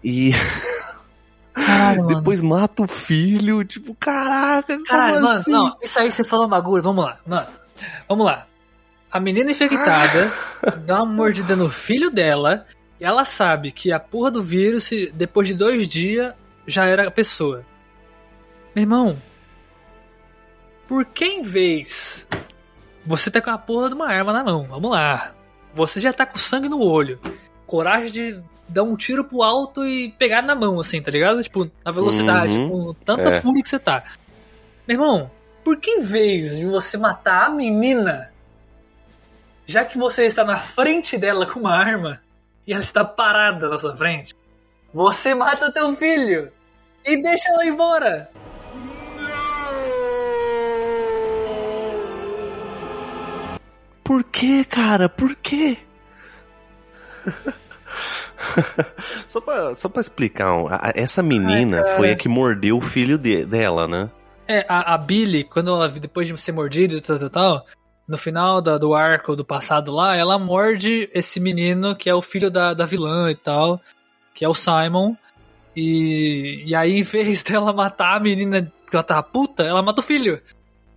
e 0.03 0.31
Caralho, 1.53 2.03
mano. 2.03 2.15
depois 2.17 2.41
mata 2.41 2.83
o 2.83 2.87
filho, 2.87 3.63
tipo, 3.65 3.95
caraca, 3.99 4.81
Caralho, 4.83 5.21
mano, 5.21 5.39
assim? 5.39 5.51
não, 5.51 5.75
isso 5.81 5.99
aí 5.99 6.11
você 6.11 6.23
falou 6.23 6.45
um 6.45 6.49
bagulho, 6.49 6.81
vamos 6.83 7.03
lá, 7.05 7.17
mano. 7.25 7.47
Vamos 8.07 8.25
lá. 8.25 8.45
A 9.11 9.19
menina 9.19 9.51
infectada 9.51 10.31
dá 10.85 11.01
uma 11.03 11.05
mordida 11.13 11.55
no 11.55 11.69
filho 11.69 12.11
dela 12.11 12.65
e 12.99 13.05
ela 13.05 13.23
sabe 13.25 13.71
que 13.71 13.91
a 13.91 13.99
porra 13.99 14.31
do 14.31 14.41
vírus, 14.41 14.89
depois 15.13 15.47
de 15.47 15.53
dois 15.53 15.87
dias, 15.87 16.33
já 16.67 16.85
era 16.85 17.07
a 17.07 17.11
pessoa. 17.11 17.65
Meu 18.75 18.83
irmão, 18.83 19.17
por 20.87 21.05
que 21.05 21.25
em 21.25 21.41
vez 21.41 22.27
você 23.05 23.31
tá 23.31 23.41
com 23.41 23.51
a 23.51 23.57
porra 23.57 23.89
de 23.89 23.95
uma 23.95 24.07
arma 24.07 24.33
na 24.33 24.43
mão, 24.43 24.67
vamos 24.67 24.91
lá. 24.91 25.33
Você 25.73 25.99
já 25.99 26.11
tá 26.11 26.25
com 26.25 26.37
sangue 26.37 26.67
no 26.69 26.81
olho. 26.81 27.19
coragem 27.65 28.11
de 28.11 28.43
dar 28.67 28.81
um 28.81 28.95
tiro 28.95 29.23
pro 29.23 29.43
alto 29.43 29.85
e 29.85 30.11
pegar 30.13 30.41
na 30.41 30.55
mão, 30.55 30.79
assim, 30.79 30.99
tá 30.99 31.11
ligado? 31.11 31.41
Tipo, 31.43 31.69
na 31.85 31.91
velocidade, 31.91 32.57
Uhum. 32.57 32.69
com 32.69 32.93
tanta 33.05 33.29
É. 33.29 33.41
fúria 33.41 33.61
que 33.61 33.69
você 33.69 33.77
tá. 33.77 34.03
Meu 34.87 34.95
irmão, 34.95 35.29
por 35.63 35.77
que 35.77 35.91
em 35.91 36.01
vez 36.01 36.57
de 36.57 36.65
você 36.65 36.97
matar 36.97 37.45
a 37.45 37.49
menina, 37.51 38.31
já 39.67 39.85
que 39.85 39.99
você 39.99 40.25
está 40.25 40.43
na 40.43 40.55
frente 40.55 41.15
dela 41.15 41.45
com 41.45 41.59
uma 41.59 41.75
arma 41.77 42.19
e 42.69 42.73
ela 42.73 42.83
está 42.83 43.03
parada 43.03 43.67
na 43.67 43.79
sua 43.79 43.95
frente, 43.95 44.35
você 44.93 45.33
mata 45.33 45.73
teu 45.73 45.95
filho 45.95 46.51
e 47.03 47.19
deixa 47.19 47.49
ela 47.49 47.65
embora? 47.65 48.29
Por 54.03 54.23
que, 54.23 54.63
cara? 54.65 55.07
Por 55.09 55.35
quê? 55.35 55.77
só, 59.27 59.41
pra, 59.41 59.73
só 59.75 59.89
pra 59.89 60.01
explicar, 60.01 60.47
essa 60.95 61.21
menina 61.23 61.77
Ai, 61.77 61.83
cara. 61.83 61.95
foi 61.97 62.11
a 62.11 62.15
que 62.15 62.27
mordeu 62.29 62.77
o 62.77 62.81
filho 62.81 63.17
de- 63.17 63.45
dela, 63.45 63.87
né? 63.87 64.09
É, 64.47 64.65
a, 64.67 64.95
a 64.95 64.97
Billy, 64.97 65.43
quando 65.43 65.69
ela, 65.69 65.87
depois 65.89 66.27
de 66.27 66.35
ser 66.37 66.51
mordida 66.51 66.95
e 66.95 67.01
tal, 67.01 67.19
tal, 67.19 67.29
tal, 67.29 67.65
no 68.09 68.17
final 68.17 68.61
da- 68.61 68.77
do 68.77 68.93
arco 68.93 69.35
do 69.35 69.45
passado 69.45 69.91
lá, 69.91 70.15
ela 70.17 70.37
morde 70.39 71.09
esse 71.13 71.39
menino 71.39 71.95
que 71.95 72.09
é 72.09 72.13
o 72.15 72.21
filho 72.21 72.49
da, 72.49 72.73
da 72.73 72.85
vilã 72.85 73.29
e 73.31 73.35
tal, 73.35 73.79
que 74.33 74.43
é 74.43 74.49
o 74.49 74.53
Simon. 74.55 75.15
E, 75.75 76.63
e 76.65 76.75
aí, 76.75 76.97
em 76.99 77.03
vez 77.03 77.43
dela 77.43 77.71
matar 77.71 78.17
a 78.17 78.19
menina 78.19 78.71
porque 78.83 78.95
ela 78.95 79.03
tava 79.03 79.21
puta, 79.23 79.63
ela 79.63 79.81
mata 79.83 80.01
o 80.01 80.03
filho. 80.03 80.41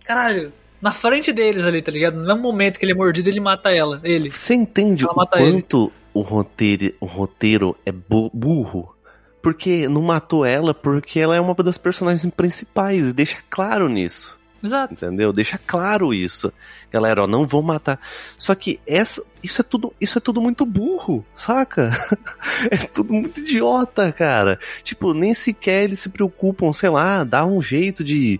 Caralho, 0.03 0.51
na 0.81 0.91
frente 0.91 1.31
deles 1.31 1.63
ali, 1.63 1.81
tá 1.81 1.91
ligado? 1.91 2.15
No 2.15 2.25
mesmo 2.25 2.41
momento 2.41 2.79
que 2.79 2.85
ele 2.85 2.91
é 2.91 2.95
mordido, 2.95 3.29
ele 3.29 3.39
mata 3.39 3.71
ela, 3.71 4.01
ele. 4.03 4.29
Você 4.29 4.55
entende 4.55 5.03
Ela 5.05 5.13
o 5.13 5.27
quanto 5.27 5.91
o 6.13 6.21
roteiro, 6.21 6.93
o 6.99 7.05
roteiro 7.05 7.77
é 7.85 7.91
bu- 7.91 8.31
burro? 8.33 8.93
Porque 9.41 9.87
não 9.87 10.01
matou 10.01 10.43
ela 10.45 10.73
porque 10.73 11.19
ela 11.19 11.35
é 11.35 11.39
uma 11.39 11.53
das 11.55 11.77
personagens 11.77 12.25
principais 12.33 13.09
e 13.09 13.13
deixa 13.13 13.37
claro 13.49 13.87
nisso. 13.87 14.39
Exato. 14.63 14.93
Entendeu? 14.93 15.33
Deixa 15.33 15.57
claro 15.57 16.13
isso. 16.13 16.53
Galera, 16.89 17.23
ó, 17.23 17.27
não 17.27 17.45
vou 17.45 17.61
matar. 17.61 17.99
Só 18.37 18.55
que 18.55 18.79
essa, 18.87 19.21
isso 19.43 19.59
é 19.61 19.63
tudo, 19.63 19.93
isso 19.99 20.17
é 20.17 20.21
tudo 20.21 20.41
muito 20.41 20.65
burro, 20.65 21.25
saca? 21.35 21.91
É 22.71 22.77
tudo 22.77 23.13
muito 23.13 23.41
idiota, 23.41 24.11
cara. 24.11 24.57
Tipo, 24.83 25.13
nem 25.13 25.33
sequer 25.33 25.83
eles 25.83 25.99
se 25.99 26.09
preocupam, 26.09 26.71
sei 26.71 26.89
lá, 26.89 27.23
dar 27.23 27.45
um 27.45 27.61
jeito 27.61 28.03
de, 28.03 28.39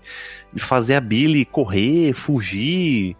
de 0.52 0.62
fazer 0.62 0.94
a 0.94 1.00
Billy 1.00 1.44
correr, 1.44 2.14
fugir. 2.14 3.16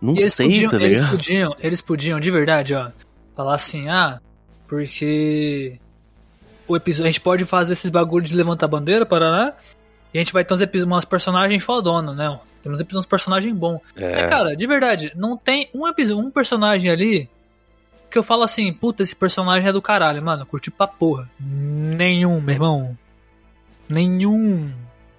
Não 0.00 0.14
E 0.14 0.20
eles, 0.20 0.34
sei, 0.34 0.46
podiam, 0.46 0.70
tá 0.70 0.76
eles 0.78 0.98
ligado? 0.98 1.10
podiam, 1.16 1.56
eles 1.60 1.80
podiam, 1.80 2.18
de 2.20 2.30
verdade, 2.30 2.74
ó, 2.74 2.90
falar 3.36 3.54
assim, 3.54 3.88
ah, 3.88 4.18
porque 4.66 5.78
o 6.66 6.74
episódio, 6.76 7.04
a 7.08 7.12
gente 7.12 7.20
pode 7.20 7.44
fazer 7.44 7.74
esses 7.74 7.90
bagulho 7.90 8.24
de 8.24 8.34
levantar 8.34 8.66
bandeira, 8.66 9.04
Paraná, 9.04 9.52
e 10.12 10.18
a 10.18 10.22
gente 10.22 10.32
vai 10.32 10.44
ter 10.44 10.54
uns 10.54 10.60
umas 10.82 11.04
personagens 11.04 11.62
fodonas, 11.62 12.16
né? 12.16 12.38
Temos 12.62 12.80
uns 12.92 13.06
personagens 13.06 13.54
bons. 13.54 13.80
É. 13.96 14.20
É, 14.20 14.28
cara, 14.28 14.54
de 14.54 14.66
verdade, 14.66 15.12
não 15.16 15.36
tem 15.36 15.68
um, 15.74 15.86
epi- 15.88 16.12
um 16.12 16.30
personagem 16.30 16.90
ali 16.90 17.28
que 18.10 18.18
eu 18.18 18.22
falo 18.22 18.42
assim, 18.42 18.72
puta, 18.72 19.02
esse 19.02 19.14
personagem 19.14 19.68
é 19.68 19.72
do 19.72 19.80
caralho, 19.80 20.22
mano, 20.22 20.44
curti 20.44 20.70
pra 20.70 20.86
porra. 20.86 21.30
Nenhum, 21.38 22.40
meu 22.40 22.54
irmão. 22.54 22.98
Nenhum. 23.88 24.72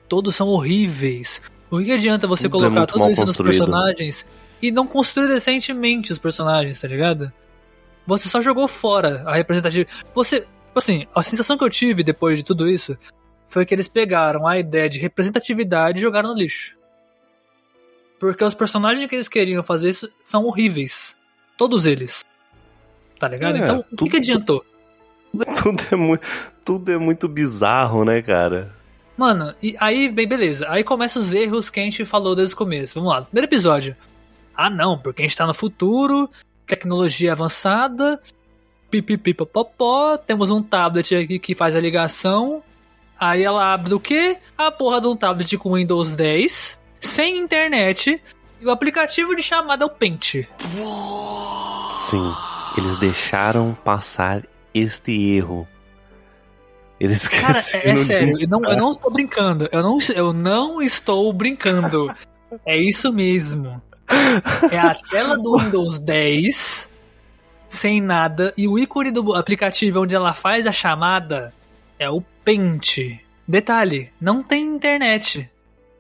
Todos 0.10 0.36
são 0.36 0.48
horríveis. 0.48 1.42
O 1.70 1.80
que 1.80 1.92
adianta 1.92 2.28
você 2.28 2.50
Tudo 2.50 2.66
é 2.66 2.70
colocar 2.70 2.98
mal 2.98 3.12
isso 3.12 3.26
nos 3.26 3.38
personagens 3.38 4.26
e 4.62 4.72
não 4.72 4.86
construir 4.86 5.30
decentemente 5.30 6.12
os 6.12 6.20
personagens, 6.20 6.80
tá 6.82 6.88
ligado? 6.88 7.32
Você 8.06 8.28
só 8.28 8.42
jogou 8.42 8.68
fora 8.68 9.24
a 9.26 9.34
representatividade. 9.34 10.04
Você, 10.14 10.42
tipo 10.42 10.78
assim, 10.78 11.08
a 11.16 11.24
sensação 11.24 11.58
que 11.58 11.64
eu 11.64 11.70
tive 11.70 12.04
depois 12.04 12.38
de 12.38 12.44
tudo 12.44 12.68
isso 12.68 12.98
foi 13.52 13.66
que 13.66 13.74
eles 13.76 13.88
pegaram 13.90 14.48
a 14.48 14.58
ideia 14.58 14.90
de 14.90 14.98
representatividade 14.98 16.00
e 16.00 16.02
jogaram 16.02 16.30
no 16.30 16.40
lixo. 16.40 16.78
Porque 18.18 18.44
os 18.44 18.54
personagens 18.54 19.10
que 19.10 19.16
eles 19.16 19.28
queriam 19.28 19.62
fazer 19.62 19.90
isso 19.90 20.10
são 20.24 20.46
horríveis. 20.46 21.18
Todos 21.58 21.86
eles. 21.86 22.24
Tá 23.20 23.28
ligado? 23.28 23.58
É, 23.58 23.60
então, 23.60 23.80
o 23.80 23.84
que, 23.84 23.96
tudo- 23.96 24.12
que 24.12 24.18
adiantou? 24.18 24.66
Tudo 25.62 25.82
é, 25.92 25.96
muito, 25.96 26.28
tudo 26.66 26.92
é 26.92 26.98
muito 26.98 27.26
bizarro, 27.28 28.04
né, 28.04 28.22
cara? 28.22 28.76
Mano, 29.16 29.54
e 29.64 29.76
aí, 29.80 30.10
bem, 30.10 30.28
beleza. 30.28 30.66
Aí 30.68 30.84
começam 30.84 31.22
os 31.22 31.34
erros 31.34 31.70
que 31.70 31.80
a 31.80 31.84
gente 31.84 32.04
falou 32.04 32.36
desde 32.36 32.54
o 32.54 32.58
começo. 32.58 32.96
Vamos 32.96 33.14
lá. 33.14 33.22
Primeiro 33.22 33.48
episódio. 33.48 33.96
Ah, 34.54 34.70
não, 34.70 34.98
porque 34.98 35.22
a 35.22 35.26
gente 35.26 35.38
tá 35.38 35.48
no 35.48 35.54
futuro, 35.54 36.30
tecnologia 36.66 37.32
avançada, 37.32 38.20
pipipipopopó, 38.90 40.18
temos 40.18 40.52
um 40.52 40.62
tablet 40.62 41.16
aqui 41.16 41.40
que 41.40 41.56
faz 41.56 41.76
a 41.76 41.80
ligação. 41.80 42.62
Aí 43.22 43.44
ela 43.44 43.72
abre 43.72 43.94
o 43.94 44.00
quê? 44.00 44.38
A 44.58 44.72
porra 44.72 45.00
de 45.00 45.06
um 45.06 45.16
tablet 45.16 45.56
com 45.56 45.76
Windows 45.76 46.16
10, 46.16 46.80
sem 47.00 47.38
internet, 47.38 48.20
e 48.60 48.66
o 48.66 48.72
aplicativo 48.72 49.36
de 49.36 49.44
chamada 49.44 49.84
é 49.84 49.86
o 49.86 49.90
Paint. 49.92 50.48
Sim, 52.08 52.34
eles 52.76 53.00
deixaram 53.00 53.78
passar 53.84 54.42
este 54.74 55.12
erro. 55.36 55.68
Eles 57.00 57.28
Cara, 57.28 57.60
é, 57.60 57.96
sério, 57.96 58.42
eu 58.42 58.48
não, 58.48 58.64
eu 58.64 58.78
não 58.78 58.92
estou 58.92 59.12
brincando. 59.12 59.70
Eu 59.72 59.84
não, 59.84 60.00
eu 60.16 60.34
não 60.34 60.82
estou 60.82 61.32
brincando. 61.32 62.08
É 62.66 62.76
isso 62.76 63.14
mesmo. 63.14 63.80
É 64.72 64.80
a 64.80 64.96
tela 64.96 65.38
do 65.38 65.60
Windows 65.60 66.00
10 66.00 66.90
sem 67.70 68.02
nada 68.02 68.54
e 68.58 68.68
o 68.68 68.78
ícone 68.78 69.12
do 69.12 69.34
aplicativo 69.36 70.02
onde 70.02 70.14
ela 70.14 70.34
faz 70.34 70.68
a 70.68 70.72
chamada 70.74 71.54
é 71.98 72.10
o 72.10 72.22
Paint. 72.44 73.20
Detalhe, 73.48 74.12
não 74.20 74.42
tem 74.42 74.64
internet. 74.64 75.50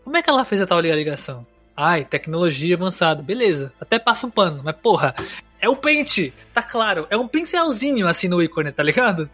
Como 0.03 0.17
é 0.17 0.21
que 0.21 0.29
ela 0.29 0.45
fez 0.45 0.61
a 0.61 0.67
tal 0.67 0.79
ligação? 0.79 1.45
Ai, 1.75 2.05
tecnologia 2.05 2.75
avançada. 2.75 3.21
Beleza, 3.21 3.73
até 3.79 3.97
passa 3.99 4.27
um 4.27 4.29
pano, 4.31 4.61
mas 4.63 4.75
porra, 4.75 5.15
é 5.59 5.69
o 5.69 5.75
Paint, 5.75 6.31
tá 6.53 6.61
claro. 6.61 7.07
É 7.09 7.17
um 7.17 7.27
pincelzinho 7.27 8.07
assim 8.07 8.27
no 8.27 8.41
ícone, 8.41 8.71
tá 8.71 8.83
ligado? 8.83 9.29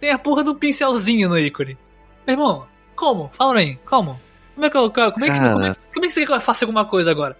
Tem 0.00 0.10
a 0.10 0.18
porra 0.18 0.42
do 0.44 0.54
pincelzinho 0.54 1.28
no 1.28 1.38
ícone. 1.38 1.76
Meu 2.26 2.34
irmão, 2.34 2.66
como? 2.94 3.30
Fala 3.32 3.52
pra 3.52 3.62
mim, 3.62 3.78
como? 3.84 4.20
Como 4.54 4.66
é 4.66 4.70
que 4.70 4.76
eu, 4.76 4.90
como 4.90 5.24
é 5.24 5.30
que, 5.30 5.38
como, 5.38 5.64
é, 5.64 5.74
como 5.92 6.04
é 6.04 6.08
que 6.08 6.10
você 6.10 6.20
quer 6.20 6.26
que 6.26 6.32
eu 6.32 6.40
faça 6.40 6.64
alguma 6.64 6.84
coisa 6.86 7.10
agora? 7.10 7.36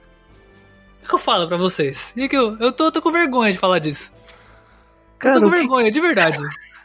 O 1.03 1.09
que, 1.09 1.15
eu 1.15 1.19
falo 1.19 1.49
pra 1.49 1.57
vocês? 1.57 2.13
E 2.17 2.29
que 2.29 2.37
eu, 2.37 2.57
eu, 2.59 2.73
tô, 2.73 2.87
eu 2.87 2.93
tô 2.93 3.01
com 3.01 3.11
vergonha 3.13 3.53
de 3.53 3.59
falar 3.59 3.79
disso. 3.79 4.13
Cara, 5.19 5.37
tô 5.37 5.43
com 5.43 5.47
o 5.49 5.51
que- 5.51 5.59
vergonha, 5.59 5.91
de 5.91 6.01
verdade. 6.01 6.39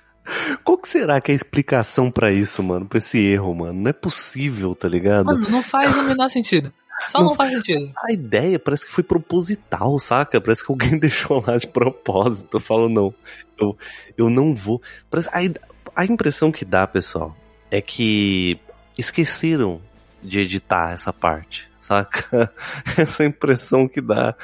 qual 0.64 0.78
que 0.78 0.88
será 0.88 1.20
que 1.20 1.32
é 1.32 1.34
a 1.34 1.36
explicação 1.36 2.12
pra 2.12 2.32
isso, 2.32 2.62
mano? 2.64 2.86
Pra 2.86 2.98
esse 2.98 3.18
erro, 3.18 3.54
mano? 3.56 3.74
Não 3.82 3.90
é 3.90 3.94
possível, 3.94 4.76
tá 4.76 4.88
ligado? 4.88 5.26
Mano, 5.26 5.50
não 5.50 5.64
faz 5.64 5.96
o 5.98 6.04
menor 6.04 6.30
sentido. 6.30 6.72
Só 7.08 7.18
não, 7.20 7.30
Não 7.30 7.36
faz 7.36 7.52
sentido. 7.52 7.92
A 8.08 8.14
ideia 8.14 8.60
parece 8.60 8.86
que 8.86 8.92
foi 8.92 9.04
proposital, 9.04 9.98
saca? 9.98 10.40
Parece 10.40 10.64
que 10.66 10.72
alguém 10.72 10.98
deixou 11.00 11.44
lá 11.46 11.58
de 11.58 11.66
propósito. 11.68 12.60
Falou, 12.60 12.88
não, 12.90 13.14
eu, 13.60 13.76
eu 14.18 14.30
não 14.30 14.54
vou. 14.54 14.80
Parece- 15.10 15.30
A, 15.30 16.02
a 16.02 16.06
impressão 16.06 16.52
que 16.52 16.64
dá, 16.64 16.86
pessoal, 16.86 17.36
é 17.72 17.82
que 17.82 18.60
esqueceram 18.98 19.82
de 20.22 20.40
editar 20.42 20.92
essa 20.94 21.12
parte, 21.12 21.68
saca? 21.80 22.54
Essa 22.96 23.26
impressão 23.26 23.88
que 23.88 24.00
dá. 24.00 24.36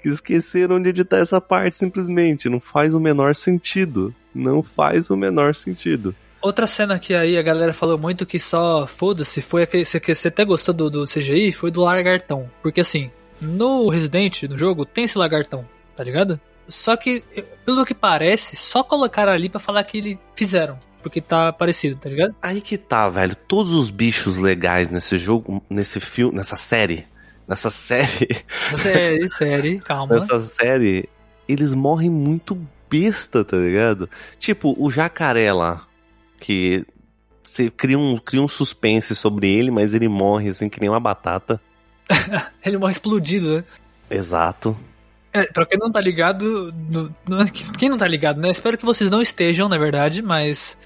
Que 0.00 0.08
esqueceram 0.08 0.80
de 0.80 0.88
editar 0.88 1.18
essa 1.18 1.38
parte, 1.42 1.76
simplesmente. 1.76 2.48
Não 2.48 2.58
faz 2.60 2.94
o 2.94 3.00
menor 3.00 3.34
sentido. 3.36 4.14
Não 4.36 4.62
faz 4.62 5.10
o 5.10 5.16
menor 5.16 5.54
sentido. 5.54 6.14
Outra 6.42 6.66
cena 6.66 6.98
que 6.98 7.14
aí 7.14 7.36
a 7.36 7.42
galera 7.42 7.72
falou 7.72 7.98
muito 7.98 8.24
que 8.26 8.38
só 8.38 8.86
foda-se 8.86 9.40
foi 9.42 9.62
aquele 9.62 9.84
você- 9.84 9.98
que 9.98 10.14
você 10.14 10.28
até 10.28 10.44
gostou 10.44 10.72
do, 10.74 10.88
do 10.90 11.04
CGI, 11.06 11.50
foi 11.52 11.70
do 11.70 11.80
lagartão. 11.80 12.48
Porque 12.62 12.80
assim, 12.82 13.10
no 13.40 13.88
Resident, 13.88 14.42
no 14.44 14.56
jogo, 14.56 14.84
tem 14.84 15.04
esse 15.04 15.18
lagartão, 15.18 15.64
tá 15.96 16.04
ligado? 16.04 16.38
Só 16.68 16.96
que, 16.96 17.22
pelo 17.64 17.84
que 17.84 17.94
parece, 17.94 18.54
só 18.56 18.82
colocaram 18.82 19.32
ali 19.32 19.48
pra 19.48 19.58
falar 19.60 19.82
que 19.84 19.98
eles 19.98 20.18
fizeram. 20.34 20.78
Porque 21.02 21.20
tá 21.20 21.52
parecido, 21.52 21.96
tá 21.96 22.08
ligado? 22.08 22.34
Aí 22.42 22.60
que 22.60 22.76
tá, 22.76 23.08
velho. 23.08 23.36
Todos 23.48 23.72
os 23.72 23.90
bichos 23.90 24.36
legais 24.38 24.90
nesse 24.90 25.16
jogo, 25.18 25.62
nesse 25.70 26.00
filme, 26.00 26.34
nessa 26.36 26.56
série, 26.56 27.06
nessa 27.46 27.70
série, 27.70 28.44
Série, 28.76 29.28
série, 29.28 29.78
calma. 29.80 30.16
nessa 30.18 30.40
série, 30.40 31.08
eles 31.48 31.74
morrem 31.74 32.10
muito 32.10 32.58
besta, 32.90 33.44
tá 33.44 33.56
ligado? 33.56 34.08
Tipo, 34.38 34.74
o 34.78 34.90
jacaré 34.90 35.52
lá, 35.52 35.86
que 36.40 36.84
você 37.42 37.70
cria 37.70 37.98
um, 37.98 38.18
cria 38.18 38.42
um 38.42 38.48
suspense 38.48 39.14
sobre 39.14 39.48
ele, 39.52 39.70
mas 39.70 39.94
ele 39.94 40.08
morre 40.08 40.48
assim 40.50 40.68
que 40.68 40.80
nem 40.80 40.88
uma 40.90 41.00
batata. 41.00 41.60
Ele 42.64 42.76
morre 42.78 42.92
explodido, 42.92 43.56
né? 43.56 43.64
Exato. 44.10 44.76
É, 45.32 45.44
pra 45.44 45.66
quem 45.66 45.78
não 45.78 45.90
tá 45.90 46.00
ligado, 46.00 46.72
no- 46.88 47.14
não 47.28 47.40
é 47.42 47.46
que- 47.48 47.70
quem 47.72 47.88
não 47.88 47.98
tá 47.98 48.06
ligado, 48.06 48.40
né? 48.40 48.50
Espero 48.50 48.78
que 48.78 48.84
vocês 48.84 49.10
não 49.10 49.20
estejam, 49.20 49.68
na 49.68 49.76
verdade, 49.76 50.22
mas 50.22 50.78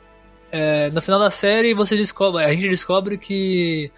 é, 0.50 0.90
no 0.90 1.00
final 1.02 1.20
da 1.20 1.30
série 1.30 1.74
você 1.74 1.94
descobre, 1.96 2.42
a 2.44 2.52
gente 2.52 2.68
descobre 2.68 3.16
que 3.18 3.90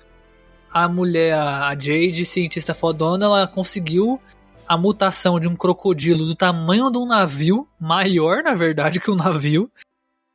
a 0.72 0.88
mulher, 0.88 1.34
a 1.34 1.68
a 1.68 1.74
Jade, 1.78 2.24
cientista 2.24 2.74
fodona, 2.74 3.24
ela 3.26 3.46
conseguiu 3.46 4.20
a 4.66 4.76
mutação 4.76 5.38
de 5.38 5.48
um 5.48 5.56
crocodilo 5.56 6.24
do 6.24 6.34
tamanho 6.34 6.90
de 6.90 6.98
um 6.98 7.06
navio, 7.06 7.68
maior 7.78 8.42
na 8.42 8.54
verdade 8.54 9.00
que 9.00 9.10
um 9.10 9.16
navio, 9.16 9.70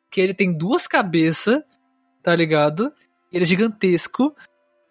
que 0.09 0.21
ele 0.21 0.33
tem 0.33 0.55
duas 0.55 0.87
cabeças, 0.87 1.61
tá 2.21 2.35
ligado? 2.35 2.91
Ele 3.31 3.43
é 3.43 3.47
gigantesco 3.47 4.35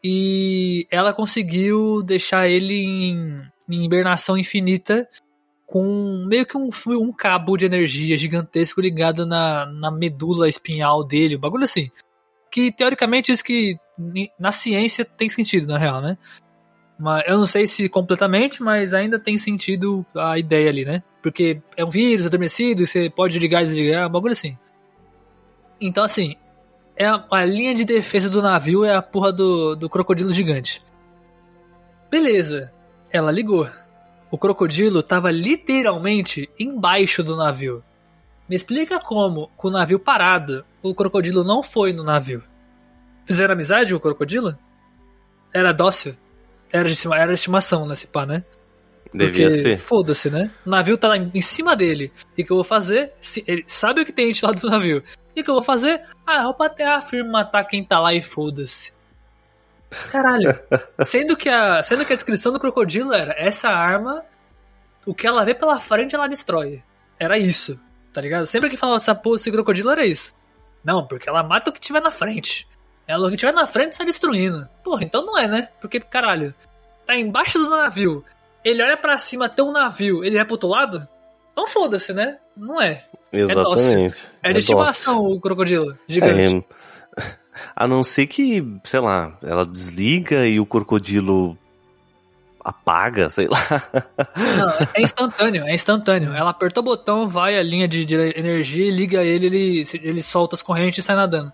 e 0.03 0.87
ela 0.91 1.13
conseguiu 1.13 2.03
deixar 2.03 2.49
ele 2.49 2.75
em, 2.75 3.43
em 3.69 3.85
hibernação 3.85 4.37
infinita 4.37 5.09
com 5.67 6.25
meio 6.29 6.47
que 6.47 6.57
um, 6.57 6.71
um 6.91 7.13
cabo 7.13 7.57
de 7.57 7.65
energia 7.65 8.17
gigantesco 8.17 8.81
ligado 8.81 9.27
na, 9.27 9.67
na 9.67 9.91
medula 9.91 10.49
espinhal 10.49 11.03
dele, 11.03 11.37
um 11.37 11.41
bagulho 11.41 11.65
assim. 11.65 11.91
Que 12.51 12.71
teoricamente 12.71 13.33
isso 13.33 13.43
que 13.43 13.77
na 14.39 14.53
ciência 14.53 15.05
tem 15.05 15.29
sentido, 15.29 15.67
na 15.67 15.77
real, 15.77 16.01
né? 16.01 16.17
Mas 16.99 17.25
eu 17.27 17.37
não 17.37 17.47
sei 17.47 17.67
se 17.67 17.89
completamente, 17.89 18.63
mas 18.63 18.95
ainda 18.95 19.19
tem 19.19 19.37
sentido 19.37 20.05
a 20.15 20.39
ideia 20.39 20.71
ali, 20.71 20.85
né? 20.85 21.03
Porque 21.23 21.61
é 21.77 21.85
um 21.85 21.91
vírus 21.91 22.27
adormecido, 22.27 22.87
você 22.87 23.11
pode 23.11 23.39
ligar 23.39 23.63
e 23.63 23.67
desligar, 23.67 24.09
um 24.09 24.13
bagulho 24.13 24.33
assim. 24.33 24.57
Então, 25.81 26.03
assim, 26.05 26.37
é 26.97 27.07
a, 27.07 27.25
a, 27.31 27.45
linha 27.45 27.75
de 27.75 27.85
defesa 27.85 28.31
do 28.31 28.41
navio 28.41 28.85
é 28.85 28.95
a 28.95 29.03
porra 29.03 29.31
do, 29.31 29.77
do 29.77 29.91
crocodilo 29.91 30.33
gigante. 30.33 30.83
Beleza, 32.11 32.73
ela 33.11 33.31
ligou. 33.31 33.69
O 34.31 34.39
crocodilo 34.39 35.01
estava 35.01 35.31
literalmente 35.31 36.49
embaixo 36.59 37.23
do 37.23 37.37
navio. 37.37 37.85
Me 38.49 38.57
explica 38.57 38.99
como, 38.99 39.51
com 39.57 39.69
o 39.69 39.71
navio 39.71 39.99
parado, 39.99 40.65
o 40.83 40.95
crocodilo 40.95 41.45
não 41.45 41.63
foi 41.63 41.93
no 41.93 42.03
navio. 42.03 42.43
Fizeram 43.27 43.55
amizade 43.55 43.93
com 43.93 43.99
o 43.99 44.01
crocodilo? 44.01 44.57
Era 45.53 45.73
dócil? 45.73 46.17
Era 46.73 46.91
de, 46.91 47.09
era 47.09 47.29
de 47.29 47.35
estimação 47.35 47.87
nesse 47.87 48.07
pá, 48.07 48.27
né? 48.27 48.45
Devia 49.13 49.49
Porque, 49.49 49.63
ser. 49.63 49.79
Foda-se, 49.79 50.31
né? 50.31 50.51
O 50.65 50.71
navio 50.71 50.99
tá 50.99 51.09
lá 51.09 51.17
em, 51.17 51.41
cima 51.41 51.75
dele. 51.77 52.13
E 52.37 52.43
o 52.43 52.47
que 52.47 52.53
eu 52.53 52.57
vou 52.57 52.65
fazer? 52.65 53.13
Se, 53.21 53.43
ele 53.47 53.65
sabe 53.67 54.01
o 54.01 54.05
que 54.05 54.13
tem 54.13 54.27
gente 54.27 54.45
lá 54.45 54.53
do 54.53 54.67
navio. 54.69 55.03
E 55.35 55.41
o 55.41 55.45
que 55.45 55.51
eu 55.51 55.55
vou 55.55 55.63
fazer? 55.63 56.03
Ah, 56.27 56.39
eu 56.39 56.45
vou 56.45 56.57
bater 56.57 56.87
a 56.87 57.01
firma 57.01 57.31
matar 57.31 57.65
quem 57.65 57.85
tá 57.85 57.99
lá 58.01 58.13
e 58.13 58.21
foda-se. 58.21 58.93
Caralho. 60.11 60.59
sendo, 61.05 61.37
que 61.37 61.49
a, 61.49 61.83
sendo 61.83 62.05
que 62.05 62.13
a 62.13 62.17
descrição 62.17 62.53
do 62.53 62.61
crocodilo 62.61 63.13
era 63.13 63.35
essa 63.39 63.69
arma, 63.69 64.25
o 65.05 65.15
que 65.15 65.27
ela 65.27 65.45
vê 65.45 65.55
pela 65.55 65.79
frente 65.79 66.15
ela 66.15 66.27
destrói. 66.27 66.83
Era 67.19 67.39
isso, 67.39 67.79
tá 68.13 68.21
ligado? 68.21 68.47
Sempre 68.47 68.69
que 68.69 68.77
falava 68.77 68.99
essa 68.99 69.15
porra 69.15 69.37
desse 69.37 69.51
crocodilo 69.51 69.91
era 69.91 70.05
isso. 70.05 70.35
Não, 70.85 71.07
porque 71.07 71.29
ela 71.29 71.43
mata 71.43 71.71
o 71.71 71.73
que 71.73 71.81
tiver 71.81 72.01
na 72.01 72.11
frente. 72.11 72.69
Ela 73.07 73.29
o 73.29 73.31
que 73.31 73.37
tiver 73.37 73.53
na 73.53 73.67
frente 73.67 73.95
sai 73.95 74.07
destruindo. 74.07 74.69
Porra, 74.83 75.05
então 75.05 75.25
não 75.25 75.39
é, 75.39 75.47
né? 75.47 75.69
Porque, 75.81 76.01
caralho, 76.01 76.55
tá 77.05 77.17
embaixo 77.17 77.59
do 77.59 77.71
navio. 77.71 78.25
Ele 78.65 78.83
olha 78.83 78.97
para 78.97 79.17
cima, 79.19 79.49
tem 79.49 79.65
um 79.65 79.71
navio, 79.71 80.25
ele 80.25 80.37
vai 80.37 80.45
pro 80.45 80.55
outro 80.55 80.69
lado? 80.69 81.07
Então 81.53 81.67
foda-se, 81.69 82.13
né? 82.13 82.37
Não 82.57 82.81
é. 82.83 83.03
Exatamente. 83.33 84.27
É, 84.43 84.49
é 84.49 84.53
de 84.53 84.57
é 84.57 84.59
estimação 84.59 85.25
o 85.25 85.41
crocodilo 85.41 85.97
gigante. 86.09 86.65
É, 87.17 87.35
a 87.77 87.87
não 87.87 88.03
ser 88.03 88.27
que, 88.27 88.63
sei 88.83 89.01
lá, 89.01 89.39
ela 89.43 89.65
desliga 89.65 90.47
e 90.47 90.59
o 90.59 90.67
crocodilo 90.67 91.57
apaga, 92.67 93.31
sei 93.31 93.47
lá. 93.47 93.63
Não, 94.37 94.71
é 94.93 95.01
instantâneo, 95.01 95.65
é 95.65 95.75
instantâneo. 95.75 96.35
Ela 96.35 96.51
apertou 96.51 96.83
o 96.83 96.85
botão, 96.85 97.29
vai 97.29 97.57
a 97.57 97.63
linha 97.63 97.87
de, 97.87 98.05
de 98.05 98.17
energia, 98.17 98.91
liga 98.91 99.23
ele, 99.23 99.47
ele, 99.47 99.89
ele 100.03 100.23
solta 100.23 100.57
as 100.57 100.63
correntes 100.63 100.99
e 100.99 101.03
sai 101.07 101.15
nadando. 101.15 101.53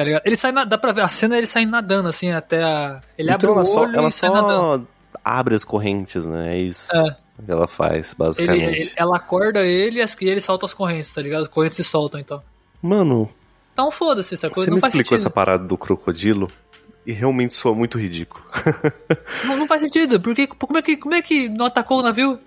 Tá 0.00 0.04
ligado? 0.04 0.22
Ele 0.24 0.34
sai, 0.34 0.50
dá 0.66 0.78
pra 0.78 0.92
ver 0.92 1.02
a 1.02 1.08
cena 1.08 1.36
ele 1.36 1.46
sai 1.46 1.66
nadando, 1.66 2.08
assim, 2.08 2.30
até 2.30 2.62
a. 2.62 3.02
Ele 3.18 3.30
então 3.30 3.50
abre 3.52 3.68
o 3.68 3.74
olho 3.76 3.94
ela 3.94 4.08
e 4.08 4.12
sai 4.12 4.30
só 4.30 4.34
nadando. 4.34 4.88
abre 5.22 5.54
as 5.54 5.62
correntes, 5.62 6.24
né? 6.24 6.56
É 6.56 6.58
isso. 6.58 6.90
É. 6.96 7.16
Que 7.44 7.52
ela 7.52 7.68
faz, 7.68 8.14
basicamente. 8.14 8.62
Ele, 8.62 8.80
ele, 8.80 8.92
ela 8.96 9.16
acorda 9.16 9.60
ele 9.60 10.00
e 10.00 10.24
ele 10.26 10.40
solta 10.40 10.64
as 10.64 10.72
correntes, 10.72 11.12
tá 11.12 11.20
ligado? 11.20 11.42
As 11.42 11.48
correntes 11.48 11.76
se 11.76 11.84
soltam, 11.84 12.18
então. 12.18 12.40
Mano, 12.80 13.28
então 13.74 13.90
foda-se 13.90 14.32
essa 14.32 14.48
coisa. 14.48 14.64
Você 14.64 14.70
não 14.70 14.76
me 14.76 14.88
explicou 14.88 15.18
sentido. 15.18 15.26
essa 15.26 15.28
parada 15.28 15.64
do 15.64 15.76
crocodilo 15.76 16.50
e 17.04 17.12
realmente 17.12 17.52
soa 17.52 17.74
muito 17.74 17.98
ridículo. 17.98 18.42
não, 19.44 19.58
não, 19.58 19.68
faz 19.68 19.82
sentido, 19.82 20.18
porque 20.18 20.46
como 20.46 20.78
é, 20.78 20.82
que, 20.82 20.96
como 20.96 21.14
é 21.14 21.20
que 21.20 21.46
não 21.46 21.66
atacou 21.66 21.98
o 21.98 22.02
navio? 22.02 22.40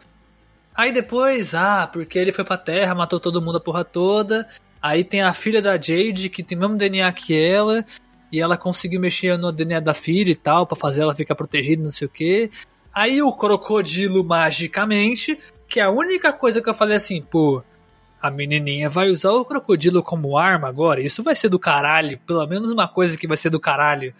Aí 0.74 0.92
depois, 0.92 1.54
ah, 1.54 1.86
porque 1.86 2.18
ele 2.18 2.32
foi 2.32 2.44
pra 2.44 2.58
terra, 2.58 2.96
matou 2.96 3.20
todo 3.20 3.40
mundo 3.40 3.58
a 3.58 3.62
porra 3.62 3.86
toda. 3.86 4.48
Aí 4.84 5.02
tem 5.02 5.22
a 5.22 5.32
filha 5.32 5.62
da 5.62 5.82
Jade, 5.82 6.28
que 6.28 6.44
tem 6.44 6.58
o 6.58 6.62
mesmo 6.62 6.76
DNA 6.76 7.10
que 7.14 7.34
ela, 7.34 7.86
e 8.30 8.42
ela 8.42 8.58
conseguiu 8.58 9.00
mexer 9.00 9.38
no 9.38 9.50
DNA 9.50 9.80
da 9.80 9.94
filha 9.94 10.32
e 10.32 10.36
tal, 10.36 10.68
para 10.68 10.76
fazer 10.76 11.04
ela 11.04 11.16
ficar 11.16 11.36
protegida, 11.36 11.82
não 11.82 11.90
sei 11.90 12.06
o 12.06 12.10
que. 12.10 12.52
Aí 12.94 13.22
o 13.22 13.32
crocodilo, 13.32 14.26
magicamente, 14.26 15.40
que 15.70 15.80
é 15.80 15.84
a 15.84 15.90
única 15.90 16.34
coisa 16.34 16.62
que 16.62 16.70
eu 16.70 16.74
falei 16.74 16.98
assim, 16.98 17.22
pô, 17.22 17.64
a 18.22 18.30
menininha 18.30 18.90
vai 18.90 19.10
usar 19.10 19.32
o 19.32 19.46
crocodilo 19.46 20.04
como 20.04 20.38
arma 20.38 20.68
agora. 20.68 21.02
Isso 21.02 21.24
vai 21.24 21.34
ser 21.34 21.48
do 21.48 21.58
caralho. 21.58 22.20
Pelo 22.28 22.46
menos 22.46 22.70
uma 22.70 22.88
coisa 22.88 23.16
que 23.16 23.28
vai 23.28 23.38
ser 23.38 23.50
do 23.50 23.62
caralho. 23.62 24.14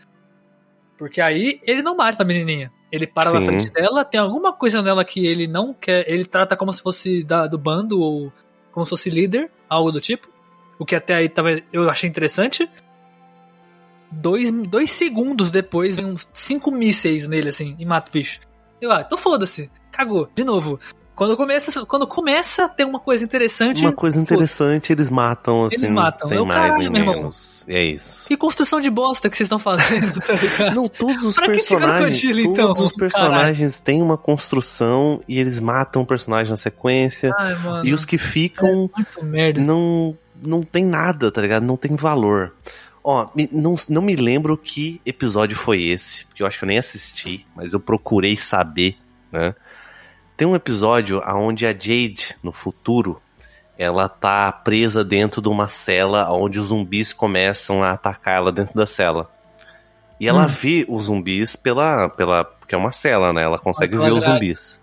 Porque 0.98 1.20
aí 1.20 1.60
ele 1.64 1.82
não 1.82 1.98
mata 1.98 2.24
a 2.24 2.26
menininha. 2.26 2.72
Ele 2.90 3.06
para 3.06 3.32
Sim. 3.32 3.40
na 3.40 3.46
frente 3.46 3.70
dela, 3.70 4.06
tem 4.06 4.20
alguma 4.20 4.54
coisa 4.54 4.82
nela 4.82 5.04
que 5.04 5.26
ele 5.26 5.46
não 5.46 5.74
quer. 5.74 6.10
Ele 6.10 6.24
trata 6.24 6.56
como 6.56 6.72
se 6.72 6.82
fosse 6.82 7.22
da, 7.22 7.48
do 7.48 7.58
bando 7.58 8.00
ou 8.00 8.32
como 8.72 8.86
se 8.86 8.92
fosse 8.92 9.10
líder, 9.10 9.52
algo 9.70 9.92
do 9.92 10.00
tipo. 10.00 10.33
O 10.84 10.86
que 10.86 10.98
até 10.98 11.16
aí 11.16 11.30
também 11.30 11.64
eu 11.72 11.90
achei 11.90 12.10
interessante. 12.10 12.70
Dois, 14.12 14.52
dois 14.52 14.92
segundos 14.92 15.50
depois 15.50 15.96
vem 15.96 16.06
uns 16.06 16.28
cinco 16.34 16.70
mísseis 16.70 17.26
nele 17.26 17.48
assim 17.48 17.74
e 17.80 17.86
mata 17.86 18.10
o 18.10 18.12
bicho. 18.12 18.42
Eu, 18.82 18.92
ah, 18.92 19.02
então 19.06 19.18
foda-se. 19.18 19.72
Cagou. 19.94 20.30
De 20.36 20.44
novo. 20.44 20.78
Quando 21.16 21.38
começa, 21.38 21.86
quando 21.86 22.06
começa 22.06 22.66
a 22.66 22.68
ter 22.68 22.84
uma 22.84 23.00
coisa 23.00 23.24
interessante. 23.24 23.82
Uma 23.82 23.94
coisa 23.94 24.20
interessante, 24.20 24.92
eles 24.92 25.10
matam, 25.10 25.64
assim. 25.64 25.78
Eles 25.78 25.90
matam. 25.90 26.28
Sem 26.28 26.38
é 26.38 26.44
mais 26.44 26.62
caralho, 26.62 26.92
nem 26.92 27.06
menos. 27.06 27.64
É 27.66 27.82
isso. 27.82 28.28
Que 28.28 28.36
construção 28.36 28.82
de 28.82 28.90
bosta 28.90 29.30
que 29.30 29.38
vocês 29.38 29.46
estão 29.46 29.60
fazendo, 29.60 30.20
tá 30.20 30.34
ligado? 30.34 30.76
Não, 30.76 30.90
todos 30.90 31.24
os 31.24 31.36
pra 31.36 31.46
personagens. 31.46 32.20
Todos 32.20 32.40
então? 32.40 32.72
os 32.72 32.92
personagens 32.92 33.78
caralho. 33.78 33.86
têm 33.86 34.02
uma 34.02 34.18
construção 34.18 35.22
e 35.28 35.40
eles 35.40 35.62
matam 35.62 36.02
o 36.02 36.06
personagem 36.06 36.50
na 36.50 36.58
sequência. 36.58 37.32
Ai, 37.38 37.56
mano, 37.56 37.86
e 37.88 37.94
os 37.94 38.04
que 38.04 38.18
ficam. 38.18 38.90
É 38.94 38.98
muito 38.98 39.24
merda. 39.24 39.62
Não, 39.62 40.18
não 40.46 40.62
tem 40.62 40.86
nada, 40.86 41.32
tá 41.32 41.42
ligado? 41.42 41.64
Não 41.64 41.78
tem 41.78 41.96
valor. 41.96 42.54
Ó, 43.04 43.28
não, 43.52 43.76
não 43.90 44.02
me 44.02 44.16
lembro 44.16 44.58
que 44.58 45.02
episódio 45.06 45.58
foi 45.58 45.84
esse, 45.84 46.26
porque 46.26 46.42
eu 46.42 46.48
acho 46.48 46.58
que 46.58 46.64
eu 46.64 46.68
nem 46.70 46.78
assisti, 46.78 47.46
mas 47.56 47.74
eu 47.74 47.80
procurei 47.80 48.38
saber, 48.38 48.98
né? 49.32 49.54
Tem 50.38 50.48
um 50.48 50.56
episódio 50.56 51.22
onde 51.26 51.66
a 51.66 51.72
Jade, 51.72 52.36
no 52.42 52.52
futuro, 52.52 53.22
ela 53.78 54.08
tá 54.08 54.52
presa 54.52 55.04
dentro 55.04 55.42
de 55.42 55.48
uma 55.48 55.68
cela 55.68 56.32
onde 56.32 56.60
os 56.60 56.68
zumbis 56.68 57.12
começam 57.12 57.84
a 57.84 57.92
atacar 57.92 58.38
ela 58.38 58.52
dentro 58.52 58.74
da 58.74 58.86
cela. 58.86 59.30
E 60.20 60.28
ela 60.28 60.46
hum. 60.46 60.48
vê 60.48 60.86
os 60.88 61.04
zumbis 61.04 61.56
pela. 61.56 62.08
pela 62.10 62.46
porque 62.46 62.74
é 62.74 62.78
uma 62.78 62.92
cela, 62.92 63.34
né? 63.34 63.44
Ela 63.44 63.60
consegue 63.60 63.98
ver 63.98 64.14
os 64.14 64.24
zumbis. 64.24 64.80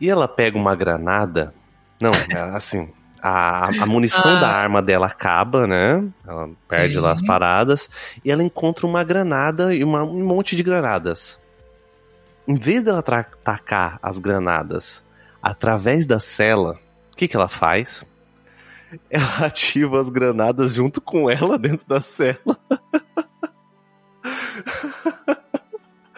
E 0.00 0.10
ela 0.10 0.26
pega 0.26 0.58
uma 0.58 0.74
granada. 0.74 1.54
Não, 2.00 2.10
é 2.30 2.40
assim. 2.56 2.90
A, 3.20 3.66
a 3.82 3.86
munição 3.86 4.36
ah. 4.36 4.40
da 4.40 4.48
arma 4.48 4.80
dela 4.80 5.06
acaba, 5.06 5.66
né? 5.66 6.04
Ela 6.26 6.50
perde 6.68 6.94
Sim. 6.94 7.00
lá 7.00 7.12
as 7.12 7.22
paradas. 7.22 7.88
E 8.24 8.30
ela 8.30 8.42
encontra 8.42 8.86
uma 8.86 9.02
granada 9.02 9.74
e 9.74 9.82
uma, 9.82 10.02
um 10.02 10.24
monte 10.24 10.54
de 10.54 10.62
granadas 10.62 11.38
em 12.48 12.56
vez 12.56 12.82
dela 12.82 13.00
atacar 13.00 13.98
as 14.02 14.18
granadas 14.18 15.04
através 15.42 16.06
da 16.06 16.18
cela, 16.18 16.80
o 17.12 17.16
que, 17.16 17.28
que 17.28 17.36
ela 17.36 17.48
faz? 17.48 18.06
Ela 19.10 19.44
ativa 19.44 20.00
as 20.00 20.08
granadas 20.08 20.72
junto 20.72 20.98
com 20.98 21.28
ela 21.28 21.58
dentro 21.58 21.86
da 21.86 22.00
cela. 22.00 22.38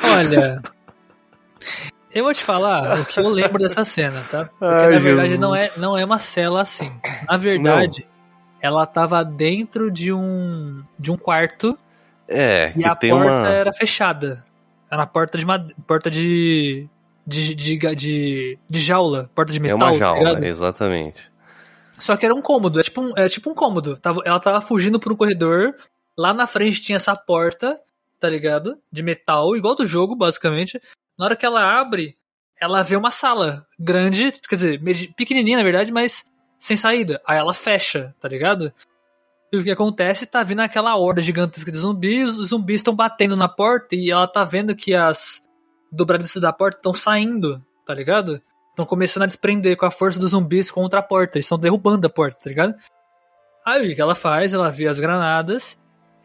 Olha, 0.00 0.62
eu 2.12 2.24
vou 2.24 2.32
te 2.32 2.42
falar 2.42 3.00
o 3.00 3.04
que 3.04 3.18
eu 3.18 3.28
lembro 3.28 3.58
dessa 3.62 3.84
cena, 3.84 4.24
tá? 4.30 4.46
Porque 4.46 4.64
Ai, 4.64 4.90
na 4.90 4.98
verdade 4.98 5.38
não 5.38 5.54
é, 5.54 5.70
não 5.76 5.96
é 5.96 6.04
uma 6.04 6.18
cela 6.18 6.62
assim. 6.62 6.90
Na 7.28 7.36
verdade, 7.36 8.00
não. 8.00 8.60
ela 8.60 8.86
tava 8.86 9.24
dentro 9.24 9.90
de 9.90 10.12
um 10.12 10.82
de 10.98 11.10
um 11.10 11.16
quarto. 11.16 11.78
É, 12.28 12.72
e 12.76 12.84
a 12.84 12.94
porta 12.94 13.14
uma... 13.14 13.48
era 13.48 13.72
fechada. 13.72 14.44
Era 14.90 15.02
é 15.02 15.06
porta 15.06 15.38
de 15.38 15.46
porta 15.86 16.10
de 16.10 16.88
de, 17.26 17.54
de, 17.54 17.76
de, 17.94 18.58
de 18.68 18.80
jaula, 18.80 19.30
porta 19.34 19.52
de 19.52 19.60
metal. 19.60 19.78
É 19.78 19.84
uma 19.84 19.94
jaula, 19.94 20.40
tá 20.40 20.46
exatamente. 20.46 21.30
Só 21.96 22.16
que 22.16 22.24
era 22.24 22.34
um 22.34 22.42
cômodo, 22.42 22.80
é 22.80 22.82
tipo 22.82 23.00
um, 23.00 23.12
é 23.16 23.28
tipo 23.28 23.50
um 23.50 23.54
cômodo. 23.54 23.98
Ela 24.24 24.40
tava 24.40 24.60
fugindo 24.60 24.98
por 24.98 25.12
um 25.12 25.16
corredor, 25.16 25.74
lá 26.18 26.32
na 26.32 26.46
frente 26.46 26.82
tinha 26.82 26.96
essa 26.96 27.14
porta, 27.14 27.78
tá 28.18 28.28
ligado? 28.28 28.78
De 28.90 29.02
metal, 29.02 29.54
igual 29.54 29.76
do 29.76 29.86
jogo, 29.86 30.16
basicamente. 30.16 30.80
Na 31.20 31.26
hora 31.26 31.36
que 31.36 31.44
ela 31.44 31.78
abre, 31.78 32.16
ela 32.58 32.82
vê 32.82 32.96
uma 32.96 33.10
sala 33.10 33.66
grande, 33.78 34.32
quer 34.48 34.56
dizer, 34.56 35.14
pequenininha 35.14 35.58
na 35.58 35.62
verdade, 35.62 35.92
mas 35.92 36.24
sem 36.58 36.76
saída. 36.76 37.20
Aí 37.26 37.38
ela 37.38 37.52
fecha, 37.52 38.14
tá 38.18 38.26
ligado? 38.26 38.72
E 39.52 39.58
o 39.58 39.62
que 39.62 39.70
acontece? 39.70 40.24
Tá 40.24 40.42
vindo 40.42 40.60
aquela 40.60 40.96
horda 40.96 41.20
gigantesca 41.20 41.70
de 41.70 41.76
zumbis, 41.76 42.38
os 42.38 42.48
zumbis 42.48 42.76
estão 42.76 42.96
batendo 42.96 43.36
na 43.36 43.48
porta 43.48 43.94
e 43.94 44.10
ela 44.10 44.26
tá 44.26 44.44
vendo 44.44 44.74
que 44.74 44.94
as 44.94 45.46
dobradiças 45.92 46.40
da 46.40 46.52
porta 46.52 46.78
estão 46.78 46.94
saindo 46.94 47.62
tá 47.90 47.94
ligado? 47.94 48.40
Estão 48.70 48.86
começando 48.86 49.24
a 49.24 49.26
desprender 49.26 49.76
com 49.76 49.84
a 49.84 49.90
força 49.90 50.18
dos 50.18 50.30
zumbis 50.30 50.70
contra 50.70 51.00
a 51.00 51.02
porta. 51.02 51.38
Eles 51.38 51.46
estão 51.46 51.58
derrubando 51.58 52.06
a 52.06 52.10
porta, 52.10 52.38
tá 52.44 52.48
ligado? 52.48 52.74
Aí 53.66 53.92
o 53.92 53.94
que 53.94 54.00
ela 54.00 54.14
faz? 54.14 54.54
Ela 54.54 54.70
vê 54.70 54.86
as 54.86 55.00
granadas, 55.00 55.76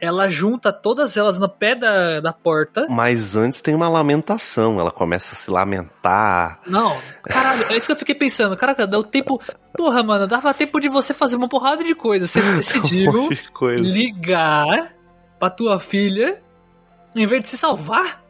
ela 0.06 0.30
junta 0.30 0.72
todas 0.72 1.18
elas 1.18 1.38
no 1.38 1.50
pé 1.50 1.76
da, 1.76 2.20
da 2.22 2.32
porta. 2.32 2.86
Mas 2.90 3.36
antes 3.36 3.60
tem 3.62 3.74
uma 3.76 3.90
lamentação, 3.90 4.80
ela 4.80 4.92
começa 4.92 5.34
a 5.34 5.38
se 5.38 5.50
lamentar. 5.52 6.60
Não, 6.66 6.98
caralho, 7.24 7.66
é 7.70 7.76
isso 7.78 7.88
que 7.88 7.92
eu 7.92 7.98
fiquei 7.98 8.16
pensando. 8.16 8.56
Caraca, 8.56 8.86
deu 8.88 9.04
tempo. 9.04 9.42
Porra, 9.76 10.02
mano, 10.04 10.28
dava 10.28 10.54
tempo 10.54 10.80
de 10.80 10.88
você 10.88 11.14
fazer 11.14 11.36
uma 11.36 11.50
porrada 11.50 11.84
de 11.84 11.94
coisa. 11.96 12.28
Você 12.28 12.40
decidiu 12.54 13.12
Um 13.12 13.30
coisa. 13.54 13.82
ligar 13.82 14.94
pra 15.40 15.50
tua 15.50 15.80
filha 15.80 16.40
em 17.16 17.26
vez 17.28 17.42
de 17.44 17.48
se 17.50 17.58
salvar. 17.58 18.24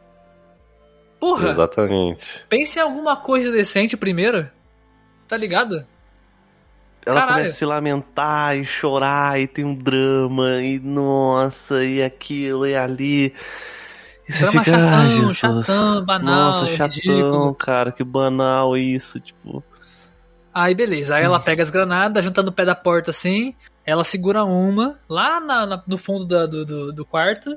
Porra, 1.20 1.48
Exatamente. 1.50 2.44
pense 2.48 2.78
em 2.78 2.82
alguma 2.82 3.16
coisa 3.16 3.50
decente 3.50 3.96
primeiro. 3.96 4.48
Tá 5.26 5.36
ligado? 5.36 5.86
Ela 7.06 7.20
Caralho. 7.20 7.36
começa 7.36 7.52
a 7.52 7.56
se 7.58 7.64
lamentar 7.64 8.56
e 8.58 8.64
chorar, 8.64 9.38
e 9.40 9.46
tem 9.46 9.64
um 9.64 9.74
drama, 9.76 10.60
e 10.60 10.78
nossa, 10.80 11.84
e 11.84 12.02
aquilo, 12.02 12.66
e 12.66 12.74
ali. 12.74 13.32
E 14.28 14.32
você 14.32 14.40
Drama 14.42 14.64
fica, 14.64 14.76
chatão, 14.76 14.98
"Ai, 14.98 15.08
Jesus. 15.10 15.36
chatão, 15.38 16.04
banal, 16.04 16.34
Nossa, 16.34 16.66
chatão, 16.66 16.88
ridículo. 16.96 17.54
cara, 17.54 17.92
que 17.92 18.02
banal 18.02 18.76
isso, 18.76 19.20
tipo. 19.20 19.62
Aí 20.52 20.74
beleza, 20.74 21.14
aí 21.14 21.22
ela 21.24 21.38
pega 21.38 21.62
as 21.62 21.70
granadas, 21.70 22.24
junta 22.24 22.42
no 22.42 22.50
pé 22.50 22.64
da 22.64 22.74
porta 22.74 23.10
assim, 23.10 23.54
ela 23.84 24.02
segura 24.02 24.42
uma 24.42 24.98
lá 25.08 25.38
na- 25.38 25.64
na- 25.66 25.82
no 25.86 25.96
fundo 25.98 26.24
da- 26.24 26.46
do, 26.46 26.64
do, 26.64 26.92
do 26.92 27.04
quarto. 27.04 27.56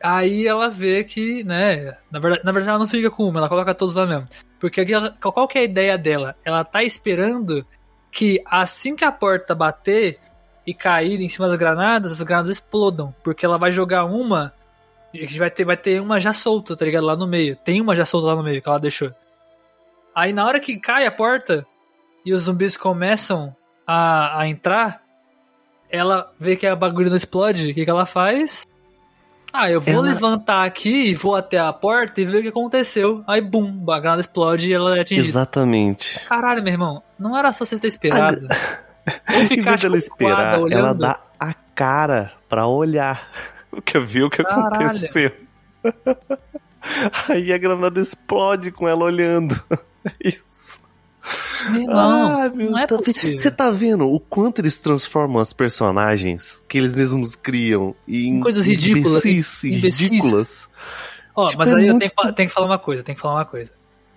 Aí 0.00 0.46
ela 0.46 0.68
vê 0.68 1.02
que, 1.02 1.42
né, 1.42 1.96
na 2.10 2.20
verdade, 2.20 2.44
na 2.44 2.52
verdade 2.52 2.70
ela 2.70 2.78
não 2.78 2.86
fica 2.86 3.10
com 3.10 3.24
uma, 3.24 3.40
ela 3.40 3.48
coloca 3.48 3.74
todos 3.74 3.96
lá 3.96 4.06
mesmo. 4.06 4.28
Porque 4.60 4.84
qual 5.20 5.48
que 5.48 5.58
é 5.58 5.62
a 5.62 5.64
ideia 5.64 5.98
dela? 5.98 6.36
Ela 6.44 6.62
tá 6.62 6.84
esperando 6.84 7.66
que 8.10 8.42
assim 8.46 8.96
que 8.96 9.04
a 9.04 9.12
porta 9.12 9.54
bater 9.54 10.18
e 10.66 10.74
cair 10.74 11.20
em 11.20 11.28
cima 11.28 11.48
das 11.48 11.58
granadas, 11.58 12.12
as 12.12 12.22
granadas 12.22 12.50
explodam. 12.50 13.14
Porque 13.22 13.46
ela 13.46 13.58
vai 13.58 13.72
jogar 13.72 14.04
uma 14.04 14.52
e 15.12 15.26
vai 15.38 15.50
ter, 15.50 15.64
vai 15.64 15.76
ter 15.76 16.00
uma 16.00 16.20
já 16.20 16.34
solta, 16.34 16.76
tá 16.76 16.84
ligado? 16.84 17.04
Lá 17.04 17.16
no 17.16 17.26
meio. 17.26 17.56
Tem 17.56 17.80
uma 17.80 17.96
já 17.96 18.04
solta 18.04 18.28
lá 18.28 18.36
no 18.36 18.42
meio 18.42 18.60
que 18.60 18.68
ela 18.68 18.78
deixou. 18.78 19.12
Aí 20.14 20.32
na 20.32 20.44
hora 20.44 20.60
que 20.60 20.78
cai 20.78 21.06
a 21.06 21.10
porta 21.10 21.66
e 22.24 22.32
os 22.32 22.42
zumbis 22.42 22.76
começam 22.76 23.54
a, 23.86 24.40
a 24.40 24.48
entrar, 24.48 25.02
ela 25.88 26.30
vê 26.38 26.56
que 26.56 26.66
a 26.66 26.76
bagulho 26.76 27.08
não 27.08 27.16
explode. 27.16 27.70
O 27.70 27.74
que, 27.74 27.84
que 27.84 27.90
ela 27.90 28.04
faz? 28.04 28.66
Ah, 29.52 29.70
eu 29.70 29.80
vou 29.80 29.94
Ela- 29.94 30.02
levantar 30.08 30.64
aqui 30.64 31.08
e 31.10 31.14
vou 31.14 31.34
até 31.34 31.58
a 31.58 31.72
porta 31.72 32.20
e 32.20 32.24
ver 32.24 32.38
o 32.38 32.42
que 32.42 32.48
aconteceu. 32.48 33.24
Aí, 33.26 33.40
bum, 33.40 33.84
a 33.90 33.98
granada 33.98 34.20
explode 34.20 34.68
e 34.70 34.74
ela 34.74 34.96
é 34.96 35.00
atingida. 35.00 35.26
Exatamente. 35.28 36.20
Caralho, 36.26 36.62
meu 36.62 36.72
irmão, 36.72 37.02
não 37.18 37.36
era 37.36 37.52
só 37.52 37.64
você 37.64 37.78
ter 37.78 37.88
esperado. 37.88 38.46
Ou 39.34 39.40
Em 39.42 39.46
ficar 39.48 39.76
dela 39.78 39.78
chocada 39.78 39.96
esperar, 39.96 40.54
ela 40.54 40.62
olhando. 40.62 40.98
dá 40.98 41.18
a 41.40 41.54
cara 41.74 42.32
pra 42.48 42.66
olhar 42.66 43.26
o 43.72 43.80
que 43.80 43.98
viu 43.98 44.26
o 44.26 44.30
que 44.30 44.42
Caralho. 44.44 44.86
aconteceu. 44.90 45.32
Aí 47.28 47.52
a 47.52 47.58
granada 47.58 48.00
explode 48.00 48.70
com 48.70 48.86
ela 48.88 49.04
olhando. 49.04 49.58
Isso. 50.22 50.80
Ah, 51.90 52.50
meu 52.54 52.70
não 52.70 52.78
é 52.78 52.86
possível. 52.86 53.38
Você 53.38 53.50
tá 53.50 53.70
vendo 53.70 54.10
o 54.10 54.20
quanto 54.20 54.60
eles 54.60 54.76
transformam 54.76 55.40
as 55.40 55.52
personagens 55.52 56.62
que 56.68 56.78
eles 56.78 56.94
mesmos 56.94 57.34
criam 57.34 57.94
em 58.06 58.40
Coisas 58.40 58.66
ridículas, 58.66 59.24
imbecis, 59.24 59.64
imbecis. 59.64 60.00
ridículas. 60.00 60.68
Ó, 61.34 61.46
Tipo, 61.46 61.58
mas 61.58 61.68
é 61.68 61.74
aí 61.74 61.86
eu 61.86 61.94
muito 61.94 61.98
tenho, 62.00 62.28
que 62.28 62.32
tenho 62.34 62.48
que 62.48 62.54
falar 62.54 62.66
uma 62.66 62.78
coisa, 62.78 63.02
tenho 63.02 63.16
que 63.16 63.22
falar 63.22 63.34
uma 63.34 63.44
coisa. 63.44 63.70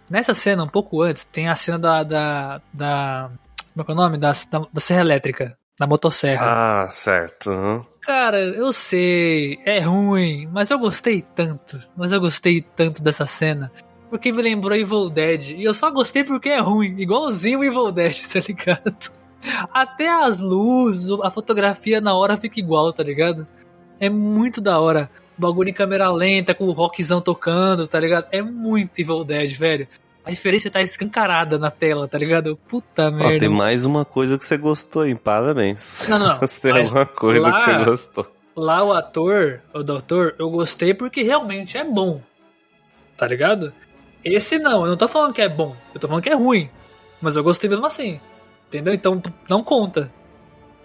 Nessa 0.10 0.34
cena, 0.34 0.64
um 0.64 0.68
pouco 0.68 1.02
antes, 1.02 1.24
tem 1.26 1.48
a 1.48 1.56
cena 1.56 1.80
da. 1.80 2.04
da. 2.04 2.62
da 2.74 3.32
como 3.74 3.82
é 3.82 3.84
que 3.86 3.92
é 3.92 3.94
o 3.94 3.98
nome? 3.98 4.18
Da, 4.18 4.32
da, 4.50 4.68
da 4.74 4.82
serra 4.82 5.02
elétrica, 5.02 5.58
da 5.80 5.88
motosserra. 5.88 6.46
Ah, 6.86 6.90
certo. 6.92 7.50
aham. 7.50 7.86
Cara, 8.02 8.40
eu 8.42 8.74
sei, 8.74 9.60
é 9.64 9.80
ruim, 9.80 10.50
mas 10.52 10.72
eu 10.72 10.80
gostei 10.80 11.22
tanto. 11.36 11.80
Mas 11.96 12.12
eu 12.12 12.20
gostei 12.20 12.62
tanto 12.62 13.02
dessa 13.04 13.28
cena. 13.28 13.72
Porque 14.12 14.32
me 14.32 14.42
lembrou 14.44 14.78
Evil 14.78 15.10
Dead. 15.10 15.52
E 15.52 15.64
eu 15.64 15.74
só 15.74 15.90
gostei 15.90 16.24
porque 16.24 16.50
é 16.50 16.60
ruim. 16.60 17.00
Igualzinho 17.00 17.60
o 17.60 17.64
Evil 17.64 17.92
Dead, 17.92 18.14
tá 18.32 18.40
ligado? 18.46 18.94
Até 19.74 20.08
as 20.10 20.40
luzes, 20.40 21.10
a 21.24 21.32
fotografia 21.32 22.00
na 22.00 22.14
hora 22.14 22.38
fica 22.38 22.60
igual, 22.60 22.92
tá 22.94 23.02
ligado? 23.02 23.48
É 24.00 24.10
muito 24.10 24.60
da 24.62 24.80
hora. 24.80 25.10
Bagulho 25.38 25.70
em 25.70 25.74
câmera 25.74 26.12
lenta, 26.12 26.54
com 26.54 26.66
o 26.66 26.72
rockzão 26.74 27.22
tocando, 27.22 27.88
tá 27.88 28.00
ligado? 28.00 28.28
É 28.32 28.42
muito 28.42 29.00
Evil 29.00 29.24
Dead, 29.24 29.50
velho. 29.56 29.88
A 30.24 30.30
referência 30.30 30.70
tá 30.70 30.82
escancarada 30.84 31.58
na 31.58 31.72
tela, 31.72 32.08
tá 32.08 32.18
ligado? 32.18 32.56
Puta 32.68 33.08
Ó, 33.08 33.12
merda. 33.12 33.40
tem 33.40 33.50
mais 33.50 33.86
uma 33.86 34.06
coisa 34.06 34.38
que 34.38 34.46
você 34.46 34.58
gostou, 34.58 35.06
hein? 35.08 35.16
Parabéns. 35.16 36.06
Não, 36.08 36.20
não. 36.20 36.38
Você 36.42 36.60
tem 36.62 36.72
alguma 36.78 37.06
coisa 37.08 37.40
lá- 37.40 37.52
que 37.66 37.72
você 37.72 37.86
gostou. 37.86 38.32
Lá 38.56 38.84
o 38.84 38.92
ator, 38.94 39.62
o 39.74 39.82
doutor, 39.82 40.36
eu 40.38 40.50
gostei 40.52 40.94
porque 40.94 41.24
realmente 41.24 41.78
é 41.78 41.84
bom. 41.86 42.22
Tá 43.18 43.26
ligado? 43.26 43.74
Esse 44.24 44.60
não, 44.60 44.84
eu 44.84 44.90
não 44.90 44.98
tô 44.98 45.08
falando 45.08 45.34
que 45.34 45.42
é 45.42 45.50
bom, 45.50 45.76
eu 45.94 46.00
tô 46.00 46.08
falando 46.08 46.24
que 46.24 46.30
é 46.30 46.36
ruim. 46.36 46.70
Mas 47.22 47.36
eu 47.36 47.44
gostei 47.44 47.70
mesmo 47.70 47.86
assim. 47.86 48.20
Entendeu? 48.68 48.94
Então 48.94 49.22
não 49.50 49.64
conta. 49.64 50.12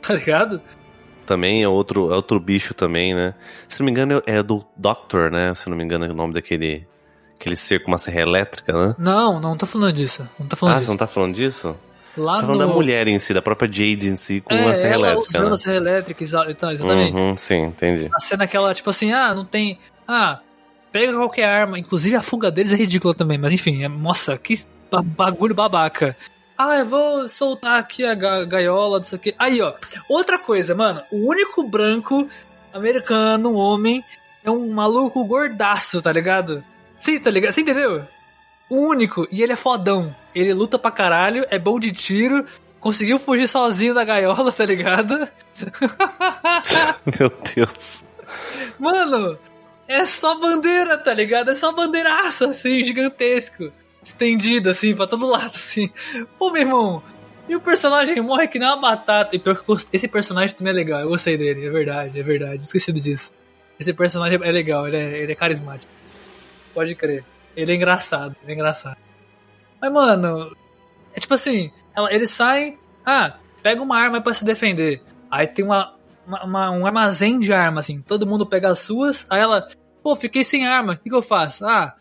Tá 0.07 0.14
ligado? 0.14 0.61
Também 1.24 1.64
é 1.64 1.68
outro, 1.68 2.12
é 2.12 2.14
outro 2.14 2.39
bicho 2.39 2.72
também, 2.74 3.12
né? 3.12 3.34
Se 3.66 3.80
não 3.80 3.87
me 3.87 3.91
engano, 3.91 4.22
é 4.24 4.41
do 4.41 4.64
Doctor, 4.76 5.32
né? 5.32 5.53
Se 5.53 5.68
não 5.68 5.76
me 5.76 5.82
engano, 5.82 6.05
é 6.05 6.11
o 6.11 6.14
nome 6.14 6.32
daquele 6.32 6.87
aquele 7.34 7.57
ser 7.57 7.82
com 7.82 7.91
uma 7.91 7.99
serra 7.99 8.20
elétrica, 8.20 8.72
né? 8.72 8.95
Não, 8.99 9.41
não 9.41 9.57
tô 9.57 9.66
falando 9.66 9.93
disso. 9.93 10.28
Não 10.39 10.47
tô 10.47 10.55
falando 10.55 10.74
Ah, 10.74 10.76
você 10.76 10.80
disso. 10.82 10.91
não 10.93 10.97
tá 10.97 11.07
falando 11.09 11.34
disso? 11.34 11.76
Lá 12.16 12.34
Você 12.34 12.41
tá 12.41 12.47
no... 12.47 12.55
falando 12.55 12.68
da 12.68 12.74
mulher 12.74 13.09
em 13.09 13.18
si, 13.18 13.34
da 13.34 13.43
própria 13.43 13.66
Jade 13.70 14.09
em 14.09 14.16
si, 14.16 14.41
com 14.41 14.55
é, 14.55 14.62
uma 14.62 14.74
serra 14.74 14.95
ela 14.95 15.07
elétrica, 15.09 15.30
usando 15.39 15.49
né? 15.49 15.55
a 15.55 15.59
serra 15.59 15.76
elétrica, 15.76 16.24
então, 16.49 16.70
exatamente. 16.70 17.16
Uhum, 17.16 17.37
sim, 17.37 17.62
entendi. 17.64 18.09
A 18.14 18.20
cena 18.20 18.47
que 18.47 18.57
ela, 18.57 18.72
tipo 18.72 18.89
assim, 18.89 19.12
ah, 19.12 19.34
não 19.34 19.45
tem. 19.45 19.78
Ah, 20.09 20.41
pega 20.99 21.12
qualquer 21.14 21.44
arma. 21.44 21.78
Inclusive 21.78 22.16
a 22.16 22.22
fuga 22.22 22.51
deles 22.51 22.72
é 22.72 22.76
ridícula 22.76 23.14
também, 23.14 23.36
mas 23.38 23.53
enfim, 23.53 23.82
é, 23.84 23.88
nossa, 23.88 24.38
que 24.38 24.55
ba- 24.90 25.03
bagulho 25.03 25.55
babaca. 25.55 26.16
Ah, 26.57 26.76
eu 26.76 26.86
vou 26.86 27.28
soltar 27.28 27.78
aqui 27.78 28.03
a 28.05 28.14
ga- 28.14 28.44
gaiola, 28.44 28.97
não 28.99 29.05
sei 29.05 29.16
o 29.16 29.20
que. 29.20 29.34
Aí, 29.38 29.61
ó, 29.61 29.74
outra 30.09 30.38
coisa, 30.38 30.74
mano. 30.74 31.03
O 31.12 31.28
único 31.30 31.62
branco 31.68 32.26
americano, 32.72 33.51
um 33.51 33.57
homem, 33.57 34.03
é 34.42 34.51
um 34.51 34.70
maluco 34.72 35.22
gordaço, 35.26 36.01
tá 36.01 36.11
ligado? 36.11 36.64
Sim, 37.01 37.18
tá 37.20 37.30
ligado? 37.30 37.53
Você 37.53 37.61
entendeu? 37.61 38.05
O 38.70 38.88
único, 38.88 39.28
e 39.30 39.42
ele 39.42 39.53
é 39.53 39.57
fodão. 39.57 40.14
Ele 40.34 40.55
luta 40.55 40.78
pra 40.78 40.90
caralho, 40.90 41.44
é 41.51 41.59
bom 41.59 41.78
de 41.78 41.92
tiro, 41.92 42.44
conseguiu 42.80 43.18
fugir 43.18 43.47
sozinho 43.49 43.92
da 43.92 44.03
gaiola, 44.03 44.51
tá 44.53 44.64
ligado? 44.64 45.28
Meu 47.18 47.30
Deus. 47.55 48.03
Mano, 48.78 49.38
é 49.89 50.05
só 50.05 50.39
bandeira, 50.39 50.99
tá 50.99 51.12
ligado? 51.14 51.51
É 51.51 51.55
só 51.55 51.72
bandeiraça, 51.72 52.47
assim, 52.51 52.82
gigantesco. 52.82 53.72
Estendido, 54.03 54.70
assim, 54.70 54.95
pra 54.95 55.07
todo 55.07 55.26
lado, 55.26 55.57
assim. 55.57 55.91
Pô, 56.39 56.51
meu 56.51 56.62
irmão, 56.62 57.03
e 57.49 57.55
o 57.55 57.61
personagem 57.61 58.20
morre 58.20 58.49
que 58.49 58.59
nem 58.59 58.68
uma 58.68 58.76
batata. 58.76 59.34
E 59.37 59.43
esse 59.93 60.09
personagem 60.09 60.57
também 60.57 60.72
é 60.72 60.76
legal, 60.76 61.01
eu 61.01 61.09
gostei 61.09 61.37
dele, 61.37 61.66
é 61.66 61.70
verdade, 61.70 62.18
é 62.18 62.22
verdade. 62.22 62.64
Esquecido 62.64 63.01
disso. 63.01 63.32
Esse 63.78 63.93
personagem 63.93 64.39
é 64.43 64.53
legal, 64.53 64.87
ele 64.89 64.97
é, 64.97 65.18
ele 65.18 65.32
é 65.32 65.34
carismático. 65.34 65.93
Pode 66.74 66.95
crer. 66.95 67.24
Ele 67.57 67.72
é 67.72 67.74
engraçado, 67.74 68.34
ele 68.43 68.53
é 68.53 68.55
engraçado. 68.55 68.99
Mas, 69.80 69.93
mano, 69.93 70.57
é 71.14 71.20
tipo 71.20 71.34
assim, 71.34 71.70
eles 72.11 72.30
saem, 72.30 72.78
ah, 73.05 73.39
pega 73.62 73.82
uma 73.82 73.99
arma 73.99 74.20
pra 74.20 74.34
se 74.34 74.45
defender. 74.45 75.03
Aí 75.30 75.47
tem 75.47 75.64
uma, 75.64 75.95
uma- 76.26 76.44
uma- 76.44 76.70
um 76.70 76.86
armazém 76.86 77.38
de 77.38 77.52
arma, 77.52 77.80
assim, 77.80 78.00
todo 78.00 78.26
mundo 78.26 78.46
pega 78.46 78.70
as 78.70 78.80
suas, 78.80 79.26
aí 79.30 79.40
ela, 79.40 79.66
pô, 80.02 80.16
fiquei 80.16 80.42
sem 80.44 80.66
arma, 80.66 80.94
o 80.94 80.96
que, 80.98 81.08
que 81.08 81.14
eu 81.14 81.22
faço? 81.22 81.64
Ah, 81.66 81.94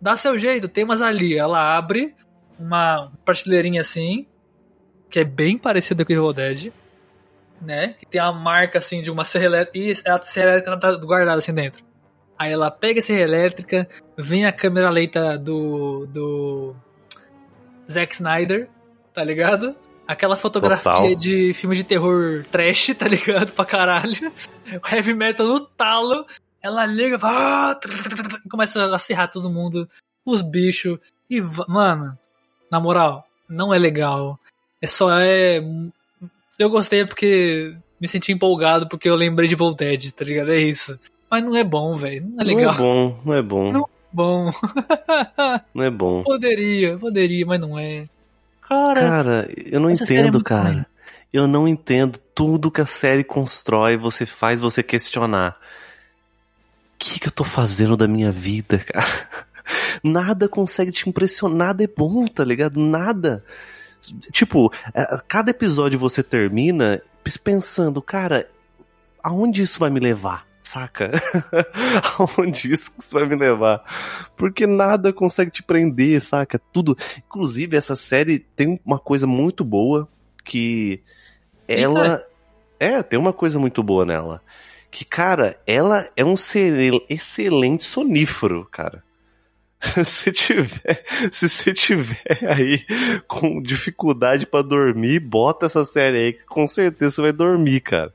dá 0.00 0.16
seu 0.16 0.38
jeito, 0.38 0.68
tem 0.68 0.84
umas 0.84 1.02
ali. 1.02 1.36
Ela 1.36 1.76
abre 1.76 2.14
uma 2.58 3.10
prateleirinha 3.24 3.80
assim, 3.80 4.26
que 5.10 5.18
é 5.20 5.24
bem 5.24 5.58
parecida 5.58 6.04
com 6.04 6.12
o 6.12 6.16
Evil 6.16 6.32
Dead, 6.32 6.72
né? 7.60 7.94
Que 7.98 8.06
tem 8.06 8.20
a 8.20 8.32
marca 8.32 8.78
assim 8.78 9.02
de 9.02 9.10
uma 9.10 9.24
serra 9.24 9.46
elétrica, 9.46 9.78
e 9.78 10.10
a 10.10 10.22
serra 10.22 10.50
elétrica 10.52 10.78
tá 10.78 10.92
guardada 10.96 11.38
assim 11.38 11.54
dentro. 11.54 11.84
Aí 12.38 12.52
ela 12.52 12.70
pega 12.70 13.00
a 13.00 13.02
serra 13.02 13.20
elétrica, 13.22 13.88
vem 14.16 14.44
a 14.44 14.52
câmera 14.52 14.90
lenta 14.90 15.38
do. 15.38 16.06
do. 16.06 16.76
Zack 17.90 18.14
Snyder, 18.14 18.68
tá 19.14 19.22
ligado? 19.22 19.74
Aquela 20.06 20.36
fotografia 20.36 20.92
Total. 20.92 21.14
de 21.16 21.52
filme 21.54 21.76
de 21.76 21.84
terror 21.84 22.44
trash, 22.50 22.94
tá 22.98 23.08
ligado? 23.08 23.52
Pra 23.52 23.64
caralho. 23.64 24.32
O 24.82 24.94
heavy 24.94 25.14
metal 25.14 25.46
no 25.46 25.60
talo. 25.60 26.26
Ela 26.62 26.84
liga, 26.84 27.18
começa 28.50 28.92
a 28.92 28.98
serrar 28.98 29.30
todo 29.30 29.50
mundo, 29.50 29.88
os 30.24 30.42
bichos. 30.42 30.98
E, 31.30 31.40
mano, 31.68 32.18
na 32.70 32.80
moral, 32.80 33.24
não 33.48 33.72
é 33.72 33.78
legal. 33.78 34.38
É 34.80 34.86
só 34.86 35.10
é. 35.12 35.62
Eu 36.58 36.70
gostei 36.70 37.04
porque 37.04 37.76
me 38.00 38.08
senti 38.08 38.32
empolgado 38.32 38.88
porque 38.88 39.08
eu 39.08 39.14
lembrei 39.14 39.48
de 39.48 39.54
Volted, 39.54 40.12
tá 40.12 40.24
ligado? 40.24 40.52
É 40.52 40.58
isso. 40.58 40.98
Mas 41.30 41.44
não 41.44 41.56
é 41.56 41.64
bom, 41.64 41.94
velho. 41.96 42.26
Não 42.26 42.40
é 42.40 42.44
legal. 42.44 42.74
Não 42.74 42.74
é 42.74 42.82
bom, 42.82 43.20
não 43.24 43.34
é 43.34 43.42
bom. 43.42 43.72
Não. 43.72 43.88
bom. 44.12 44.50
Não 45.74 45.84
é 45.84 45.90
bom. 45.90 46.22
Poderia, 46.26 46.96
poderia, 46.98 47.46
mas 47.46 47.60
não 47.60 47.78
é. 47.78 48.04
Cara, 48.68 49.00
Cara, 49.00 49.48
eu 49.56 49.80
não 49.80 49.88
é 49.88 49.92
entendo, 49.92 50.32
muito 50.34 50.44
cara. 50.44 50.68
ruim. 50.72 50.84
Eu 51.32 51.46
não 51.46 51.68
entendo 51.68 52.18
tudo 52.34 52.70
que 52.70 52.80
a 52.80 52.86
série 52.86 53.22
constrói, 53.24 53.96
você 53.96 54.24
faz 54.24 54.60
você 54.60 54.82
questionar. 54.82 55.56
O 56.94 56.98
que, 56.98 57.20
que 57.20 57.28
eu 57.28 57.32
tô 57.32 57.44
fazendo 57.44 57.96
da 57.96 58.08
minha 58.08 58.32
vida, 58.32 58.78
cara? 58.86 59.06
Nada 60.02 60.48
consegue 60.48 60.92
te 60.92 61.08
impressionar, 61.08 61.56
nada 61.68 61.84
é 61.84 61.86
bom, 61.88 62.26
tá 62.26 62.44
ligado? 62.44 62.78
Nada. 62.80 63.44
Tipo, 64.32 64.72
a- 64.94 65.20
cada 65.26 65.50
episódio 65.50 65.98
você 65.98 66.22
termina 66.22 67.02
pensando, 67.42 68.00
cara, 68.00 68.48
aonde 69.22 69.62
isso 69.62 69.78
vai 69.80 69.90
me 69.90 69.98
levar? 70.00 70.46
Saca? 70.66 71.12
aonde 72.18 72.74
isso 72.74 72.90
vai 73.12 73.24
me 73.24 73.36
levar? 73.36 73.84
Porque 74.36 74.66
nada 74.66 75.12
consegue 75.12 75.48
te 75.48 75.62
prender, 75.62 76.20
saca? 76.20 76.58
Tudo. 76.58 76.98
Inclusive, 77.18 77.76
essa 77.76 77.94
série 77.94 78.40
tem 78.40 78.80
uma 78.84 78.98
coisa 78.98 79.28
muito 79.28 79.64
boa 79.64 80.08
que 80.44 81.00
ela. 81.68 82.20
É, 82.80 83.00
tem 83.00 83.16
uma 83.16 83.32
coisa 83.32 83.60
muito 83.60 83.80
boa 83.80 84.04
nela. 84.04 84.42
Que, 84.90 85.04
cara, 85.04 85.56
ela 85.68 86.10
é 86.16 86.24
um 86.24 86.34
excelente 87.08 87.84
sonífero, 87.84 88.66
cara. 88.68 89.04
se 90.04 90.32
tiver, 90.32 91.04
se 91.30 91.48
você 91.48 91.72
tiver 91.72 92.40
aí 92.42 92.84
com 93.28 93.62
dificuldade 93.62 94.48
pra 94.48 94.62
dormir, 94.62 95.20
bota 95.20 95.66
essa 95.66 95.84
série 95.84 96.18
aí 96.18 96.32
que 96.32 96.44
com 96.44 96.66
certeza 96.66 97.12
você 97.12 97.22
vai 97.22 97.32
dormir, 97.32 97.82
cara. 97.82 98.12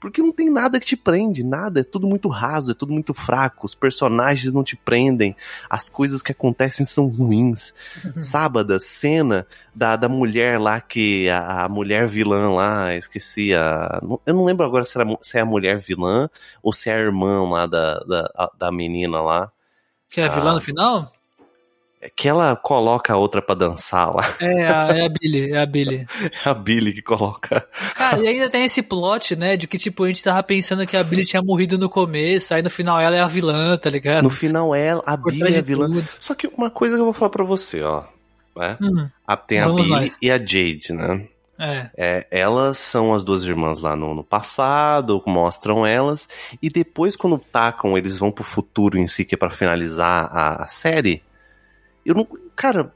Porque 0.00 0.22
não 0.22 0.30
tem 0.32 0.48
nada 0.48 0.78
que 0.78 0.86
te 0.86 0.96
prende, 0.96 1.42
nada, 1.42 1.80
é 1.80 1.82
tudo 1.82 2.06
muito 2.06 2.28
raso, 2.28 2.70
é 2.70 2.74
tudo 2.74 2.92
muito 2.92 3.12
fraco, 3.12 3.66
os 3.66 3.74
personagens 3.74 4.52
não 4.52 4.62
te 4.62 4.76
prendem, 4.76 5.34
as 5.68 5.88
coisas 5.88 6.22
que 6.22 6.30
acontecem 6.30 6.86
são 6.86 7.08
ruins. 7.08 7.74
Sábado, 8.16 8.78
cena 8.78 9.44
da, 9.74 9.96
da 9.96 10.08
mulher 10.08 10.60
lá 10.60 10.80
que 10.80 11.28
a, 11.28 11.64
a 11.64 11.68
mulher 11.68 12.06
vilã 12.06 12.50
lá, 12.50 12.94
esqueci 12.94 13.52
a. 13.54 13.98
não- 14.02 14.20
Eu 14.24 14.34
não 14.34 14.44
lembro 14.44 14.64
agora 14.64 14.84
se, 14.84 14.96
era, 15.00 15.18
se 15.20 15.36
é 15.36 15.40
a 15.40 15.44
mulher 15.44 15.78
vilã 15.80 16.30
ou 16.62 16.72
se 16.72 16.88
é 16.88 16.94
a 16.94 16.98
irmã 17.00 17.42
lá 17.50 17.66
da, 17.66 17.98
da, 18.00 18.30
a- 18.36 18.50
da 18.56 18.70
menina 18.72 19.20
lá. 19.20 19.50
que 20.08 20.20
é 20.20 20.26
a 20.26 20.28
vilã 20.28 20.50
Ah. 20.50 20.54
no 20.54 20.60
final? 20.60 21.12
É 22.00 22.08
Que 22.08 22.28
ela 22.28 22.54
coloca 22.54 23.12
a 23.12 23.16
outra 23.16 23.42
pra 23.42 23.54
dançar 23.56 24.14
lá. 24.14 24.22
É 24.40 24.66
a, 24.68 24.88
é 24.96 25.04
a 25.06 25.08
Billy, 25.08 25.52
é 25.52 25.58
a 25.60 25.66
Billy. 25.66 26.06
É 26.44 26.48
a 26.48 26.54
Billy 26.54 26.92
que 26.92 27.02
coloca. 27.02 27.66
Cara, 27.96 28.20
e 28.22 28.26
ainda 28.28 28.48
tem 28.48 28.64
esse 28.64 28.82
plot, 28.82 29.34
né, 29.34 29.56
de 29.56 29.66
que 29.66 29.76
tipo, 29.78 30.04
a 30.04 30.08
gente 30.08 30.22
tava 30.22 30.42
pensando 30.42 30.86
que 30.86 30.96
a 30.96 31.02
Billy 31.02 31.24
tinha 31.24 31.42
morrido 31.42 31.76
no 31.76 31.88
começo, 31.90 32.54
aí 32.54 32.62
no 32.62 32.70
final 32.70 33.00
ela 33.00 33.16
é 33.16 33.20
a 33.20 33.26
vilã, 33.26 33.76
tá 33.76 33.90
ligado? 33.90 34.22
No 34.22 34.30
final 34.30 34.74
ela, 34.74 35.02
a 35.04 35.18
Por 35.18 35.32
Billy 35.32 35.54
é 35.56 35.58
a 35.58 35.62
vilã. 35.62 35.86
tudo. 35.88 36.08
Só 36.20 36.34
que 36.34 36.46
uma 36.46 36.70
coisa 36.70 36.94
que 36.94 37.00
eu 37.00 37.04
vou 37.04 37.12
falar 37.14 37.30
pra 37.30 37.44
você, 37.44 37.82
ó. 37.82 38.04
né? 38.56 38.76
Hum, 38.80 39.08
A- 39.26 39.36
Tem 39.36 39.58
a 39.60 39.68
Billy 39.68 39.88
nós. 39.90 40.16
e 40.22 40.30
a 40.30 40.38
Jade, 40.38 40.92
né? 40.92 41.26
é. 41.58 41.90
É, 41.98 42.26
elas 42.30 42.78
são 42.78 43.12
as 43.12 43.24
duas 43.24 43.42
irmãs 43.42 43.80
lá 43.80 43.96
no, 43.96 44.14
no 44.14 44.22
passado, 44.22 45.20
mostram 45.26 45.84
elas, 45.84 46.28
e 46.62 46.68
depois 46.70 47.16
quando 47.16 47.38
tacam, 47.38 47.98
eles 47.98 48.16
vão 48.16 48.30
pro 48.30 48.44
futuro 48.44 48.96
em 48.96 49.08
si, 49.08 49.24
que 49.24 49.34
é 49.34 49.38
pra 49.38 49.50
finalizar 49.50 50.28
a, 50.32 50.62
a 50.62 50.68
série. 50.68 51.22
Eu 52.04 52.14
não. 52.14 52.26
Cara, 52.54 52.92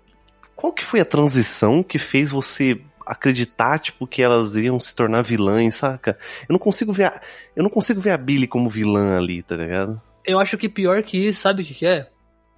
qual 0.54 0.72
que 0.72 0.84
foi 0.84 1.00
a 1.00 1.04
transição 1.04 1.82
que 1.82 1.98
fez 1.98 2.30
você 2.30 2.80
acreditar, 3.06 3.78
tipo, 3.78 4.06
que 4.06 4.22
elas 4.22 4.56
iam 4.56 4.78
se 4.78 4.94
tornar 4.94 5.22
vilãs, 5.22 5.74
saca? 5.74 6.16
Eu 6.48 6.52
não 6.52 6.58
consigo 6.58 6.92
ver 6.92 7.04
a, 7.04 7.20
eu 7.54 7.62
não 7.62 7.70
consigo 7.70 8.00
ver 8.00 8.10
a 8.10 8.16
Billy 8.16 8.46
como 8.46 8.70
vilã 8.70 9.18
ali, 9.18 9.42
tá 9.42 9.56
ligado? 9.56 10.00
Eu 10.24 10.38
acho 10.38 10.56
que 10.56 10.68
pior 10.68 11.02
que 11.02 11.18
isso, 11.18 11.40
sabe 11.40 11.62
o 11.62 11.64
que, 11.66 11.74
que 11.74 11.86
é? 11.86 12.08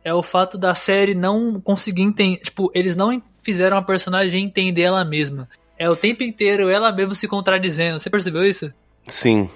É 0.04 0.12
o 0.12 0.22
fato 0.22 0.58
da 0.58 0.74
série 0.74 1.14
não 1.14 1.58
conseguir 1.60 2.02
entender. 2.02 2.40
Tipo, 2.40 2.70
eles 2.74 2.94
não 2.94 3.22
fizeram 3.42 3.78
a 3.78 3.82
personagem 3.82 4.44
entender 4.44 4.82
ela 4.82 5.04
mesma. 5.04 5.48
É 5.78 5.88
o 5.88 5.96
tempo 5.96 6.22
inteiro 6.22 6.68
ela 6.68 6.92
mesma 6.92 7.14
se 7.14 7.26
contradizendo. 7.26 7.98
Você 7.98 8.10
percebeu 8.10 8.44
isso? 8.44 8.72
Sim. 9.08 9.48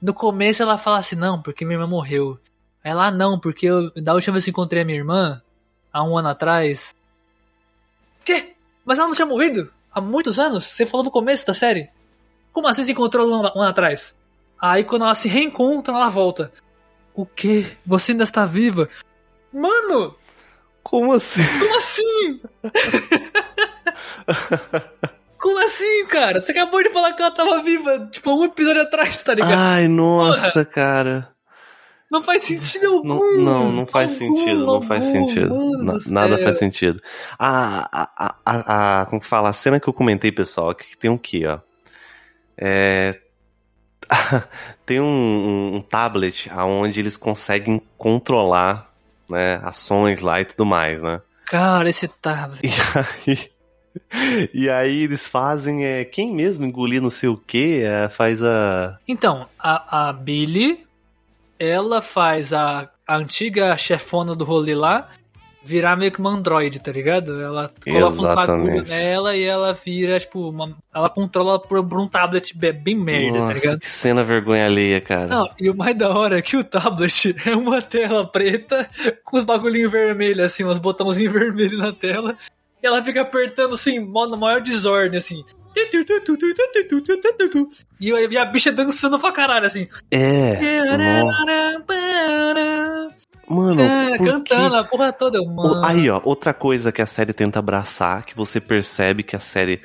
No 0.00 0.14
começo 0.14 0.62
ela 0.62 0.78
fala 0.78 0.98
assim, 0.98 1.16
não, 1.16 1.42
porque 1.42 1.64
minha 1.64 1.76
irmã 1.76 1.88
morreu. 1.88 2.38
Lá, 2.84 3.10
não, 3.10 3.38
porque 3.38 3.66
eu, 3.66 3.90
da 3.94 4.14
última 4.14 4.34
vez 4.34 4.44
que 4.44 4.50
encontrei 4.50 4.82
a 4.82 4.84
minha 4.84 4.98
irmã, 4.98 5.40
há 5.92 6.02
um 6.04 6.16
ano 6.16 6.28
atrás. 6.28 6.94
Quê? 8.24 8.54
Mas 8.84 8.98
ela 8.98 9.08
não 9.08 9.14
tinha 9.14 9.26
morrido? 9.26 9.72
Há 9.92 10.00
muitos 10.00 10.38
anos? 10.38 10.64
Você 10.64 10.86
falou 10.86 11.04
no 11.04 11.10
começo 11.10 11.46
da 11.46 11.54
série? 11.54 11.90
Como 12.52 12.68
assim 12.68 12.84
se 12.84 12.92
encontrou 12.92 13.28
um, 13.30 13.34
ano- 13.34 13.52
um 13.56 13.60
ano 13.60 13.70
atrás? 13.70 14.14
Aí 14.60 14.84
quando 14.84 15.04
ela 15.04 15.14
se 15.14 15.28
reencontra, 15.28 15.94
ela 15.94 16.08
volta. 16.08 16.52
O 17.14 17.26
quê? 17.26 17.66
Você 17.84 18.12
ainda 18.12 18.24
está 18.24 18.46
viva? 18.46 18.88
Mano, 19.52 20.14
Como 20.82 21.12
assim? 21.12 21.42
como 21.58 21.76
assim? 21.76 22.40
como 25.38 25.58
assim, 25.58 26.06
cara? 26.06 26.40
Você 26.40 26.52
acabou 26.52 26.82
de 26.82 26.90
falar 26.90 27.12
que 27.14 27.22
ela 27.22 27.30
tava 27.30 27.62
viva, 27.62 28.08
tipo, 28.10 28.30
um 28.32 28.44
episódio 28.44 28.82
atrás, 28.82 29.22
tá 29.22 29.34
ligado? 29.34 29.54
Ai, 29.56 29.88
nossa, 29.88 30.64
cara. 30.64 31.30
Não 32.12 32.22
faz 32.22 32.42
sentido 32.42 32.88
algum. 32.88 33.08
Não, 33.08 33.38
não, 33.38 33.72
não 33.72 33.86
faz 33.86 34.20
Algum, 34.20 34.36
sentido, 34.36 34.66
não 34.66 34.82
faz 34.82 35.00
algum, 35.00 35.28
sentido. 35.28 35.54
mano 35.54 35.98
nada 36.08 36.36
faz 36.36 36.58
sentido. 36.58 37.02
A, 37.38 38.02
a, 38.02 38.34
a, 38.44 39.00
a, 39.00 39.06
como 39.06 39.18
que 39.22 39.26
fala? 39.26 39.48
A 39.48 39.52
cena 39.54 39.80
que 39.80 39.88
eu 39.88 39.94
comentei, 39.94 40.30
pessoal, 40.30 40.74
que 40.74 40.94
tem 40.94 41.10
um 41.10 41.16
quê, 41.16 41.46
ó? 41.46 41.58
É, 42.54 43.18
tem 44.84 45.00
um, 45.00 45.06
um, 45.06 45.76
um 45.76 45.80
tablet 45.80 46.50
onde 46.54 47.00
eles 47.00 47.16
conseguem 47.16 47.80
controlar 47.96 48.92
né, 49.26 49.58
ações 49.64 50.20
lá 50.20 50.38
e 50.38 50.44
tudo 50.44 50.66
mais, 50.66 51.00
né? 51.00 51.22
Cara, 51.46 51.88
esse 51.88 52.06
tablet. 52.08 52.60
E 54.14 54.20
aí, 54.48 54.48
e 54.54 54.70
aí 54.70 55.02
eles 55.02 55.26
fazem, 55.26 55.84
é, 55.84 56.02
quem 56.04 56.34
mesmo 56.34 56.64
engolir 56.64 57.00
não 57.02 57.10
sei 57.10 57.28
o 57.28 57.36
que, 57.36 57.82
faz 58.16 58.42
a... 58.42 58.98
Então, 59.06 59.46
a, 59.58 60.08
a 60.08 60.12
Billy, 60.14 60.86
ela 61.62 62.02
faz 62.02 62.52
a, 62.52 62.88
a 63.06 63.16
antiga 63.16 63.76
chefona 63.76 64.34
do 64.34 64.44
rolê 64.44 64.74
lá 64.74 65.08
virar 65.64 65.94
meio 65.96 66.10
que 66.10 66.18
uma 66.18 66.30
androide, 66.30 66.80
tá 66.80 66.90
ligado? 66.90 67.40
Ela 67.40 67.72
coloca 67.84 68.20
um 68.20 68.34
bagulho 68.34 68.82
Exatamente. 68.82 68.90
nela 68.90 69.36
e 69.36 69.44
ela 69.44 69.72
vira, 69.72 70.18
tipo, 70.18 70.48
uma, 70.48 70.76
ela 70.92 71.08
controla 71.08 71.60
por, 71.60 71.86
por 71.86 72.00
um 72.00 72.08
tablet 72.08 72.56
be- 72.56 72.72
bem 72.72 72.96
merda, 72.96 73.38
tá 73.38 73.44
Nossa, 73.44 73.54
ligado? 73.54 73.78
que 73.78 73.88
cena 73.88 74.24
vergonha 74.24 74.66
alheia, 74.66 75.00
cara. 75.00 75.28
Não, 75.28 75.48
e 75.60 75.70
o 75.70 75.76
mais 75.76 75.94
da 75.96 76.10
hora 76.10 76.38
é 76.38 76.42
que 76.42 76.56
o 76.56 76.64
tablet 76.64 77.36
é 77.46 77.54
uma 77.54 77.80
tela 77.80 78.26
preta 78.26 78.88
com 79.22 79.38
os 79.38 79.44
bagulhinhos 79.44 79.92
vermelhos, 79.92 80.46
assim, 80.46 80.64
uns 80.64 80.78
botãozinhos 80.78 81.30
vermelhos 81.32 81.78
na 81.78 81.92
tela. 81.92 82.36
E 82.82 82.86
ela 82.86 83.00
fica 83.00 83.22
apertando, 83.22 83.74
assim, 83.74 84.00
no 84.00 84.36
maior 84.36 84.60
desordem, 84.60 85.18
assim. 85.18 85.44
E 88.00 88.12
a, 88.12 88.20
e 88.20 88.36
a 88.36 88.44
bicha 88.44 88.72
dançando 88.72 89.18
pra 89.18 89.32
caralho, 89.32 89.66
assim. 89.66 89.86
É. 90.10 90.58
Mano, 93.48 93.82
É, 93.82 94.16
cantando 94.18 94.76
a 94.76 94.84
porra 94.84 95.12
toda, 95.12 95.42
mano. 95.42 95.84
Aí, 95.84 96.08
ó, 96.08 96.20
outra 96.24 96.54
coisa 96.54 96.90
que 96.90 97.02
a 97.02 97.06
série 97.06 97.32
tenta 97.32 97.58
abraçar, 97.58 98.24
que 98.24 98.34
você 98.34 98.60
percebe 98.60 99.22
que 99.22 99.36
a 99.36 99.40
série 99.40 99.82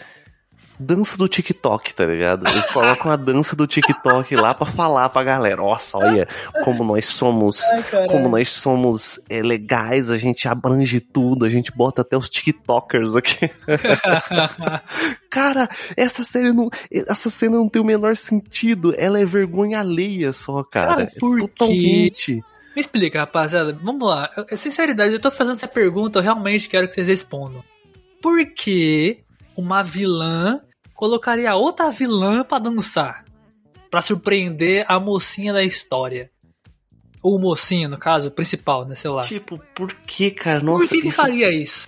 dança 0.80 1.18
do 1.18 1.28
TikTok, 1.28 1.94
tá 1.94 2.06
ligado? 2.06 2.48
Eles 2.50 2.66
colocam 2.68 3.12
a 3.12 3.16
dança 3.16 3.56
do 3.56 3.66
TikTok 3.68 4.36
lá 4.36 4.54
pra 4.54 4.66
falar 4.68 5.10
pra 5.10 5.24
galera. 5.24 5.58
Nossa, 5.62 5.98
olha 5.98 6.28
como 6.64 6.84
nós 6.84 7.06
somos, 7.08 7.62
Ai, 7.64 8.08
como 8.08 8.30
nós 8.30 8.50
somos 8.50 9.20
é, 9.30 9.42
legais, 9.42 10.10
a 10.12 10.18
gente 10.18 10.48
abrange 10.48 11.00
tudo, 11.00 11.46
a 11.46 11.50
gente 11.50 11.72
bota 11.76 12.02
até 12.02 12.16
os 12.18 12.30
TikTokers 12.30 13.16
aqui. 13.16 13.50
Cara, 15.30 15.68
essa 15.96 16.24
série 16.24 16.54
não, 16.54 16.70
essa 16.92 17.30
cena 17.30 17.58
não 17.58 17.70
tem 17.70 17.82
o 17.82 17.86
menor 17.86 18.16
sentido. 18.18 18.94
Ela 18.98 19.20
é 19.20 19.26
vergonha 19.26 19.80
alheia 19.80 20.32
só, 20.34 20.64
cara. 20.64 20.88
Cara, 20.88 21.04
É 21.04 21.20
por 21.20 21.40
quê? 21.40 21.48
Totalmente. 21.48 22.34
Me 22.76 22.82
explica, 22.82 23.20
rapaziada. 23.20 23.74
Vamos 23.82 24.08
lá. 24.08 24.30
Eu- 24.50 24.58
Sinceridade, 24.58 25.14
eu 25.14 25.20
tô 25.20 25.32
fazendo 25.32 25.56
essa 25.58 25.68
pergunta, 25.68 26.20
eu 26.20 26.24
realmente 26.24 26.70
quero 26.70 26.88
que 26.88 26.94
vocês 26.94 27.08
respondam. 27.08 27.64
Por 28.22 28.46
que 28.54 29.20
uma 29.56 29.82
vilã 29.84 30.60
colocaria 30.98 31.56
outra 31.56 31.90
vilã 31.92 32.44
pra 32.44 32.60
dançar? 32.60 33.24
Pra 33.90 34.02
surpreender 34.02 34.84
a 34.90 35.00
mocinha 35.00 35.54
da 35.54 35.64
história. 35.64 36.30
Ou 37.24 37.38
o 37.38 37.42
mocinho, 37.42 37.88
no 37.88 37.98
caso, 37.98 38.28
o 38.28 38.32
principal, 38.32 38.86
né? 38.86 38.96
Sei 38.96 39.10
lá. 39.10 39.22
Tipo, 39.24 39.58
por 39.74 39.94
que, 39.94 40.32
cara? 40.32 40.60
Nossa, 40.60 40.84
Por 40.84 40.90
que, 40.90 41.02
que 41.04 41.08
isso- 41.08 41.18
faria 41.18 41.50
isso? 41.54 41.88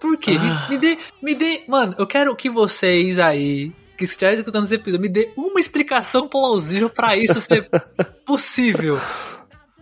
Por 0.00 0.16
quê? 0.18 0.32
Me- 0.32 0.38
Ah. 0.50 0.66
Me, 0.70 0.78
dê, 0.78 0.98
me 1.22 1.34
dê. 1.34 1.62
Mano, 1.68 1.94
eu 1.98 2.06
quero 2.06 2.34
que 2.36 2.48
vocês 2.50 3.18
aí, 3.18 3.72
que 3.96 4.04
estiverem 4.04 4.38
escutando 4.38 4.64
esse 4.64 4.74
episódio, 4.74 5.00
me 5.00 5.08
dê 5.08 5.30
uma 5.36 5.58
explicação 5.60 6.28
plausível 6.28 6.88
pra 6.90 7.16
isso 7.16 7.40
ser 7.40 7.68
possível. 8.26 8.98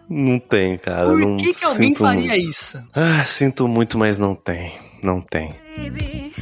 Não 0.09 0.39
tem, 0.39 0.77
cara. 0.79 1.07
Por 1.07 1.19
não 1.19 1.37
que, 1.37 1.55
que 1.55 1.65
alguém 1.65 1.95
faria 1.95 2.29
muito. 2.35 2.51
isso? 2.51 2.83
Ah, 2.93 3.25
sinto 3.25 3.67
muito, 3.67 3.99
mas 3.99 4.19
não 4.19 4.35
tem. 4.35 4.79
Não 5.03 5.21
tem. 5.21 5.53
baby. 5.77 6.33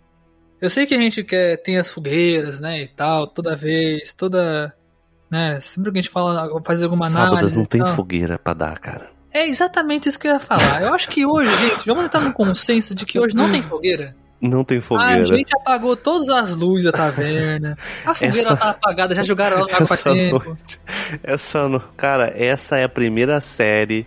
eu 0.60 0.70
sei 0.70 0.86
que 0.86 0.94
a 0.94 0.98
gente 0.98 1.22
quer, 1.22 1.58
tem 1.58 1.78
as 1.78 1.90
fogueiras, 1.90 2.60
né, 2.60 2.82
e 2.82 2.88
tal, 2.88 3.26
toda 3.26 3.54
vez, 3.54 4.14
toda, 4.14 4.74
né, 5.30 5.60
sempre 5.60 5.92
que 5.92 5.98
a 5.98 6.02
gente 6.02 6.10
fala, 6.10 6.48
faz 6.64 6.82
alguma 6.82 7.08
Sábados 7.10 7.36
análise 7.36 7.56
não 7.56 7.64
e 7.64 7.66
tem 7.66 7.82
tal. 7.82 7.94
fogueira 7.94 8.38
pra 8.38 8.54
dar, 8.54 8.78
cara. 8.78 9.10
É 9.32 9.46
exatamente 9.46 10.08
isso 10.08 10.18
que 10.18 10.26
eu 10.26 10.32
ia 10.32 10.40
falar. 10.40 10.80
Eu 10.80 10.94
acho 10.94 11.10
que 11.10 11.26
hoje, 11.26 11.54
gente, 11.58 11.84
vamos 11.86 12.06
entrar 12.06 12.20
no 12.20 12.32
consenso 12.32 12.94
de 12.94 13.04
que 13.04 13.18
hoje 13.20 13.36
não 13.36 13.50
tem 13.50 13.60
fogueira. 13.60 14.16
Não 14.40 14.62
tem 14.64 14.78
A 14.78 14.82
fogueira. 14.82 15.24
gente 15.24 15.50
apagou 15.56 15.96
todas 15.96 16.28
as 16.28 16.54
luzes 16.54 16.84
da 16.84 16.92
taverna. 16.92 17.76
A 18.04 18.12
fogueira 18.14 18.38
Essa- 18.50 18.56
tá 18.56 18.70
apagada, 18.70 19.14
já 19.14 19.22
jogaram 19.24 19.58
ela 19.58 19.66
água 19.72 19.82
Essa 19.94 20.12
tempo. 20.12 20.44
noite. 20.44 20.80
Essa 21.22 21.68
no... 21.68 21.80
Cara, 21.96 22.32
essa 22.36 22.76
é 22.76 22.84
a 22.84 22.88
primeira 22.88 23.40
série 23.40 24.06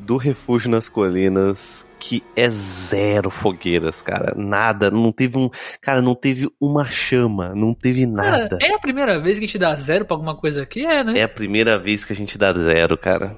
do 0.00 0.16
Refúgio 0.16 0.68
nas 0.70 0.88
Colinas 0.88 1.84
que 2.00 2.22
é 2.36 2.50
zero 2.50 3.30
fogueiras, 3.30 4.02
cara. 4.02 4.34
Nada, 4.36 4.90
não 4.90 5.10
teve 5.10 5.38
um. 5.38 5.48
Cara, 5.80 6.02
não 6.02 6.14
teve 6.14 6.50
uma 6.60 6.84
chama, 6.84 7.54
não 7.54 7.72
teve 7.72 8.04
Cara, 8.12 8.30
nada. 8.40 8.58
é 8.60 8.74
a 8.74 8.78
primeira 8.78 9.18
vez 9.18 9.38
que 9.38 9.44
a 9.44 9.46
gente 9.46 9.58
dá 9.58 9.74
zero 9.74 10.04
pra 10.04 10.14
alguma 10.14 10.36
coisa 10.36 10.62
aqui? 10.64 10.84
É, 10.84 11.02
né? 11.02 11.18
É 11.20 11.22
a 11.22 11.28
primeira 11.28 11.78
vez 11.78 12.04
que 12.04 12.12
a 12.12 12.16
gente 12.16 12.36
dá 12.36 12.52
zero, 12.52 12.98
cara. 12.98 13.36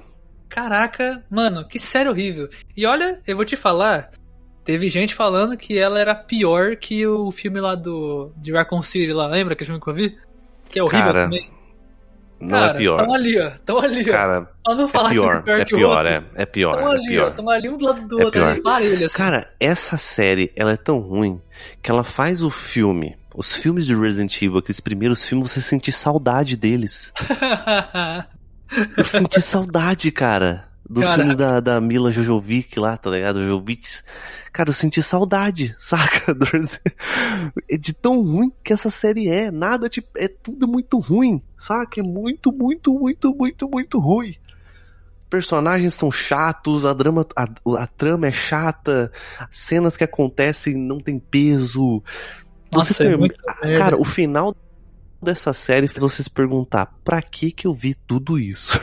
Caraca, 0.49 1.23
mano, 1.29 1.65
que 1.65 1.79
série 1.79 2.09
horrível. 2.09 2.49
E 2.75 2.85
olha, 2.85 3.21
eu 3.25 3.35
vou 3.37 3.45
te 3.45 3.55
falar, 3.55 4.09
teve 4.67 4.89
gente 4.89 5.15
falando 5.15 5.55
que 5.55 5.77
ela 5.79 5.97
era 5.97 6.13
pior 6.13 6.75
que 6.75 7.07
o 7.07 7.31
filme 7.31 7.61
lá 7.61 7.73
do 7.73 8.33
de 8.35 8.51
Raccoon 8.51 8.83
City 8.83 9.13
lá, 9.13 9.25
lembra 9.25 9.55
que 9.55 9.63
filme 9.63 9.79
que 9.79 9.87
eu 9.87 9.93
vi? 9.93 10.17
Que 10.69 10.77
é 10.79 10.83
horrível 10.83 11.05
Cara, 11.05 11.23
também. 11.23 11.49
Não 12.37 12.49
Cara, 12.49 12.71
é 12.71 12.73
pior. 12.73 12.97
Tão 12.97 13.13
ali, 13.13 13.39
ó. 13.39 13.51
Tão 13.65 13.79
ali, 13.79 14.09
ó. 14.09 14.11
Cara, 14.11 14.49
não 14.67 14.85
é 14.85 14.87
falar 14.89 15.09
pior, 15.11 15.37
que 15.37 15.43
pior 15.45 15.59
é 15.59 15.65
que 15.65 15.75
pior, 15.75 16.05
é, 16.05 16.23
é 16.35 16.45
pior, 16.45 16.75
Tão 16.77 16.91
é 16.91 16.95
ali, 16.95 17.07
pior. 17.07 17.33
Tão 17.33 17.49
ali 17.49 17.69
um 17.69 17.77
do 17.77 17.85
lado 17.85 18.07
do 18.09 18.19
É 18.19 18.25
outro, 18.25 18.41
pior. 18.41 18.51
ali, 18.51 18.61
parelho, 18.61 19.05
assim. 19.05 19.15
Cara, 19.15 19.49
essa 19.57 19.97
série, 19.97 20.51
ela 20.53 20.73
é 20.73 20.77
tão 20.77 20.99
ruim 20.99 21.41
que 21.81 21.89
ela 21.89 22.03
faz 22.03 22.43
o 22.43 22.49
filme, 22.49 23.15
os 23.33 23.55
filmes 23.55 23.85
de 23.85 23.95
Resident 23.95 24.35
Evil, 24.41 24.57
aqueles 24.57 24.81
primeiros 24.81 25.25
filmes, 25.25 25.49
você 25.49 25.61
sentir 25.61 25.93
saudade 25.93 26.57
deles. 26.57 27.13
Eu 28.97 29.05
senti 29.05 29.39
saudade, 29.39 30.11
cara. 30.11 30.67
Dos 30.89 31.03
Cara. 31.03 31.17
filmes 31.17 31.35
da, 31.35 31.59
da 31.59 31.81
Mila 31.81 32.11
Jojovic 32.11 32.79
lá, 32.79 32.95
tá 32.95 33.09
ligado? 33.09 33.39
Jojovic. 33.41 33.87
Cara, 34.57 34.69
eu 34.71 34.73
senti 34.73 35.03
saudade, 35.03 35.75
saca? 35.77 36.35
É 37.69 37.77
de 37.77 37.93
tão 37.93 38.23
ruim 38.23 38.51
que 38.63 38.73
essa 38.73 38.89
série 38.89 39.29
é. 39.29 39.51
Nada, 39.51 39.87
tipo, 39.87 40.07
é 40.17 40.27
tudo 40.27 40.67
muito 40.67 40.97
ruim, 40.97 41.39
saca? 41.59 41.99
É 41.99 42.03
muito, 42.03 42.51
muito, 42.51 42.91
muito, 42.91 43.35
muito, 43.35 43.69
muito 43.69 43.99
ruim. 43.99 44.35
Personagens 45.29 45.93
são 45.93 46.09
chatos, 46.09 46.87
a, 46.87 46.93
drama, 46.93 47.23
a, 47.35 47.47
a 47.83 47.85
trama 47.85 48.25
é 48.25 48.31
chata, 48.31 49.11
as 49.39 49.55
cenas 49.59 49.95
que 49.95 50.03
acontecem 50.03 50.75
não 50.75 50.97
tem 50.99 51.19
peso. 51.19 52.01
Nossa, 52.73 52.95
Você 52.95 53.03
é 53.03 53.05
termina- 53.09 53.19
muito 53.19 53.35
Ah. 53.47 53.77
Cara, 53.77 53.95
o 54.01 54.05
final 54.05 54.55
dessa 55.21 55.51
série 55.53 55.87
fez 55.87 55.99
você 55.99 56.23
se 56.23 56.29
perguntar, 56.29 56.85
pra 57.03 57.21
que 57.21 57.51
que 57.51 57.67
eu 57.67 57.73
vi 57.73 57.95
tudo 57.95 58.39
isso? 58.39 58.79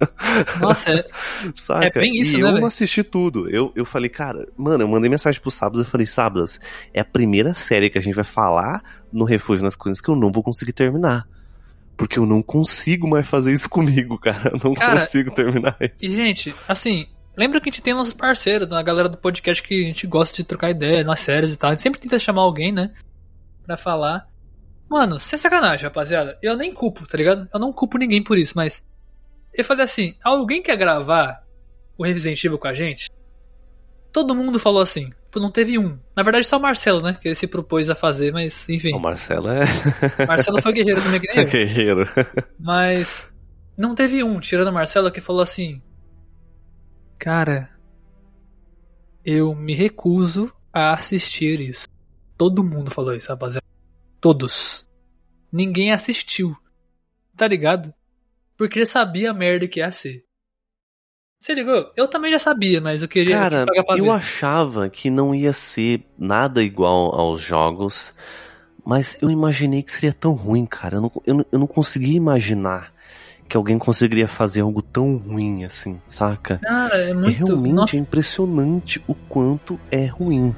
Nossa, 0.60 0.90
é, 0.90 1.06
Saca? 1.54 1.86
É 1.86 1.90
bem 2.00 2.20
isso, 2.20 2.32
e 2.32 2.36
né, 2.36 2.42
eu 2.42 2.48
velho? 2.48 2.60
não 2.60 2.68
assisti 2.68 3.02
tudo. 3.02 3.48
Eu, 3.48 3.72
eu 3.74 3.84
falei, 3.84 4.08
cara, 4.08 4.46
mano, 4.56 4.84
eu 4.84 4.88
mandei 4.88 5.08
mensagem 5.10 5.40
pro 5.40 5.50
Sábados, 5.50 5.80
eu 5.80 5.90
falei, 5.90 6.06
Sábados, 6.06 6.60
é 6.92 7.00
a 7.00 7.04
primeira 7.04 7.54
série 7.54 7.90
que 7.90 7.98
a 7.98 8.02
gente 8.02 8.14
vai 8.14 8.24
falar 8.24 8.82
no 9.12 9.24
Refúgio 9.24 9.64
nas 9.64 9.76
Coisas 9.76 10.00
que 10.00 10.08
eu 10.08 10.16
não 10.16 10.30
vou 10.30 10.42
conseguir 10.42 10.72
terminar. 10.72 11.26
Porque 11.96 12.18
eu 12.18 12.24
não 12.24 12.40
consigo 12.40 13.08
mais 13.08 13.26
fazer 13.26 13.52
isso 13.52 13.68
comigo, 13.68 14.16
cara. 14.18 14.52
Eu 14.54 14.60
não 14.62 14.74
Cara, 14.74 15.00
consigo 15.00 15.34
terminar 15.34 15.76
isso. 15.80 16.04
E, 16.04 16.14
gente, 16.14 16.54
assim, 16.68 17.06
lembra 17.36 17.60
que 17.60 17.68
a 17.68 17.72
gente 17.72 17.82
tem 17.82 17.92
nossos 17.92 18.14
parceiros, 18.14 18.70
a 18.72 18.82
galera 18.82 19.08
do 19.08 19.18
podcast 19.18 19.60
que 19.60 19.84
a 19.84 19.88
gente 19.88 20.06
gosta 20.06 20.36
de 20.36 20.44
trocar 20.44 20.70
ideia 20.70 21.02
nas 21.02 21.18
séries 21.18 21.50
e 21.50 21.56
tal. 21.56 21.70
A 21.70 21.72
gente 21.72 21.82
sempre 21.82 22.00
tenta 22.00 22.16
chamar 22.16 22.42
alguém, 22.42 22.70
né? 22.70 22.92
Pra 23.66 23.76
falar. 23.76 24.27
Mano, 24.88 25.18
sem 25.20 25.38
sacanagem, 25.38 25.84
rapaziada. 25.84 26.38
Eu 26.42 26.56
nem 26.56 26.72
culpo, 26.72 27.06
tá 27.06 27.16
ligado? 27.16 27.48
Eu 27.52 27.60
não 27.60 27.72
culpo 27.72 27.98
ninguém 27.98 28.22
por 28.22 28.38
isso, 28.38 28.54
mas. 28.56 28.82
Eu 29.52 29.64
falei 29.64 29.84
assim: 29.84 30.14
alguém 30.24 30.62
quer 30.62 30.76
gravar 30.76 31.44
o 31.96 32.04
Resident 32.04 32.42
Evil 32.42 32.58
com 32.58 32.68
a 32.68 32.74
gente? 32.74 33.10
Todo 34.12 34.34
mundo 34.34 34.58
falou 34.58 34.80
assim. 34.80 35.10
Tipo, 35.28 35.40
não 35.40 35.50
teve 35.50 35.78
um. 35.78 35.98
Na 36.16 36.22
verdade, 36.22 36.46
só 36.46 36.56
o 36.56 36.60
Marcelo, 36.60 37.02
né? 37.02 37.16
Que 37.20 37.28
ele 37.28 37.34
se 37.34 37.46
propôs 37.46 37.88
a 37.90 37.94
fazer, 37.94 38.32
mas 38.32 38.68
enfim. 38.68 38.94
O 38.94 38.98
Marcelo 38.98 39.48
é 39.48 39.64
Marcelo 40.26 40.60
foi 40.60 40.72
guerreiro 40.72 41.02
também, 41.02 41.20
que 41.20 41.28
nem 41.28 41.44
eu. 41.44 41.46
guerreiro. 41.50 42.04
Mas 42.58 43.30
não 43.76 43.94
teve 43.94 44.24
um, 44.24 44.40
tirando 44.40 44.68
o 44.68 44.72
Marcelo, 44.72 45.12
que 45.12 45.20
falou 45.20 45.42
assim: 45.42 45.80
Cara, 47.18 47.70
eu 49.24 49.54
me 49.54 49.74
recuso 49.74 50.52
a 50.72 50.92
assistir 50.92 51.60
isso. 51.60 51.86
Todo 52.36 52.64
mundo 52.64 52.90
falou 52.90 53.14
isso, 53.14 53.28
rapaziada. 53.28 53.66
Todos. 54.20 54.86
Ninguém 55.52 55.92
assistiu. 55.92 56.56
Tá 57.36 57.46
ligado? 57.46 57.92
Porque 58.56 58.84
sabia 58.84 59.30
a 59.30 59.34
merda 59.34 59.68
que 59.68 59.80
ia 59.80 59.92
ser. 59.92 60.24
Você 61.40 61.54
ligou? 61.54 61.92
Eu 61.96 62.08
também 62.08 62.32
já 62.32 62.38
sabia, 62.38 62.80
mas 62.80 63.00
eu 63.00 63.08
queria 63.08 63.36
Cara, 63.36 63.64
eu 63.96 64.04
ver. 64.04 64.10
achava 64.10 64.90
que 64.90 65.08
não 65.08 65.32
ia 65.34 65.52
ser 65.52 66.04
nada 66.18 66.62
igual 66.62 67.14
aos 67.14 67.40
jogos, 67.40 68.12
mas 68.84 69.16
eu 69.22 69.30
imaginei 69.30 69.82
que 69.82 69.92
seria 69.92 70.12
tão 70.12 70.32
ruim, 70.32 70.66
cara. 70.66 70.96
Eu 70.96 71.00
não, 71.02 71.12
eu 71.24 71.34
não, 71.34 71.46
eu 71.52 71.58
não 71.60 71.66
conseguia 71.68 72.16
imaginar 72.16 72.92
que 73.48 73.56
alguém 73.56 73.78
conseguiria 73.78 74.26
fazer 74.26 74.62
algo 74.62 74.82
tão 74.82 75.16
ruim 75.16 75.64
assim, 75.64 76.00
saca? 76.08 76.58
Cara, 76.58 76.96
é 76.96 77.10
E 77.10 77.14
muito. 77.14 77.44
realmente 77.46 77.72
Nossa, 77.74 77.96
é 77.96 78.00
impressionante 78.00 79.00
o 79.06 79.14
quanto 79.14 79.78
é 79.90 80.06
ruim. 80.06 80.54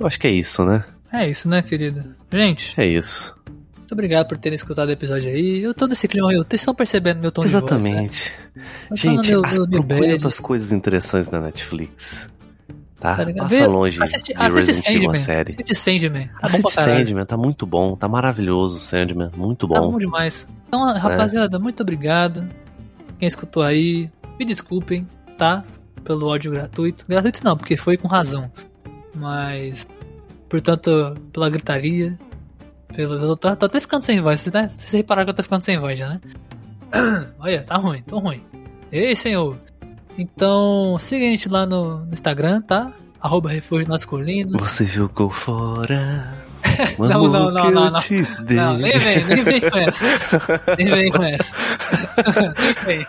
Eu 0.00 0.06
acho 0.06 0.18
que 0.18 0.26
é 0.26 0.30
isso, 0.30 0.64
né? 0.64 0.84
é 1.12 1.28
isso, 1.28 1.48
né, 1.48 1.62
querida? 1.62 2.16
Gente, 2.32 2.74
É 2.80 2.86
isso. 2.86 3.34
muito 3.78 3.92
obrigado 3.92 4.28
por 4.28 4.38
terem 4.38 4.54
escutado 4.54 4.88
o 4.88 4.92
episódio 4.92 5.30
aí. 5.30 5.62
Eu 5.62 5.72
tô 5.74 5.86
nesse 5.86 6.06
clima 6.06 6.30
aí, 6.30 6.36
vocês 6.36 6.60
estão 6.60 6.74
percebendo 6.74 7.20
meu 7.20 7.32
tom 7.32 7.42
de 7.42 7.48
voz. 7.48 7.62
né? 7.62 7.68
Exatamente. 7.68 8.34
Gente, 8.94 9.28
meu- 9.30 9.42
outras 10.12 10.38
coisas 10.40 10.72
interessantes 10.72 11.30
na 11.30 11.40
Netflix. 11.40 12.28
Tá? 13.00 13.14
Tá? 13.14 13.24
Passa 13.32 13.48
Vê- 13.48 13.66
longe 13.66 14.02
assiste, 14.02 14.34
de 14.34 14.42
assiste 14.42 14.66
Resident 14.66 14.88
Evil 14.96 15.10
a 15.10 15.14
série. 15.14 15.52
Assiste 15.52 15.74
Sandman. 15.76 16.26
Tá 16.26 16.32
bom 16.40 16.46
Assiste 16.46 16.62
pra 16.62 16.72
caralho. 16.84 17.06
Sandman, 17.06 17.26
tá 17.26 17.36
muito 17.36 17.64
bom, 17.66 17.96
tá 17.96 18.08
maravilhoso 18.08 18.80
Sandman, 18.80 19.30
muito 19.36 19.68
Tá 19.68 19.80
bom. 19.80 19.92
bom 19.92 19.98
demais. 19.98 20.44
Então, 20.66 20.84
rapaziada, 20.98 21.58
muito 21.60 21.80
obrigado. 21.80 22.46
Quem 23.18 23.28
escutou 23.28 23.62
aí, 23.62 24.10
me 24.38 24.44
desculpem, 24.44 25.06
tá? 25.38 25.64
Pelo 26.04 26.28
áudio 26.28 26.50
gratuito. 26.50 27.04
Gratuito 27.08 27.44
não, 27.44 27.56
porque 27.56 27.76
foi 27.76 27.96
com 27.96 28.08
razão. 28.08 28.50
Mas, 29.18 29.86
portanto, 30.48 31.16
pela 31.32 31.50
gritaria. 31.50 32.18
Pelo, 32.94 33.16
eu 33.16 33.36
tô, 33.36 33.54
tô 33.54 33.66
até 33.66 33.80
ficando 33.80 34.02
sem 34.02 34.20
voz, 34.20 34.46
né? 34.46 34.70
Vocês 34.76 34.92
repararam 34.92 35.26
que 35.26 35.30
eu 35.30 35.36
tô 35.36 35.42
ficando 35.42 35.62
sem 35.62 35.78
voz 35.78 35.98
já, 35.98 36.08
né? 36.08 36.20
Olha, 37.38 37.62
tá 37.62 37.76
ruim, 37.76 38.02
tô 38.02 38.18
ruim. 38.18 38.42
Ei, 38.90 39.14
senhor. 39.14 39.58
Então, 40.16 40.96
siga 40.98 41.26
a 41.26 41.28
gente 41.28 41.48
lá 41.48 41.66
no, 41.66 42.04
no 42.06 42.12
Instagram, 42.12 42.62
tá? 42.62 42.92
Arroba 43.20 43.50
Refúgio 43.50 43.88
nas 43.88 44.04
Colinas. 44.04 44.60
Você 44.60 44.84
jogou 44.86 45.30
fora. 45.30 46.47
O 46.98 47.06
Não, 47.08 47.22
não, 47.28 47.50
não, 47.50 47.70
não, 47.70 47.90
não. 47.90 48.00
Não, 48.50 48.78
nem 48.78 48.98
vem, 48.98 49.24
nem 49.24 49.42
vem 49.42 49.60
com 49.60 49.78
essa. 49.78 50.06
Nem 50.76 50.90
vem 50.90 51.10
com 51.10 51.22
essa. 51.24 51.54
vem. 52.84 53.06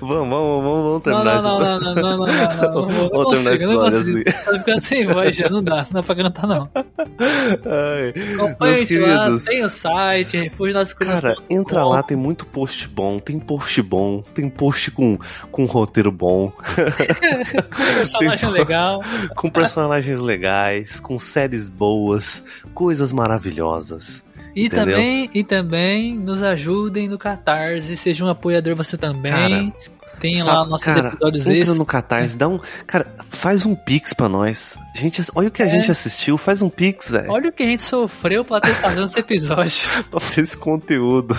Vamos, 0.00 0.28
vamos, 0.28 0.30
vamos, 0.30 0.62
vamos 0.64 0.92
Não, 0.92 1.00
terminar 1.00 1.42
não, 1.42 1.58
não, 1.58 1.80
não, 1.80 1.94
não, 1.94 1.94
não, 1.94 2.16
não, 2.16 2.26
não, 2.26 2.88
não, 2.88 3.08
não, 3.10 3.32
esse 3.32 3.44
consigo, 3.44 3.72
não 3.72 3.90
consigo. 3.90 4.20
assim. 4.20 4.44
Tá 4.44 4.58
ficando 4.58 4.80
sem 4.80 5.06
voz 5.06 5.36
já, 5.36 5.48
não 5.50 5.62
dá, 5.62 5.76
não 5.76 6.00
dá 6.00 6.02
pra 6.02 6.16
cantar 6.16 6.46
não. 6.46 6.70
Ai, 6.74 8.14
Acompanha 8.34 8.72
a 8.72 8.76
meus 8.76 8.88
gente 8.88 8.98
lá, 8.98 9.38
tem 9.44 9.64
o 9.64 9.68
site, 9.68 10.36
refúgio 10.38 10.74
nas 10.74 10.92
Cruzes. 10.92 11.20
Cara, 11.20 11.36
entra 11.50 11.84
lá, 11.84 12.02
tem 12.02 12.16
muito 12.16 12.46
post 12.46 12.88
bom, 12.88 13.18
tem 13.18 13.38
post 13.38 13.82
bom, 13.82 14.22
tem 14.34 14.48
post 14.48 14.90
com, 14.90 15.18
com 15.50 15.66
roteiro 15.66 16.10
bom, 16.10 16.50
com 17.76 17.94
personagem 17.94 18.50
legal. 18.50 19.02
com 19.36 19.50
personagens 19.50 20.18
legais, 20.18 20.98
com 20.98 21.18
séries 21.18 21.68
boas, 21.68 22.42
coisas 22.74 23.12
maravilhosas. 23.12 24.22
E 24.56 24.66
Entendeu? 24.66 24.96
também, 24.96 25.30
e 25.34 25.44
também 25.44 26.18
nos 26.18 26.42
ajudem 26.42 27.08
no 27.08 27.18
Catarse, 27.18 27.96
seja 27.96 28.24
um 28.24 28.28
apoiador 28.28 28.74
você 28.74 28.96
também. 28.96 29.72
tem 30.18 30.42
lá 30.42 30.54
Sabe, 30.54 30.70
nossos 30.70 30.84
cara, 30.84 31.08
episódios 31.10 31.46
entra 31.46 31.58
extras. 31.60 31.78
no 31.78 31.84
Catarse, 31.86 32.36
dá 32.36 32.48
um. 32.48 32.58
Cara, 32.86 33.14
faz 33.30 33.64
um 33.64 33.74
pix 33.76 34.12
pra 34.12 34.28
nós. 34.28 34.76
Gente, 34.96 35.22
olha 35.34 35.46
o 35.48 35.50
que 35.50 35.62
a 35.62 35.66
É. 35.66 35.68
gente 35.70 35.90
assistiu, 35.92 36.36
faz 36.36 36.60
um 36.60 36.68
pix, 36.68 37.10
velho. 37.10 37.30
Olha 37.30 37.50
o 37.50 37.52
que 37.52 37.62
a 37.62 37.66
gente 37.66 37.82
sofreu 37.82 38.44
pra 38.44 38.60
ter 38.60 38.74
fazendo 38.74 39.06
esse 39.06 39.18
episódio. 39.20 39.88
Pra 40.10 40.18
fazer 40.18 40.40
esse 40.40 40.56
conteúdo. 40.56 41.36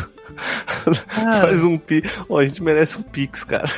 Cara, 1.14 1.42
Faz 1.42 1.62
um 1.64 1.78
pix. 1.78 2.10
Ó, 2.30 2.38
a 2.40 2.46
gente 2.48 2.64
merece 2.64 2.98
um 2.98 3.02
pix, 3.02 3.44
cara. 3.44 3.70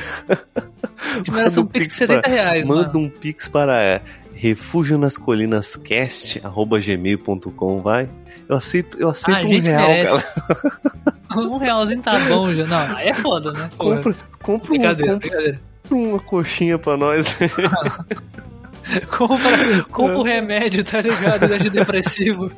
Te 1.24 1.32
merece 1.32 1.58
um 1.58 1.66
pix 1.66 1.88
de 1.88 1.94
70 1.94 2.28
reais, 2.28 2.64
Manda 2.64 2.86
mano. 2.92 3.00
um 3.00 3.08
pix 3.08 3.48
para 3.48 3.82
é, 3.82 4.00
refúgio 4.42 4.98
nas 4.98 5.16
colinas 5.16 5.76
cast, 5.76 6.40
arroba 6.44 6.80
gmail.com, 6.80 7.78
vai. 7.78 8.08
Eu 8.48 8.56
aceito, 8.56 8.98
eu 8.98 9.08
aceito 9.08 9.38
Ah, 9.38 9.42
um 9.46 9.48
real, 9.48 9.62
merece. 9.88 10.24
galera. 10.26 11.12
Um 11.34 11.56
realzinho 11.56 12.02
tá 12.02 12.18
bom 12.28 12.52
já. 12.52 12.66
Não, 12.66 12.96
aí 12.96 13.08
é 13.08 13.14
foda, 13.14 13.52
né? 13.52 13.70
Porra. 13.78 13.96
Compra, 13.96 14.14
compra, 14.42 14.66
um, 14.66 14.76
Brincadeira, 14.76 15.12
compra 15.14 15.28
brincadeira. 15.30 15.60
uma 15.90 16.18
coxinha 16.18 16.76
pra 16.78 16.96
nós. 16.96 17.36
Compra, 19.16 19.84
compra 19.92 20.18
o 20.18 20.22
remédio, 20.24 20.82
tá 20.84 21.00
ligado? 21.00 21.46
De 21.46 21.54
antidepressivo. 21.54 22.50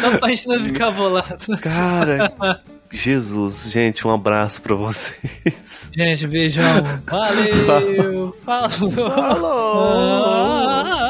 Só 0.00 0.16
pra 0.16 0.28
gente 0.28 0.46
não 0.46 0.60
ficar 0.64 0.92
bolado. 0.92 1.58
Cara, 1.60 2.32
Jesus, 2.90 3.68
gente, 3.70 4.06
um 4.06 4.10
abraço 4.14 4.62
pra 4.62 4.76
vocês. 4.76 5.90
Gente, 5.94 6.26
beijão. 6.28 6.84
Valeu. 7.04 8.32
Falou. 8.44 8.92
Falou! 9.10 9.92
Ah. 9.92 11.01